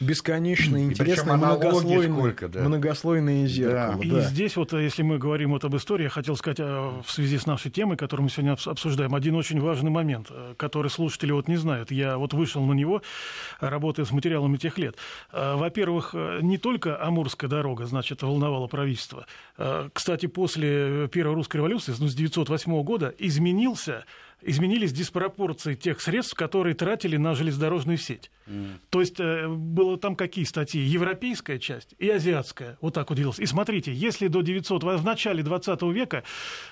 бесконечно 0.01 0.83
интересное, 0.83 1.37
многослойное 1.37 3.47
зеркало. 3.47 4.03
И 4.03 4.21
здесь 4.21 4.57
вот, 4.57 4.73
если 4.73 5.03
мы 5.03 5.19
говорим 5.19 5.51
вот 5.51 5.65
об 5.65 5.77
истории, 5.77 6.05
я 6.05 6.11
хотел 6.11 6.37
сказать 6.37 6.59
в 6.59 7.05
связи 7.07 7.39
с 7.39 7.47
нашей 7.47 7.71
темой, 7.71 7.97
которую 7.97 8.25
мы 8.25 8.31
сегодня 8.31 8.53
обсуждаем, 8.53 9.15
один 9.15 9.37
очень 9.37 9.61
важный 9.61 9.91
момент, 9.91 10.31
который 10.57 10.91
слушатели 10.91 11.33
вот 11.33 11.49
не 11.49 11.57
знают. 11.57 11.91
Я 11.91 12.19
вот 12.19 12.35
вышел 12.35 12.65
на 12.65 12.73
него, 12.73 13.03
работая 13.61 14.05
с 14.05 14.11
материалами 14.11 14.54
тех 14.59 14.79
лет. 14.79 14.97
Во-первых, 15.33 16.15
не 16.15 16.59
только 16.59 17.03
Амурская 17.03 17.49
дорога, 17.51 17.87
значит, 17.87 18.23
волновала 18.23 18.67
правительство. 18.67 19.27
Кстати, 19.93 20.27
после 20.27 21.09
Первой 21.09 21.35
русской 21.35 21.59
революции, 21.59 21.93
ну, 21.99 22.09
с 22.09 22.15
1908 22.15 22.83
года, 22.83 23.15
изменился 23.19 24.05
изменились 24.45 24.93
диспропорции 24.93 25.75
тех 25.75 26.01
средств, 26.01 26.35
которые 26.35 26.75
тратили 26.75 27.17
на 27.17 27.35
железнодорожную 27.35 27.99
сеть. 27.99 28.31
Mm. 28.47 28.77
То 28.91 29.01
есть 29.01 29.19
э, 29.19 29.49
было 29.49 29.99
там 29.99 30.17
какие 30.17 30.45
статьи? 30.45 30.81
Европейская 30.81 31.59
часть 31.59 31.95
и 31.99 32.09
азиатская. 32.09 32.77
Вот 32.81 32.95
так 32.95 33.09
вот 33.09 33.17
делалось. 33.17 33.39
И 33.39 33.47
смотрите, 33.47 33.93
если 33.93 34.29
до 34.29 34.43
900, 34.43 34.83
в 34.83 35.05
начале 35.05 35.43
20 35.43 35.83
века 35.83 36.25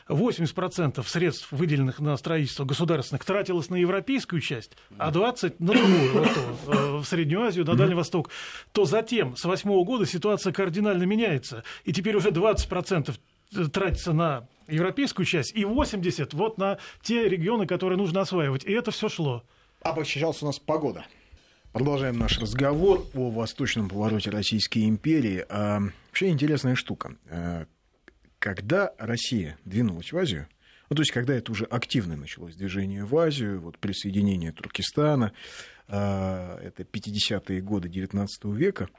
80% 0.09 1.03
средств, 1.07 1.49
выделенных 1.51 2.01
на 2.01 2.17
строительство 2.17 2.65
государственных, 2.65 3.25
тратилось 3.25 3.71
на 3.71 3.77
европейскую 3.77 4.41
часть, 4.41 4.77
а 4.99 5.11
20% 5.11 5.55
на 5.59 5.67
другую, 5.67 6.13
вот 6.13 6.29
то, 6.35 6.73
э, 6.73 6.97
в 6.99 7.05
Среднюю 7.05 7.43
Азию, 7.43 7.65
на 7.65 7.75
Дальний 7.75 7.95
Восток, 7.95 8.31
то 8.73 8.85
затем, 8.85 9.37
с 9.37 9.45
8 9.45 9.85
года, 9.85 10.07
ситуация 10.07 10.53
кардинально 10.53 11.05
меняется. 11.05 11.65
И 11.85 11.93
теперь 11.93 12.17
уже 12.17 12.31
20% 12.31 13.15
тратится 13.73 14.13
на 14.13 14.47
европейскую 14.69 15.27
часть 15.27 15.55
и 15.55 15.65
80 15.65 16.35
вот 16.35 16.59
на 16.59 16.79
те 17.03 17.29
регионы, 17.29 17.67
которые 17.67 17.99
нужно 17.99 18.23
осваивать. 18.23 18.65
И 18.65 18.73
это 18.73 18.91
все 18.91 19.09
шло. 19.09 19.45
А 19.83 19.95
сейчас 20.05 20.43
у 20.43 20.47
нас 20.47 20.59
погода. 20.59 21.05
Продолжаем 21.73 22.19
наш 22.19 22.39
разговор 22.39 23.07
о 23.15 23.31
восточном 23.31 23.89
повороте 23.89 24.31
Российской 24.31 24.87
империи. 24.87 25.45
А, 25.49 25.81
вообще 26.09 26.29
интересная 26.29 26.75
штука. 26.75 27.17
А, 27.31 27.65
когда 28.39 28.93
Россия 28.99 29.57
двинулась 29.65 30.13
в 30.13 30.19
Азию, 30.19 30.49
ну, 30.91 30.97
то 30.97 31.01
есть, 31.01 31.13
когда 31.13 31.33
это 31.33 31.51
уже 31.51 31.65
активно 31.65 32.17
началось 32.17 32.55
движение 32.55 33.07
в 33.07 33.17
Азию, 33.17 33.63
вот 33.63 33.79
присоединение 33.79 34.53
Туркестана, 34.53 35.33
а, 35.89 36.59
это 36.61 36.83
50-е 36.83 37.63
годы 37.63 37.89
XIX 37.89 38.29
века, 38.55 38.91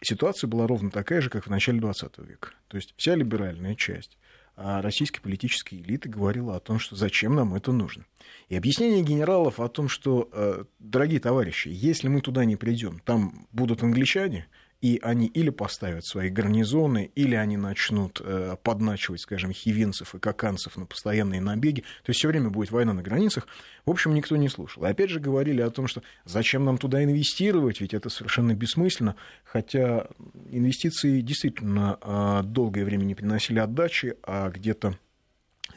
ситуация 0.00 0.48
была 0.48 0.66
ровно 0.66 0.90
такая 0.90 1.20
же, 1.20 1.30
как 1.30 1.46
в 1.46 1.50
начале 1.50 1.80
XX 1.80 2.26
века. 2.26 2.50
То 2.68 2.76
есть, 2.76 2.94
вся 2.96 3.14
либеральная 3.14 3.74
часть 3.74 4.16
а 4.60 4.82
российской 4.82 5.20
политической 5.20 5.76
элиты 5.76 6.08
говорила 6.08 6.56
о 6.56 6.60
том, 6.60 6.80
что 6.80 6.96
зачем 6.96 7.36
нам 7.36 7.54
это 7.54 7.70
нужно. 7.70 8.04
И 8.48 8.56
объяснение 8.56 9.04
генералов 9.04 9.60
о 9.60 9.68
том, 9.68 9.88
что, 9.88 10.28
э, 10.32 10.64
дорогие 10.80 11.20
товарищи, 11.20 11.68
если 11.68 12.08
мы 12.08 12.20
туда 12.20 12.44
не 12.44 12.56
придем, 12.56 12.98
там 13.04 13.46
будут 13.52 13.84
англичане, 13.84 14.48
и 14.80 15.00
они 15.02 15.26
или 15.26 15.50
поставят 15.50 16.04
свои 16.04 16.30
гарнизоны, 16.30 17.10
или 17.16 17.34
они 17.34 17.56
начнут 17.56 18.20
э, 18.24 18.56
подначивать, 18.62 19.20
скажем, 19.20 19.52
хивинцев 19.52 20.14
и 20.14 20.18
каканцев 20.20 20.76
на 20.76 20.86
постоянные 20.86 21.40
набеги. 21.40 21.80
То 22.04 22.10
есть 22.10 22.20
все 22.20 22.28
время 22.28 22.50
будет 22.50 22.70
война 22.70 22.92
на 22.92 23.02
границах. 23.02 23.48
В 23.84 23.90
общем, 23.90 24.14
никто 24.14 24.36
не 24.36 24.48
слушал. 24.48 24.84
И 24.84 24.88
опять 24.88 25.10
же 25.10 25.18
говорили 25.18 25.60
о 25.62 25.70
том, 25.70 25.88
что 25.88 26.02
зачем 26.24 26.64
нам 26.64 26.78
туда 26.78 27.02
инвестировать, 27.02 27.80
ведь 27.80 27.92
это 27.92 28.08
совершенно 28.08 28.54
бессмысленно. 28.54 29.16
Хотя 29.44 30.06
инвестиции 30.50 31.22
действительно 31.22 31.98
э, 32.00 32.42
долгое 32.44 32.84
время 32.84 33.04
не 33.04 33.16
приносили 33.16 33.58
отдачи, 33.58 34.16
а 34.22 34.48
где-то 34.50 34.96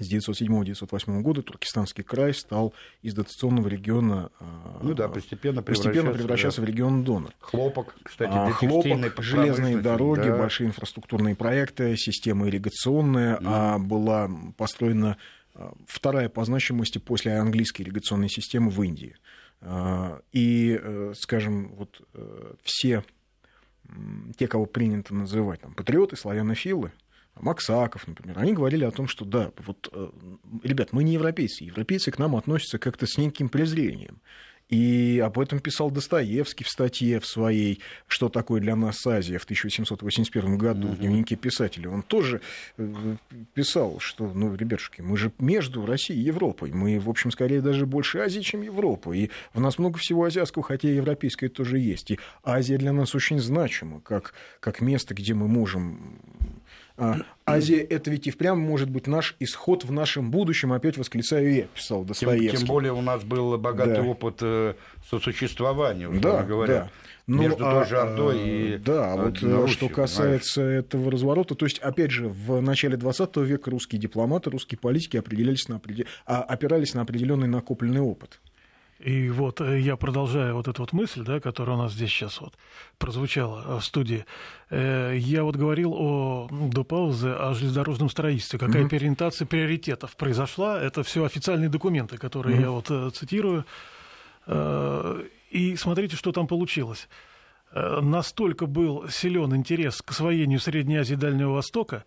с 0.04 0.12
1907-1908 0.12 1.22
года 1.22 1.42
Туркестанский 1.42 2.04
край 2.04 2.34
стал 2.34 2.74
из 3.02 3.14
дотационного 3.14 3.68
региона 3.68 4.32
а, 4.40 4.80
ну 4.82 4.94
да, 4.94 5.08
постепенно, 5.08 5.62
постепенно 5.62 6.12
превращаться 6.12 6.62
да. 6.62 6.66
в 6.66 6.70
регион 6.70 7.04
донор. 7.04 7.34
Хлопок, 7.40 7.96
кстати, 8.04 8.32
а, 8.34 8.52
хлопок, 8.52 9.22
железные 9.24 9.78
дороги, 9.78 10.28
да. 10.28 10.38
большие 10.38 10.68
инфраструктурные 10.68 11.36
проекты, 11.36 11.96
система 11.98 12.48
ирригационная 12.48 13.38
mm. 13.38 13.44
а, 13.46 13.78
была 13.80 14.30
построена 14.58 15.18
а, 15.54 15.74
вторая 15.88 16.30
по 16.30 16.44
значимости 16.46 16.98
после 16.98 17.38
английской 17.38 17.84
ирригационной 17.84 18.30
системы 18.30 18.72
в 18.72 18.82
Индии. 18.82 19.16
А, 19.64 20.22
и, 20.32 20.80
э, 20.82 21.14
скажем, 21.16 21.76
вот 21.76 22.02
э, 22.16 22.54
все 22.64 23.04
те, 24.38 24.48
кого 24.48 24.66
принято 24.66 25.14
называть 25.14 25.62
там, 25.62 25.74
патриоты, 25.74 26.16
славянофилы, 26.16 26.92
Максаков, 27.40 28.08
например, 28.08 28.38
они 28.40 28.54
говорили 28.54 28.84
о 28.84 28.92
том, 28.92 29.08
что 29.08 29.26
да, 29.26 29.52
вот, 29.58 29.90
э, 29.92 30.10
ребят, 30.64 30.94
мы 30.94 31.04
не 31.04 31.14
европейцы, 31.14 31.64
европейцы 31.64 32.12
к 32.12 32.20
нам 32.20 32.36
относятся 32.36 32.78
как-то 32.78 33.06
с 33.08 33.18
неким 33.18 33.50
презрением. 33.50 34.22
И 34.72 35.22
об 35.24 35.38
этом 35.38 35.60
писал 35.60 35.92
Достоевский 35.92 36.64
в 36.64 36.70
статье 36.70 37.20
в 37.20 37.26
своей 37.26 37.82
«Что 38.08 38.30
такое 38.30 38.62
для 38.62 38.78
нас 38.78 39.06
Азия» 39.06 39.38
в 39.38 39.44
1781 39.44 40.58
году 40.58 40.88
угу. 40.88 40.96
в 40.96 41.00
дневнике 41.00 41.36
писателя. 41.36 41.90
Он 41.90 42.02
тоже 42.02 42.40
э, 42.78 43.16
писал, 43.54 44.00
что, 44.00 44.32
ну, 44.34 44.56
ребятушки, 44.56 45.02
мы 45.02 45.18
же 45.18 45.34
между 45.40 45.86
Россией 45.86 46.22
и 46.22 46.24
Европой. 46.24 46.72
Мы, 46.72 47.02
в 47.02 47.10
общем, 47.10 47.32
скорее 47.32 47.60
даже 47.60 47.86
больше 47.86 48.20
Азии, 48.20 48.40
чем 48.40 48.62
Европа. 48.62 49.12
И 49.12 49.30
в 49.54 49.60
нас 49.60 49.78
много 49.78 50.00
всего 50.00 50.24
азиатского, 50.24 50.64
хотя 50.64 50.88
и 50.88 50.96
европейское 50.96 51.50
тоже 51.50 51.78
есть. 51.78 52.12
И 52.12 52.20
Азия 52.42 52.78
для 52.78 52.94
нас 52.94 53.14
очень 53.14 53.40
значима, 53.40 54.00
как, 54.00 54.34
как 54.62 54.80
место, 54.80 55.14
где 55.14 55.34
мы 55.34 55.50
можем 55.50 56.22
Азия– 57.46 57.82
это 57.90 58.12
ведь 58.12 58.28
и 58.28 58.32
впрямь 58.32 58.60
может 58.60 58.90
быть 58.90 59.08
наш 59.08 59.36
исход 59.40 59.84
в 59.84 59.92
нашем 59.92 60.32
будущем, 60.32 60.72
опять 60.72 60.98
восклицаю 60.98 61.54
я, 61.54 61.64
писал 61.64 62.04
Достоевский. 62.04 62.50
Тем, 62.50 62.60
тем 62.60 62.68
более 62.68 62.94
у 62.94 63.02
нас 63.02 63.24
был 63.24 63.58
богатый 63.58 63.96
да. 63.96 64.04
опыт 64.04 64.38
э, 64.42 64.76
сосуществования, 65.10 66.10
да, 66.10 66.44
говоря. 66.44 66.74
Да. 66.74 66.90
Ну, 67.28 67.44
между 67.44 67.66
а, 67.66 67.72
той 67.72 67.86
же 67.86 67.98
Ордой 67.98 68.40
а, 68.40 68.46
и 68.46 68.78
Да, 68.78 69.14
а 69.14 69.16
вот 69.16 69.42
э, 69.42 69.56
Руси, 69.56 69.74
что 69.74 69.90
касается 69.90 70.62
понимаешь? 70.62 70.84
этого 70.84 71.12
разворота, 71.12 71.56
то 71.56 71.66
есть, 71.66 71.80
опять 71.80 72.12
же, 72.12 72.28
в 72.28 72.62
начале 72.62 72.98
20 72.98 73.38
века 73.38 73.72
русские 73.72 74.02
дипломаты, 74.02 74.50
русские 74.50 74.80
политики 74.80 75.18
определялись 75.18 75.68
на, 75.70 75.80
опирались 76.26 76.94
на 76.94 77.02
определенный 77.02 77.48
накопленный 77.48 78.02
опыт. 78.02 78.40
И 79.04 79.30
вот 79.30 79.62
э, 79.62 79.80
я 79.80 79.96
продолжаю 79.96 80.56
вот 80.56 80.68
эту 80.68 80.84
вот 80.84 80.94
мысль, 80.94 81.24
да, 81.24 81.40
которая 81.40 81.76
у 81.76 81.80
нас 81.80 81.94
здесь 81.94 82.12
сейчас 82.12 82.40
вот 82.40 82.54
прозвучала 83.00 83.64
э, 83.66 83.80
в 83.80 83.84
студии. 83.84 84.26
Э, 84.70 85.16
я 85.18 85.44
вот 85.44 85.56
говорил 85.56 85.94
о, 85.94 86.48
ну, 86.52 86.70
до 86.70 86.84
паузы 86.84 87.30
о 87.30 87.54
железнодорожном 87.54 88.10
строительстве. 88.10 88.60
Какая 88.60 88.84
mm-hmm. 88.84 88.90
переориентация 88.90 89.48
приоритетов 89.48 90.16
произошла. 90.16 90.80
Это 90.80 91.02
все 91.02 91.26
официальные 91.26 91.70
документы, 91.70 92.18
которые 92.18 92.58
mm-hmm. 92.58 92.62
я 92.62 92.70
вот 92.70 93.16
цитирую. 93.16 93.66
И 95.50 95.76
смотрите, 95.78 96.16
что 96.16 96.32
там 96.32 96.48
получилось. 96.48 97.08
Настолько 97.74 98.66
был 98.66 99.08
силен 99.10 99.56
интерес 99.56 100.02
к 100.02 100.12
освоению 100.12 100.60
Средней 100.60 100.98
Азии 100.98 101.14
и 101.14 101.18
Дальнего 101.18 101.54
Востока, 101.54 102.04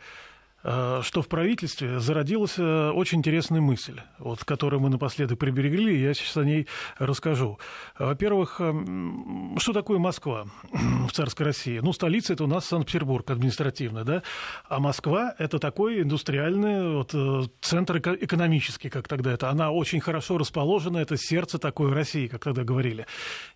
что 0.65 1.21
в 1.21 1.29
правительстве 1.29 2.01
зародилась 2.01 2.55
э, 2.57 2.91
очень 2.91 3.19
интересная 3.19 3.61
мысль, 3.61 4.01
вот, 4.19 4.45
которую 4.45 4.81
мы 4.81 4.89
напоследок 4.89 5.39
приберегли, 5.39 5.95
я 5.99 6.15
сейчас 6.15 6.39
о 6.39 6.45
ней 6.45 6.67
расскажу. 6.99 7.59
Во-первых, 7.99 8.63
эм, 8.63 9.57
что 9.59 9.75
такое 9.75 9.99
Москва 9.99 10.47
в 10.73 11.13
царской 11.13 11.45
России? 11.45 11.81
Ну, 11.81 11.93
столица– 11.93 12.33
это 12.35 12.45
у 12.45 12.47
нас 12.47 12.65
Санкт-Петербург 12.65 13.31
административно, 13.31 14.05
да, 14.05 14.23
а 14.67 14.81
Москва– 14.81 15.35
это 15.39 15.59
такой 15.59 16.01
индустриальный 16.01 16.95
вот, 16.95 17.11
э, 17.13 17.43
центр 17.61 17.99
экономический, 17.99 18.89
как 18.89 19.07
тогда 19.07 19.33
это. 19.33 19.51
Она 19.51 19.71
очень 19.71 20.01
хорошо 20.01 20.39
расположена, 20.39 20.97
это 20.97 21.19
сердце 21.19 21.59
такой 21.59 21.93
России, 21.93 22.27
как 22.27 22.43
тогда 22.43 22.65
говорили. 22.65 23.05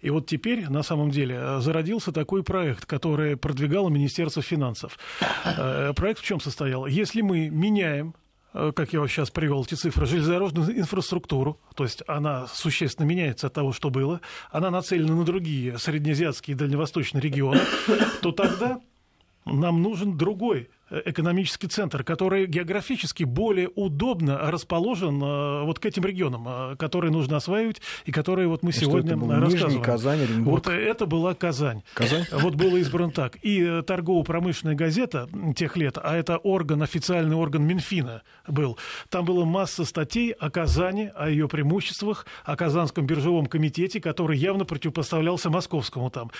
И 0.02 0.10
вот 0.10 0.26
теперь, 0.26 0.68
на 0.68 0.82
самом 0.82 1.10
деле, 1.10 1.60
зародился 1.60 2.12
такой 2.12 2.42
проект, 2.42 2.84
который 2.84 3.38
продвигало 3.38 3.88
Министерство 3.88 4.42
финансов. 4.42 4.98
Проект 5.96 6.20
в 6.20 6.24
чем 6.24 6.38
состоял? 6.40 6.84
Если 6.98 7.20
мы 7.20 7.48
меняем 7.48 8.14
э, 8.52 8.72
как 8.74 8.92
я 8.92 9.00
вот 9.00 9.08
сейчас 9.08 9.30
привел 9.30 9.62
эти 9.62 9.74
цифры, 9.74 10.04
железнодорожную 10.04 10.78
инфраструктуру, 10.78 11.60
то 11.76 11.84
есть 11.84 12.02
она 12.08 12.48
существенно 12.48 13.06
меняется 13.06 13.46
от 13.46 13.52
того, 13.52 13.72
что 13.72 13.88
было, 13.88 14.20
она 14.50 14.70
нацелена 14.70 15.14
на 15.14 15.24
другие 15.24 15.78
среднеазиатские 15.78 16.56
и 16.56 16.58
дальневосточные 16.58 17.20
регионы, 17.20 17.60
то 18.20 18.32
тогда 18.32 18.80
нам 19.44 19.80
нужен 19.80 20.18
другой 20.18 20.70
экономический 20.90 21.68
центр, 21.68 22.04
который 22.04 22.46
географически 22.46 23.24
более 23.24 23.68
удобно 23.74 24.38
расположен 24.50 25.22
э, 25.22 25.64
вот 25.64 25.78
к 25.78 25.86
этим 25.86 26.04
регионам, 26.04 26.46
э, 26.48 26.76
которые 26.76 27.10
нужно 27.10 27.36
осваивать 27.36 27.80
и 28.04 28.12
которые 28.12 28.48
вот 28.48 28.62
мы 28.62 28.70
и 28.70 28.72
сегодня 28.72 29.12
это 29.12 29.18
был 29.18 29.30
рассказываем. 29.32 29.68
Нижний, 29.68 29.84
Казань, 29.84 30.20
Оренбург. 30.22 30.66
Вот 30.66 30.72
это 30.72 31.06
была 31.06 31.34
Казань. 31.34 31.82
Казань? 31.94 32.24
Вот 32.32 32.54
было 32.54 32.76
избрано 32.78 33.12
так. 33.12 33.36
И 33.42 33.82
торгово-промышленная 33.86 34.74
газета 34.76 35.28
тех 35.56 35.76
лет, 35.76 35.98
а 36.02 36.16
это 36.16 36.38
орган, 36.38 36.82
официальный 36.82 37.36
орган 37.36 37.66
Минфина 37.66 38.22
был, 38.46 38.78
там 39.10 39.24
была 39.24 39.44
масса 39.44 39.84
статей 39.84 40.32
о 40.32 40.50
Казани, 40.50 41.10
о 41.14 41.28
ее 41.28 41.48
преимуществах, 41.48 42.26
о 42.44 42.56
Казанском 42.56 43.06
биржевом 43.06 43.46
комитете, 43.46 44.00
который 44.00 44.38
явно 44.38 44.64
противопоставлялся 44.64 45.50
московскому 45.50 46.10
там. 46.10 46.30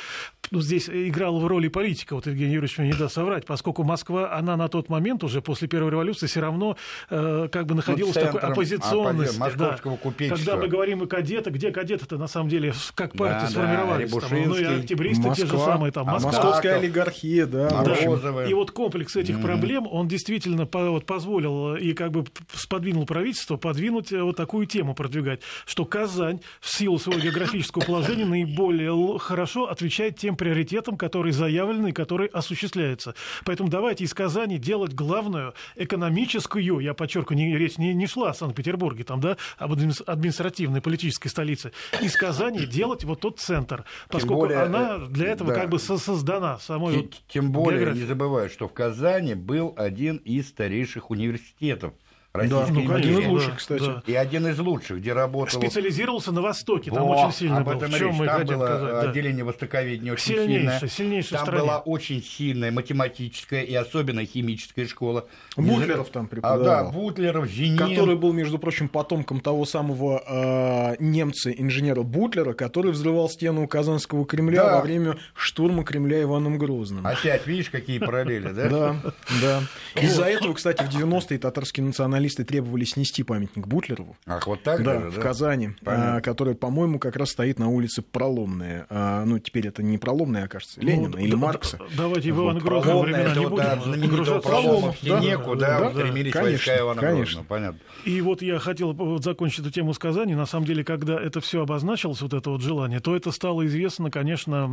Ну, 0.50 0.60
здесь 0.60 0.88
играл 0.88 1.38
в 1.38 1.46
роли 1.46 1.68
политика, 1.68 2.14
вот 2.14 2.26
Евгений 2.26 2.54
Юрьевич 2.54 2.78
мне 2.78 2.88
не 2.88 2.94
даст 2.94 3.14
соврать, 3.14 3.46
поскольку 3.46 3.84
Москва, 3.84 4.37
она 4.38 4.56
на 4.56 4.68
тот 4.68 4.88
момент 4.88 5.24
уже 5.24 5.42
после 5.42 5.68
Первой 5.68 5.90
революции 5.90 6.26
все 6.26 6.40
равно 6.40 6.76
э, 7.10 7.48
как 7.50 7.66
бы 7.66 7.74
находилась 7.74 8.14
ну, 8.14 8.20
в 8.20 8.24
такой 8.24 8.40
оппозиционности. 8.40 9.38
Московского 9.38 9.98
да. 10.18 10.28
Когда 10.28 10.56
мы 10.56 10.68
говорим 10.68 11.02
о 11.02 11.06
кадеты, 11.06 11.50
где 11.50 11.70
кадеты-то 11.70 12.16
на 12.16 12.28
самом 12.28 12.48
деле 12.48 12.72
как 12.94 13.12
партия 13.16 13.40
да, 13.42 13.50
сформировались? 13.50 14.10
Да, 14.12 14.20
там, 14.20 14.30
ну 14.44 14.56
и 14.56 14.64
октябристы 14.64 15.28
Москва, 15.28 15.46
те 15.46 15.50
же 15.50 15.58
самые 15.58 15.92
там. 15.92 16.08
А 16.08 16.12
Москва. 16.12 16.32
Московская 16.32 16.76
олигархия, 16.76 17.46
да. 17.46 17.82
да. 17.82 18.46
И 18.46 18.54
вот 18.54 18.70
комплекс 18.70 19.16
этих 19.16 19.36
mm-hmm. 19.36 19.42
проблем, 19.42 19.88
он 19.90 20.08
действительно 20.08 20.66
по, 20.66 20.90
вот, 20.90 21.06
позволил 21.06 21.74
и 21.76 21.92
как 21.92 22.12
бы 22.12 22.24
сподвинул 22.52 23.06
правительство 23.06 23.56
подвинуть 23.56 24.12
э, 24.12 24.22
вот 24.22 24.36
такую 24.36 24.66
тему 24.66 24.94
продвигать, 24.94 25.40
что 25.66 25.84
Казань 25.84 26.40
в 26.60 26.70
силу 26.70 26.98
своего 26.98 27.20
географического 27.20 27.82
положения 27.82 28.24
наиболее 28.24 29.18
хорошо 29.18 29.68
отвечает 29.68 30.16
тем 30.16 30.36
приоритетам, 30.36 30.96
которые 30.96 31.32
заявлены 31.32 31.88
и 31.88 31.92
которые 31.92 32.28
осуществляются. 32.28 33.14
Поэтому 33.44 33.68
давайте 33.68 34.04
из 34.04 34.14
Казани 34.14 34.27
делать 34.58 34.94
главную 34.94 35.54
экономическую, 35.76 36.78
я 36.80 36.94
подчеркиваю, 36.94 37.38
не, 37.38 37.56
речь 37.56 37.78
не, 37.78 37.94
не 37.94 38.06
шла 38.06 38.30
о 38.30 38.34
Санкт-Петербурге, 38.34 39.04
там, 39.04 39.20
да, 39.20 39.36
об 39.56 39.72
административной 39.72 40.80
политической 40.80 41.28
столице, 41.28 41.72
из 42.00 42.16
Казани 42.16 42.66
делать 42.66 43.04
вот 43.04 43.20
тот 43.20 43.38
центр, 43.40 43.84
поскольку 44.08 44.42
более, 44.42 44.58
она 44.58 44.98
для 44.98 45.28
этого 45.28 45.52
да. 45.52 45.60
как 45.60 45.70
бы 45.70 45.78
создана 45.78 46.58
самой 46.58 46.94
Тем, 46.94 47.02
вот 47.02 47.22
тем 47.28 47.52
более, 47.52 47.80
географии. 47.80 48.00
не 48.00 48.06
забывай, 48.06 48.48
что 48.48 48.68
в 48.68 48.72
Казани 48.72 49.34
был 49.34 49.74
один 49.76 50.16
из 50.16 50.48
старейших 50.48 51.10
университетов 51.10 51.94
Российской 52.34 52.74
да, 52.74 52.80
ну, 52.82 52.94
один 52.94 53.18
из 53.18 53.26
лучших, 53.26 53.56
кстати. 53.56 53.84
Да. 53.84 54.02
И 54.06 54.14
один 54.14 54.46
из 54.46 54.58
лучших, 54.58 54.98
где 54.98 55.12
работал... 55.12 55.60
Специализировался 55.60 56.30
на 56.30 56.42
Востоке, 56.42 56.90
там 56.90 57.04
О, 57.04 57.24
очень 57.24 57.34
сильно 57.34 57.58
об 57.58 57.68
этом 57.68 57.90
был. 57.90 57.98
Чем 57.98 58.14
мы 58.14 58.26
там 58.26 58.44
было 58.44 58.66
сказать, 58.66 59.04
отделение 59.08 59.44
да. 59.44 59.50
востоковедения 59.50 60.12
очень 60.12 60.34
сильнейшее, 60.34 60.60
сильное. 60.60 60.88
Сильнейшее 60.88 61.38
там 61.38 61.46
стране. 61.46 61.62
была 61.62 61.78
очень 61.78 62.22
сильная 62.22 62.70
математическая 62.70 63.62
и 63.62 63.74
особенно 63.74 64.24
химическая 64.24 64.86
школа. 64.86 65.26
Бутлеров 65.56 66.10
там 66.10 66.26
преподавал. 66.28 66.60
А, 66.60 66.84
да, 66.84 66.90
Бутлеров, 66.90 67.48
Зенин. 67.48 67.78
Который 67.78 68.16
был, 68.16 68.32
между 68.32 68.58
прочим, 68.58 68.88
потомком 68.88 69.40
того 69.40 69.64
самого 69.64 70.22
э, 70.26 70.96
немца-инженера 71.02 72.02
Бутлера, 72.02 72.52
который 72.52 72.92
взрывал 72.92 73.28
стену 73.30 73.66
Казанского 73.66 74.26
Кремля 74.26 74.64
да. 74.64 74.76
во 74.76 74.82
время 74.82 75.16
штурма 75.34 75.82
Кремля 75.82 76.22
Иваном 76.22 76.58
Грозным. 76.58 77.06
Опять, 77.06 77.46
видишь, 77.46 77.70
какие 77.70 77.98
параллели, 77.98 78.52
да? 78.52 78.68
Да, 78.68 78.96
да. 79.40 79.62
Из-за 80.00 80.24
этого, 80.24 80.52
кстати, 80.52 80.82
в 80.82 80.88
90-е 80.88 81.38
татарские 81.38 81.86
националисты 81.86 82.27
требовали 82.34 82.84
снести 82.84 83.22
памятник 83.22 83.66
Бутлерову. 83.66 84.16
Ах, 84.26 84.46
вот 84.46 84.62
так 84.62 84.82
да, 84.82 85.00
даже, 85.00 85.10
в 85.10 85.20
Казани, 85.20 85.70
а, 85.84 86.20
который, 86.20 86.54
по-моему, 86.54 86.98
как 86.98 87.16
раз 87.16 87.30
стоит 87.30 87.58
на 87.58 87.68
улице 87.68 88.02
Проломная. 88.02 88.86
А, 88.90 89.24
ну, 89.24 89.38
теперь 89.38 89.68
это 89.68 89.82
не 89.82 89.98
Проломная, 89.98 90.44
а, 90.44 90.48
кажется, 90.48 90.80
Ленина 90.80 91.08
ну, 91.08 91.18
или 91.18 91.32
да, 91.32 91.36
Маркса. 91.36 91.78
Давайте 91.96 92.32
в 92.32 92.38
Ивана 92.38 92.60
Грозного 92.60 93.02
времена 93.02 93.34
не 93.34 93.46
будем 93.46 93.56
да, 93.56 93.80
знаменитого 93.80 94.40
Пролома 94.40 94.92
в 94.92 94.96
Хинеку, 94.96 95.56
да, 95.56 95.80
да, 95.80 95.90
стремились 95.90 96.32
конечно, 96.32 96.50
войска 96.50 96.78
Ивана 96.78 97.00
конечно. 97.00 97.24
Грозного, 97.24 97.44
понятно. 97.44 97.80
И 98.04 98.20
вот 98.20 98.42
я 98.42 98.58
хотел 98.58 98.92
вот 98.92 99.24
закончить 99.24 99.60
эту 99.60 99.70
тему 99.70 99.94
с 99.94 99.98
Казани. 99.98 100.34
На 100.34 100.46
самом 100.46 100.66
деле, 100.66 100.84
когда 100.84 101.20
это 101.20 101.40
все 101.40 101.62
обозначилось, 101.62 102.20
вот 102.20 102.34
это 102.34 102.50
вот 102.50 102.62
желание, 102.62 103.00
то 103.00 103.14
это 103.16 103.32
стало 103.32 103.66
известно, 103.66 104.10
конечно, 104.10 104.66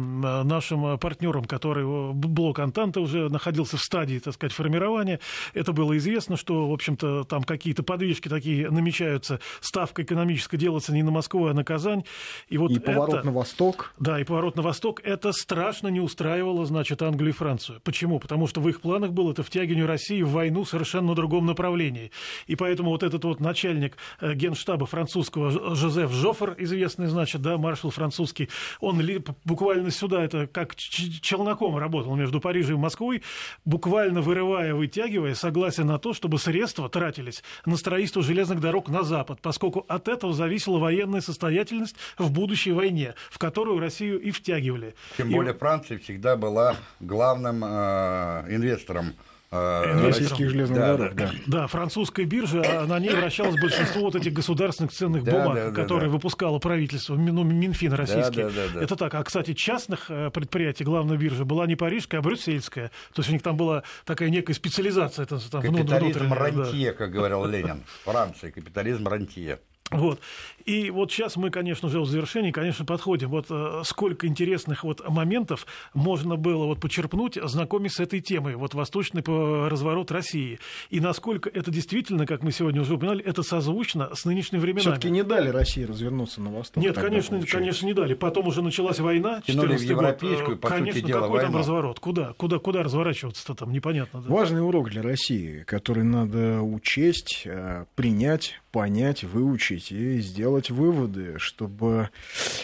нашим 0.44 0.98
партнерам, 0.98 1.46
которые 1.46 2.14
блок 2.14 2.60
Антанта 2.60 3.00
уже 3.00 3.30
находился 3.30 3.78
в 3.78 3.82
стадии, 3.82 4.20
так 4.20 4.34
сказать, 4.34 4.54
формирования. 4.54 5.20
Это 5.54 5.74
было 5.74 5.98
известно, 5.98 6.38
что, 6.38 6.68
в 6.68 6.74
общем-то, 6.74 7.24
там 7.36 7.44
какие-то 7.44 7.84
подвижки 7.84 8.30
такие 8.30 8.72
намечаются, 8.72 9.42
ставка 9.60 10.04
экономическая 10.04 10.56
делается 10.56 10.94
не 10.94 11.04
на 11.04 11.12
Москву, 11.12 11.48
а 11.48 11.54
на 11.54 11.66
Казань. 11.66 12.06
И, 12.48 12.58
вот 12.58 12.72
и 12.72 12.76
это, 12.76 12.94
поворот 12.94 13.26
на 13.26 13.32
восток. 13.34 13.94
Да, 14.00 14.22
и 14.22 14.24
поворот 14.24 14.56
на 14.56 14.62
восток. 14.62 15.02
Это 15.04 15.34
страшно 15.34 15.90
не 15.90 16.00
устраивало, 16.00 16.66
значит, 16.66 17.02
Англию 17.02 17.34
и 17.34 17.36
Францию. 17.36 17.82
Почему? 17.84 18.20
Потому 18.20 18.48
что 18.48 18.62
в 18.62 18.70
их 18.70 18.80
планах 18.80 19.12
было 19.12 19.34
это 19.34 19.44
втягивание 19.44 19.86
России 19.86 20.22
в 20.22 20.30
войну 20.30 20.64
совершенно 20.64 21.10
на 21.10 21.16
другом 21.16 21.46
направлении. 21.46 22.12
И 22.48 22.56
поэтому 22.56 22.92
вот 22.92 23.04
этот 23.04 23.26
вот 23.26 23.42
начальник 23.42 23.98
э, 24.22 24.34
генштаба 24.34 24.86
французского 24.86 25.76
Жозеф 25.76 26.14
Жофер, 26.14 26.56
известный, 26.58 27.08
значит, 27.08 27.42
да, 27.42 27.58
маршал 27.58 27.92
французский, 27.92 28.48
он 28.80 29.02
буквально 29.44 29.92
сюда, 29.92 30.24
это 30.24 30.48
как 30.48 30.78
челноком 30.78 31.78
работал 31.78 32.16
между 32.16 32.40
Парижем 32.40 32.76
и 32.76 32.80
Москвой, 32.80 33.24
буквально 33.66 34.22
вырывая, 34.22 34.74
вытягивая 34.74 35.36
согласие 35.36 35.86
на 35.86 36.00
то, 36.00 36.14
чтобы 36.14 36.40
средства 36.40 36.88
тратились 37.26 37.44
на 37.66 37.78
строительство 37.78 38.22
железных 38.22 38.60
дорог 38.60 38.90
на 38.90 39.04
Запад, 39.04 39.40
поскольку 39.42 39.86
от 39.88 40.08
этого 40.08 40.34
зависела 40.34 40.78
военная 40.78 41.22
состоятельность 41.22 41.96
в 42.18 42.32
будущей 42.32 42.72
войне, 42.72 43.16
в 43.30 43.38
которую 43.38 43.80
Россию 43.80 44.20
и 44.20 44.32
втягивали. 44.32 44.96
Тем 45.18 45.30
и... 45.30 45.34
более 45.34 45.54
Франция 45.54 45.98
всегда 46.00 46.36
была 46.36 46.76
главным 47.00 47.64
э, 47.64 48.46
инвестором 48.50 49.14
российских 49.52 50.50
железных 50.50 50.80
да, 50.80 50.98
дорог. 50.98 51.16
Да, 51.16 51.26
да. 51.26 51.34
да, 51.48 51.68
французская 51.68 52.26
биржа, 52.26 52.64
а 52.66 52.86
на 52.86 53.00
ней 53.00 53.12
вращалось 53.12 53.60
большинство 53.60 54.02
вот 54.02 54.16
этих 54.16 54.34
государственных 54.34 54.92
ценных 54.92 55.24
бумаг, 55.24 55.56
да, 55.56 55.70
да, 55.70 55.72
которые 55.72 56.10
да. 56.10 56.14
выпускало 56.14 56.60
правительство, 56.60 57.16
ну, 57.16 57.44
Минфин 57.44 57.94
российский. 57.94 58.44
Да, 58.44 58.50
да, 58.50 58.68
да, 58.68 58.74
да. 58.74 58.82
Это 58.82 58.96
так. 58.96 59.14
А, 59.14 59.24
кстати, 59.24 59.54
частных 59.54 60.10
э, 60.10 60.30
предприятий 60.32 60.84
главная 60.84 61.18
биржа 61.18 61.46
была 61.46 61.68
не 61.68 61.76
парижская, 61.76 62.20
а 62.20 62.24
брюссельская. 62.24 62.90
То 63.14 63.20
есть 63.22 63.30
у 63.30 63.34
них 63.34 63.42
там 63.42 63.58
была 63.58 63.84
такая 64.06 64.30
некая 64.30 64.54
специализация. 64.54 65.24
Это, 65.24 65.40
там, 65.50 65.62
капитализм 65.62 66.34
рантье, 66.34 66.92
да. 66.92 66.98
как 66.98 67.12
говорил 67.12 67.46
Ленин. 67.46 67.84
Франция, 68.04 68.52
капитализм 68.52 69.08
рантье. 69.08 69.60
Вот. 69.92 70.20
И 70.66 70.90
вот 70.90 71.12
сейчас 71.12 71.36
мы, 71.36 71.52
конечно 71.52 71.90
же, 71.90 72.00
в 72.00 72.08
завершении, 72.08 72.50
конечно, 72.50 72.86
подходим. 72.86 73.30
Вот 73.30 73.46
э, 73.52 73.82
сколько 73.86 74.26
интересных 74.26 74.84
вот 74.84 75.08
моментов 75.08 75.68
можно 75.94 76.38
было 76.38 76.66
вот 76.66 76.80
почерпнуть, 76.80 77.38
знакомясь 77.42 77.94
с 77.94 78.00
этой 78.00 78.20
темой, 78.20 78.56
вот 78.56 78.74
восточный 78.74 79.22
разворот 79.70 80.12
России. 80.12 80.58
И 80.90 81.00
насколько 81.00 81.50
это 81.50 81.70
действительно, 81.70 82.26
как 82.26 82.42
мы 82.42 82.52
сегодня 82.52 82.82
уже 82.82 82.96
упоминали, 82.96 83.24
это 83.24 83.44
созвучно 83.44 84.10
с 84.16 84.26
нынешними 84.26 84.60
временами. 84.60 84.82
Все-таки 84.82 85.12
не 85.12 85.24
дали 85.24 85.50
России 85.50 85.84
развернуться 85.84 86.42
на 86.42 86.50
восток. 86.50 86.84
Нет, 86.84 86.96
конечно, 86.96 87.40
конечно, 87.46 87.86
не 87.86 87.94
дали. 87.94 88.16
Потом 88.16 88.48
уже 88.48 88.64
началась 88.64 89.00
война. 89.00 89.44
Тянули 89.46 89.78
в 89.78 89.82
европейскую, 89.82 90.56
год. 90.56 90.62
по 90.62 90.70
конечно, 90.70 91.00
сути 91.00 91.06
дела, 91.06 91.22
какой 91.22 91.38
войну. 91.38 91.52
там 91.52 91.60
разворот? 91.60 92.00
Куда? 92.00 92.34
Куда, 92.34 92.58
куда 92.58 92.82
разворачиваться-то 92.82 93.54
там? 93.54 93.72
Непонятно. 93.72 94.22
Да? 94.22 94.34
Важный 94.34 94.66
урок 94.66 94.90
для 94.90 95.04
России, 95.04 95.62
который 95.62 96.04
надо 96.04 96.62
учесть, 96.62 97.44
э, 97.46 97.86
принять, 97.94 98.60
понять, 98.72 99.24
выучить 99.24 99.75
и 99.92 100.20
сделать 100.20 100.70
выводы, 100.70 101.36
чтобы 101.38 102.10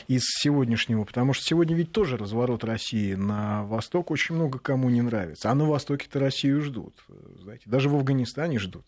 из 0.07 0.23
сегодняшнего, 0.25 1.03
потому 1.03 1.33
что 1.33 1.43
сегодня 1.43 1.75
ведь 1.75 1.91
тоже 1.91 2.17
разворот 2.17 2.63
России 2.63 3.13
на 3.13 3.63
восток 3.65 4.11
очень 4.11 4.35
много 4.35 4.59
кому 4.59 4.89
не 4.89 5.01
нравится, 5.01 5.51
а 5.51 5.55
на 5.55 5.65
востоке-то 5.65 6.19
Россию 6.19 6.61
ждут, 6.61 6.93
знаете, 7.41 7.63
даже 7.65 7.89
в 7.89 7.95
Афганистане 7.95 8.59
ждут. 8.59 8.85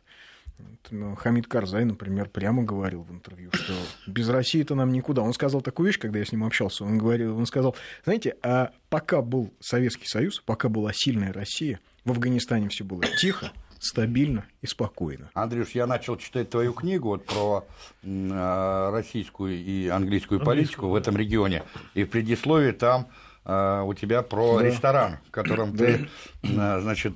Ну, 0.92 1.16
Хамид 1.16 1.48
Карзай, 1.48 1.84
например, 1.84 2.30
прямо 2.30 2.64
говорил 2.64 3.04
в 3.04 3.12
интервью, 3.12 3.50
что 3.54 3.74
без 4.06 4.30
России-то 4.30 4.76
нам 4.76 4.92
никуда. 4.92 5.22
Он 5.22 5.34
сказал 5.34 5.62
такую 5.62 5.88
вещь, 5.88 6.00
когда 6.00 6.20
я 6.20 6.26
с 6.26 6.32
ним 6.32 6.44
общался. 6.44 6.84
Он, 6.84 6.98
говорил, 6.98 7.38
он 7.38 7.46
сказал, 7.46 7.76
знаете, 8.04 8.36
а 8.44 8.72
пока 8.90 9.22
был 9.22 9.52
Советский 9.60 10.08
Союз, 10.08 10.42
пока 10.46 10.70
была 10.70 10.92
сильная 10.94 11.34
Россия, 11.34 11.80
в 12.06 12.12
Афганистане 12.12 12.70
все 12.70 12.84
было 12.84 13.04
тихо, 13.20 13.52
стабильно 13.84 14.46
и 14.62 14.68
спокойно. 14.68 15.30
Андрюш, 15.34 15.72
я 15.72 15.86
начал 15.86 16.16
читать 16.16 16.50
твою 16.50 16.74
книгу 16.74 17.10
вот 17.10 17.26
про 17.26 17.66
э, 18.02 18.90
российскую 18.92 19.54
и 19.54 19.88
английскую 19.90 20.40
политику 20.40 20.88
в 20.88 20.96
этом 20.96 21.18
регионе, 21.18 21.64
и 21.94 22.06
в 22.06 22.10
предисловии 22.10 22.72
там 22.72 23.08
э, 23.46 23.82
у 23.86 23.94
тебя 23.94 24.22
про 24.22 24.60
да. 24.60 24.66
ресторан, 24.66 25.18
в 25.28 25.32
котором 25.32 25.76
ты, 25.76 26.08
э, 26.44 26.80
значит, 26.82 27.16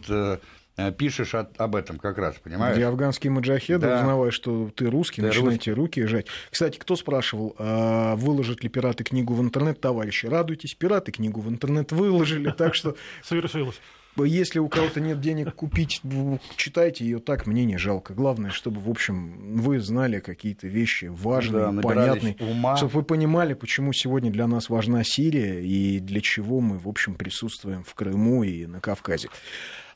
пишешь 0.97 1.33
от, 1.33 1.59
об 1.59 1.75
этом 1.75 1.97
как 1.97 2.19
раз, 2.19 2.35
понимаешь? 2.35 2.75
Где 2.75 2.85
афганские 2.85 3.31
маджахеды, 3.31 3.87
да. 3.87 3.99
узнавая, 4.01 4.29
что 4.29 4.69
ты 4.75 4.91
русский, 4.91 5.21
ты 5.21 5.27
начинаете 5.27 5.71
русский. 5.71 6.01
руки 6.03 6.05
жать. 6.05 6.27
Кстати, 6.51 6.77
кто 6.77 6.95
спрашивал, 6.95 7.55
выложат 7.57 8.61
ли 8.61 8.69
пираты 8.69 9.03
книгу 9.03 9.33
в 9.33 9.41
интернет, 9.41 9.81
товарищи? 9.81 10.27
Радуйтесь, 10.27 10.75
пираты 10.75 11.11
книгу 11.11 11.41
в 11.41 11.49
интернет 11.49 11.91
выложили, 11.91 12.51
так 12.51 12.75
что... 12.75 12.95
Совершилось. 13.23 13.81
Если 14.25 14.59
у 14.59 14.67
кого-то 14.67 14.99
нет 14.99 15.19
денег 15.21 15.53
купить, 15.53 16.01
читайте 16.55 17.03
ее 17.05 17.19
так, 17.19 17.45
мне 17.45 17.65
не 17.65 17.77
жалко. 17.77 18.13
Главное, 18.13 18.51
чтобы, 18.51 18.79
в 18.79 18.89
общем, 18.89 19.57
вы 19.57 19.79
знали 19.79 20.19
какие-то 20.19 20.67
вещи 20.67 21.05
важные, 21.05 21.71
да, 21.71 21.81
понятные, 21.81 22.35
ума. 22.39 22.75
чтобы 22.77 22.93
вы 22.93 23.03
понимали, 23.03 23.53
почему 23.53 23.93
сегодня 23.93 24.31
для 24.31 24.47
нас 24.47 24.69
важна 24.69 25.03
Сирия 25.03 25.61
и 25.61 25.99
для 25.99 26.21
чего 26.21 26.59
мы, 26.59 26.77
в 26.77 26.87
общем, 26.87 27.15
присутствуем 27.15 27.83
в 27.83 27.93
Крыму 27.93 28.43
и 28.43 28.65
на 28.65 28.79
Кавказе. 28.79 29.29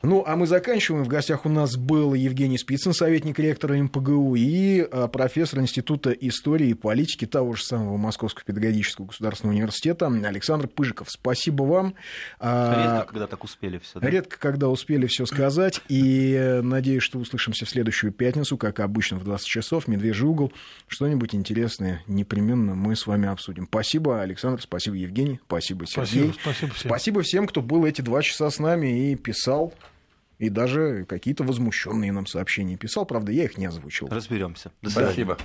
Ну, 0.04 0.24
а 0.26 0.36
мы 0.36 0.48
заканчиваем. 0.48 1.04
В 1.04 1.08
гостях 1.08 1.46
у 1.46 1.50
нас 1.50 1.78
был 1.78 2.14
Евгений 2.14 2.58
Спицын, 2.58 2.94
советник 2.94 3.38
ректора 3.38 3.76
МПГУ, 3.76 4.36
и 4.36 4.82
а, 4.82 5.08
профессор 5.08 5.60
Института 5.60 6.12
истории 6.12 6.70
и 6.70 6.74
политики 6.74 7.26
того 7.26 7.54
же 7.54 7.64
самого 7.64 7.98
Московского 7.98 8.44
педагогического 8.46 9.06
государственного 9.06 9.56
университета 9.56 10.08
Александр 10.08 10.68
Пыжиков. 10.68 11.10
Спасибо 11.12 11.64
вам. 11.64 11.94
А, 12.40 12.96
редко, 12.98 13.12
когда 13.12 13.28
так 13.28 13.44
успели 13.44 13.78
все. 13.78 14.00
Да? 14.00 14.10
Редко, 14.10 14.40
когда 14.40 14.70
успели 14.70 15.06
все 15.06 15.26
сказать. 15.26 15.82
И 15.88 16.60
надеюсь, 16.64 17.04
что 17.04 17.20
услышимся 17.20 17.66
в 17.66 17.70
следующую 17.70 18.12
пятницу, 18.12 18.58
как 18.58 18.80
обычно, 18.80 19.20
в 19.20 19.24
20 19.24 19.46
часов. 19.46 19.88
Медвежий 19.88 20.28
угол. 20.28 20.52
Что-нибудь 20.88 21.36
интересное 21.36 22.04
непременно 22.08 22.74
мы 22.74 22.96
с 22.96 23.06
вами 23.06 23.28
обсудим. 23.28 23.68
Спасибо, 23.68 24.22
Александр. 24.22 24.62
Спасибо, 24.62 24.96
Евгений. 24.96 25.40
Спасибо, 25.46 25.86
Сергей. 25.86 26.34
Спасибо, 26.34 26.42
спасибо 26.42 26.74
всем. 26.74 26.90
Спасибо 26.90 27.22
всем, 27.22 27.48
кто 27.48 27.62
был 27.62 27.86
эти 27.86 28.02
два 28.02 28.24
часа 28.24 28.50
с 28.50 28.58
нами 28.58 29.12
и 29.12 29.16
писал 29.16 29.74
и 30.42 30.50
даже 30.50 31.06
какие-то 31.08 31.44
возмущенные 31.44 32.12
нам 32.12 32.26
сообщения 32.26 32.76
писал. 32.76 33.06
Правда, 33.06 33.32
я 33.32 33.44
их 33.44 33.60
не 33.60 33.68
озвучил. 33.68 34.08
Разберемся. 34.10 34.72
До 34.82 34.90
Спасибо. 34.90 35.38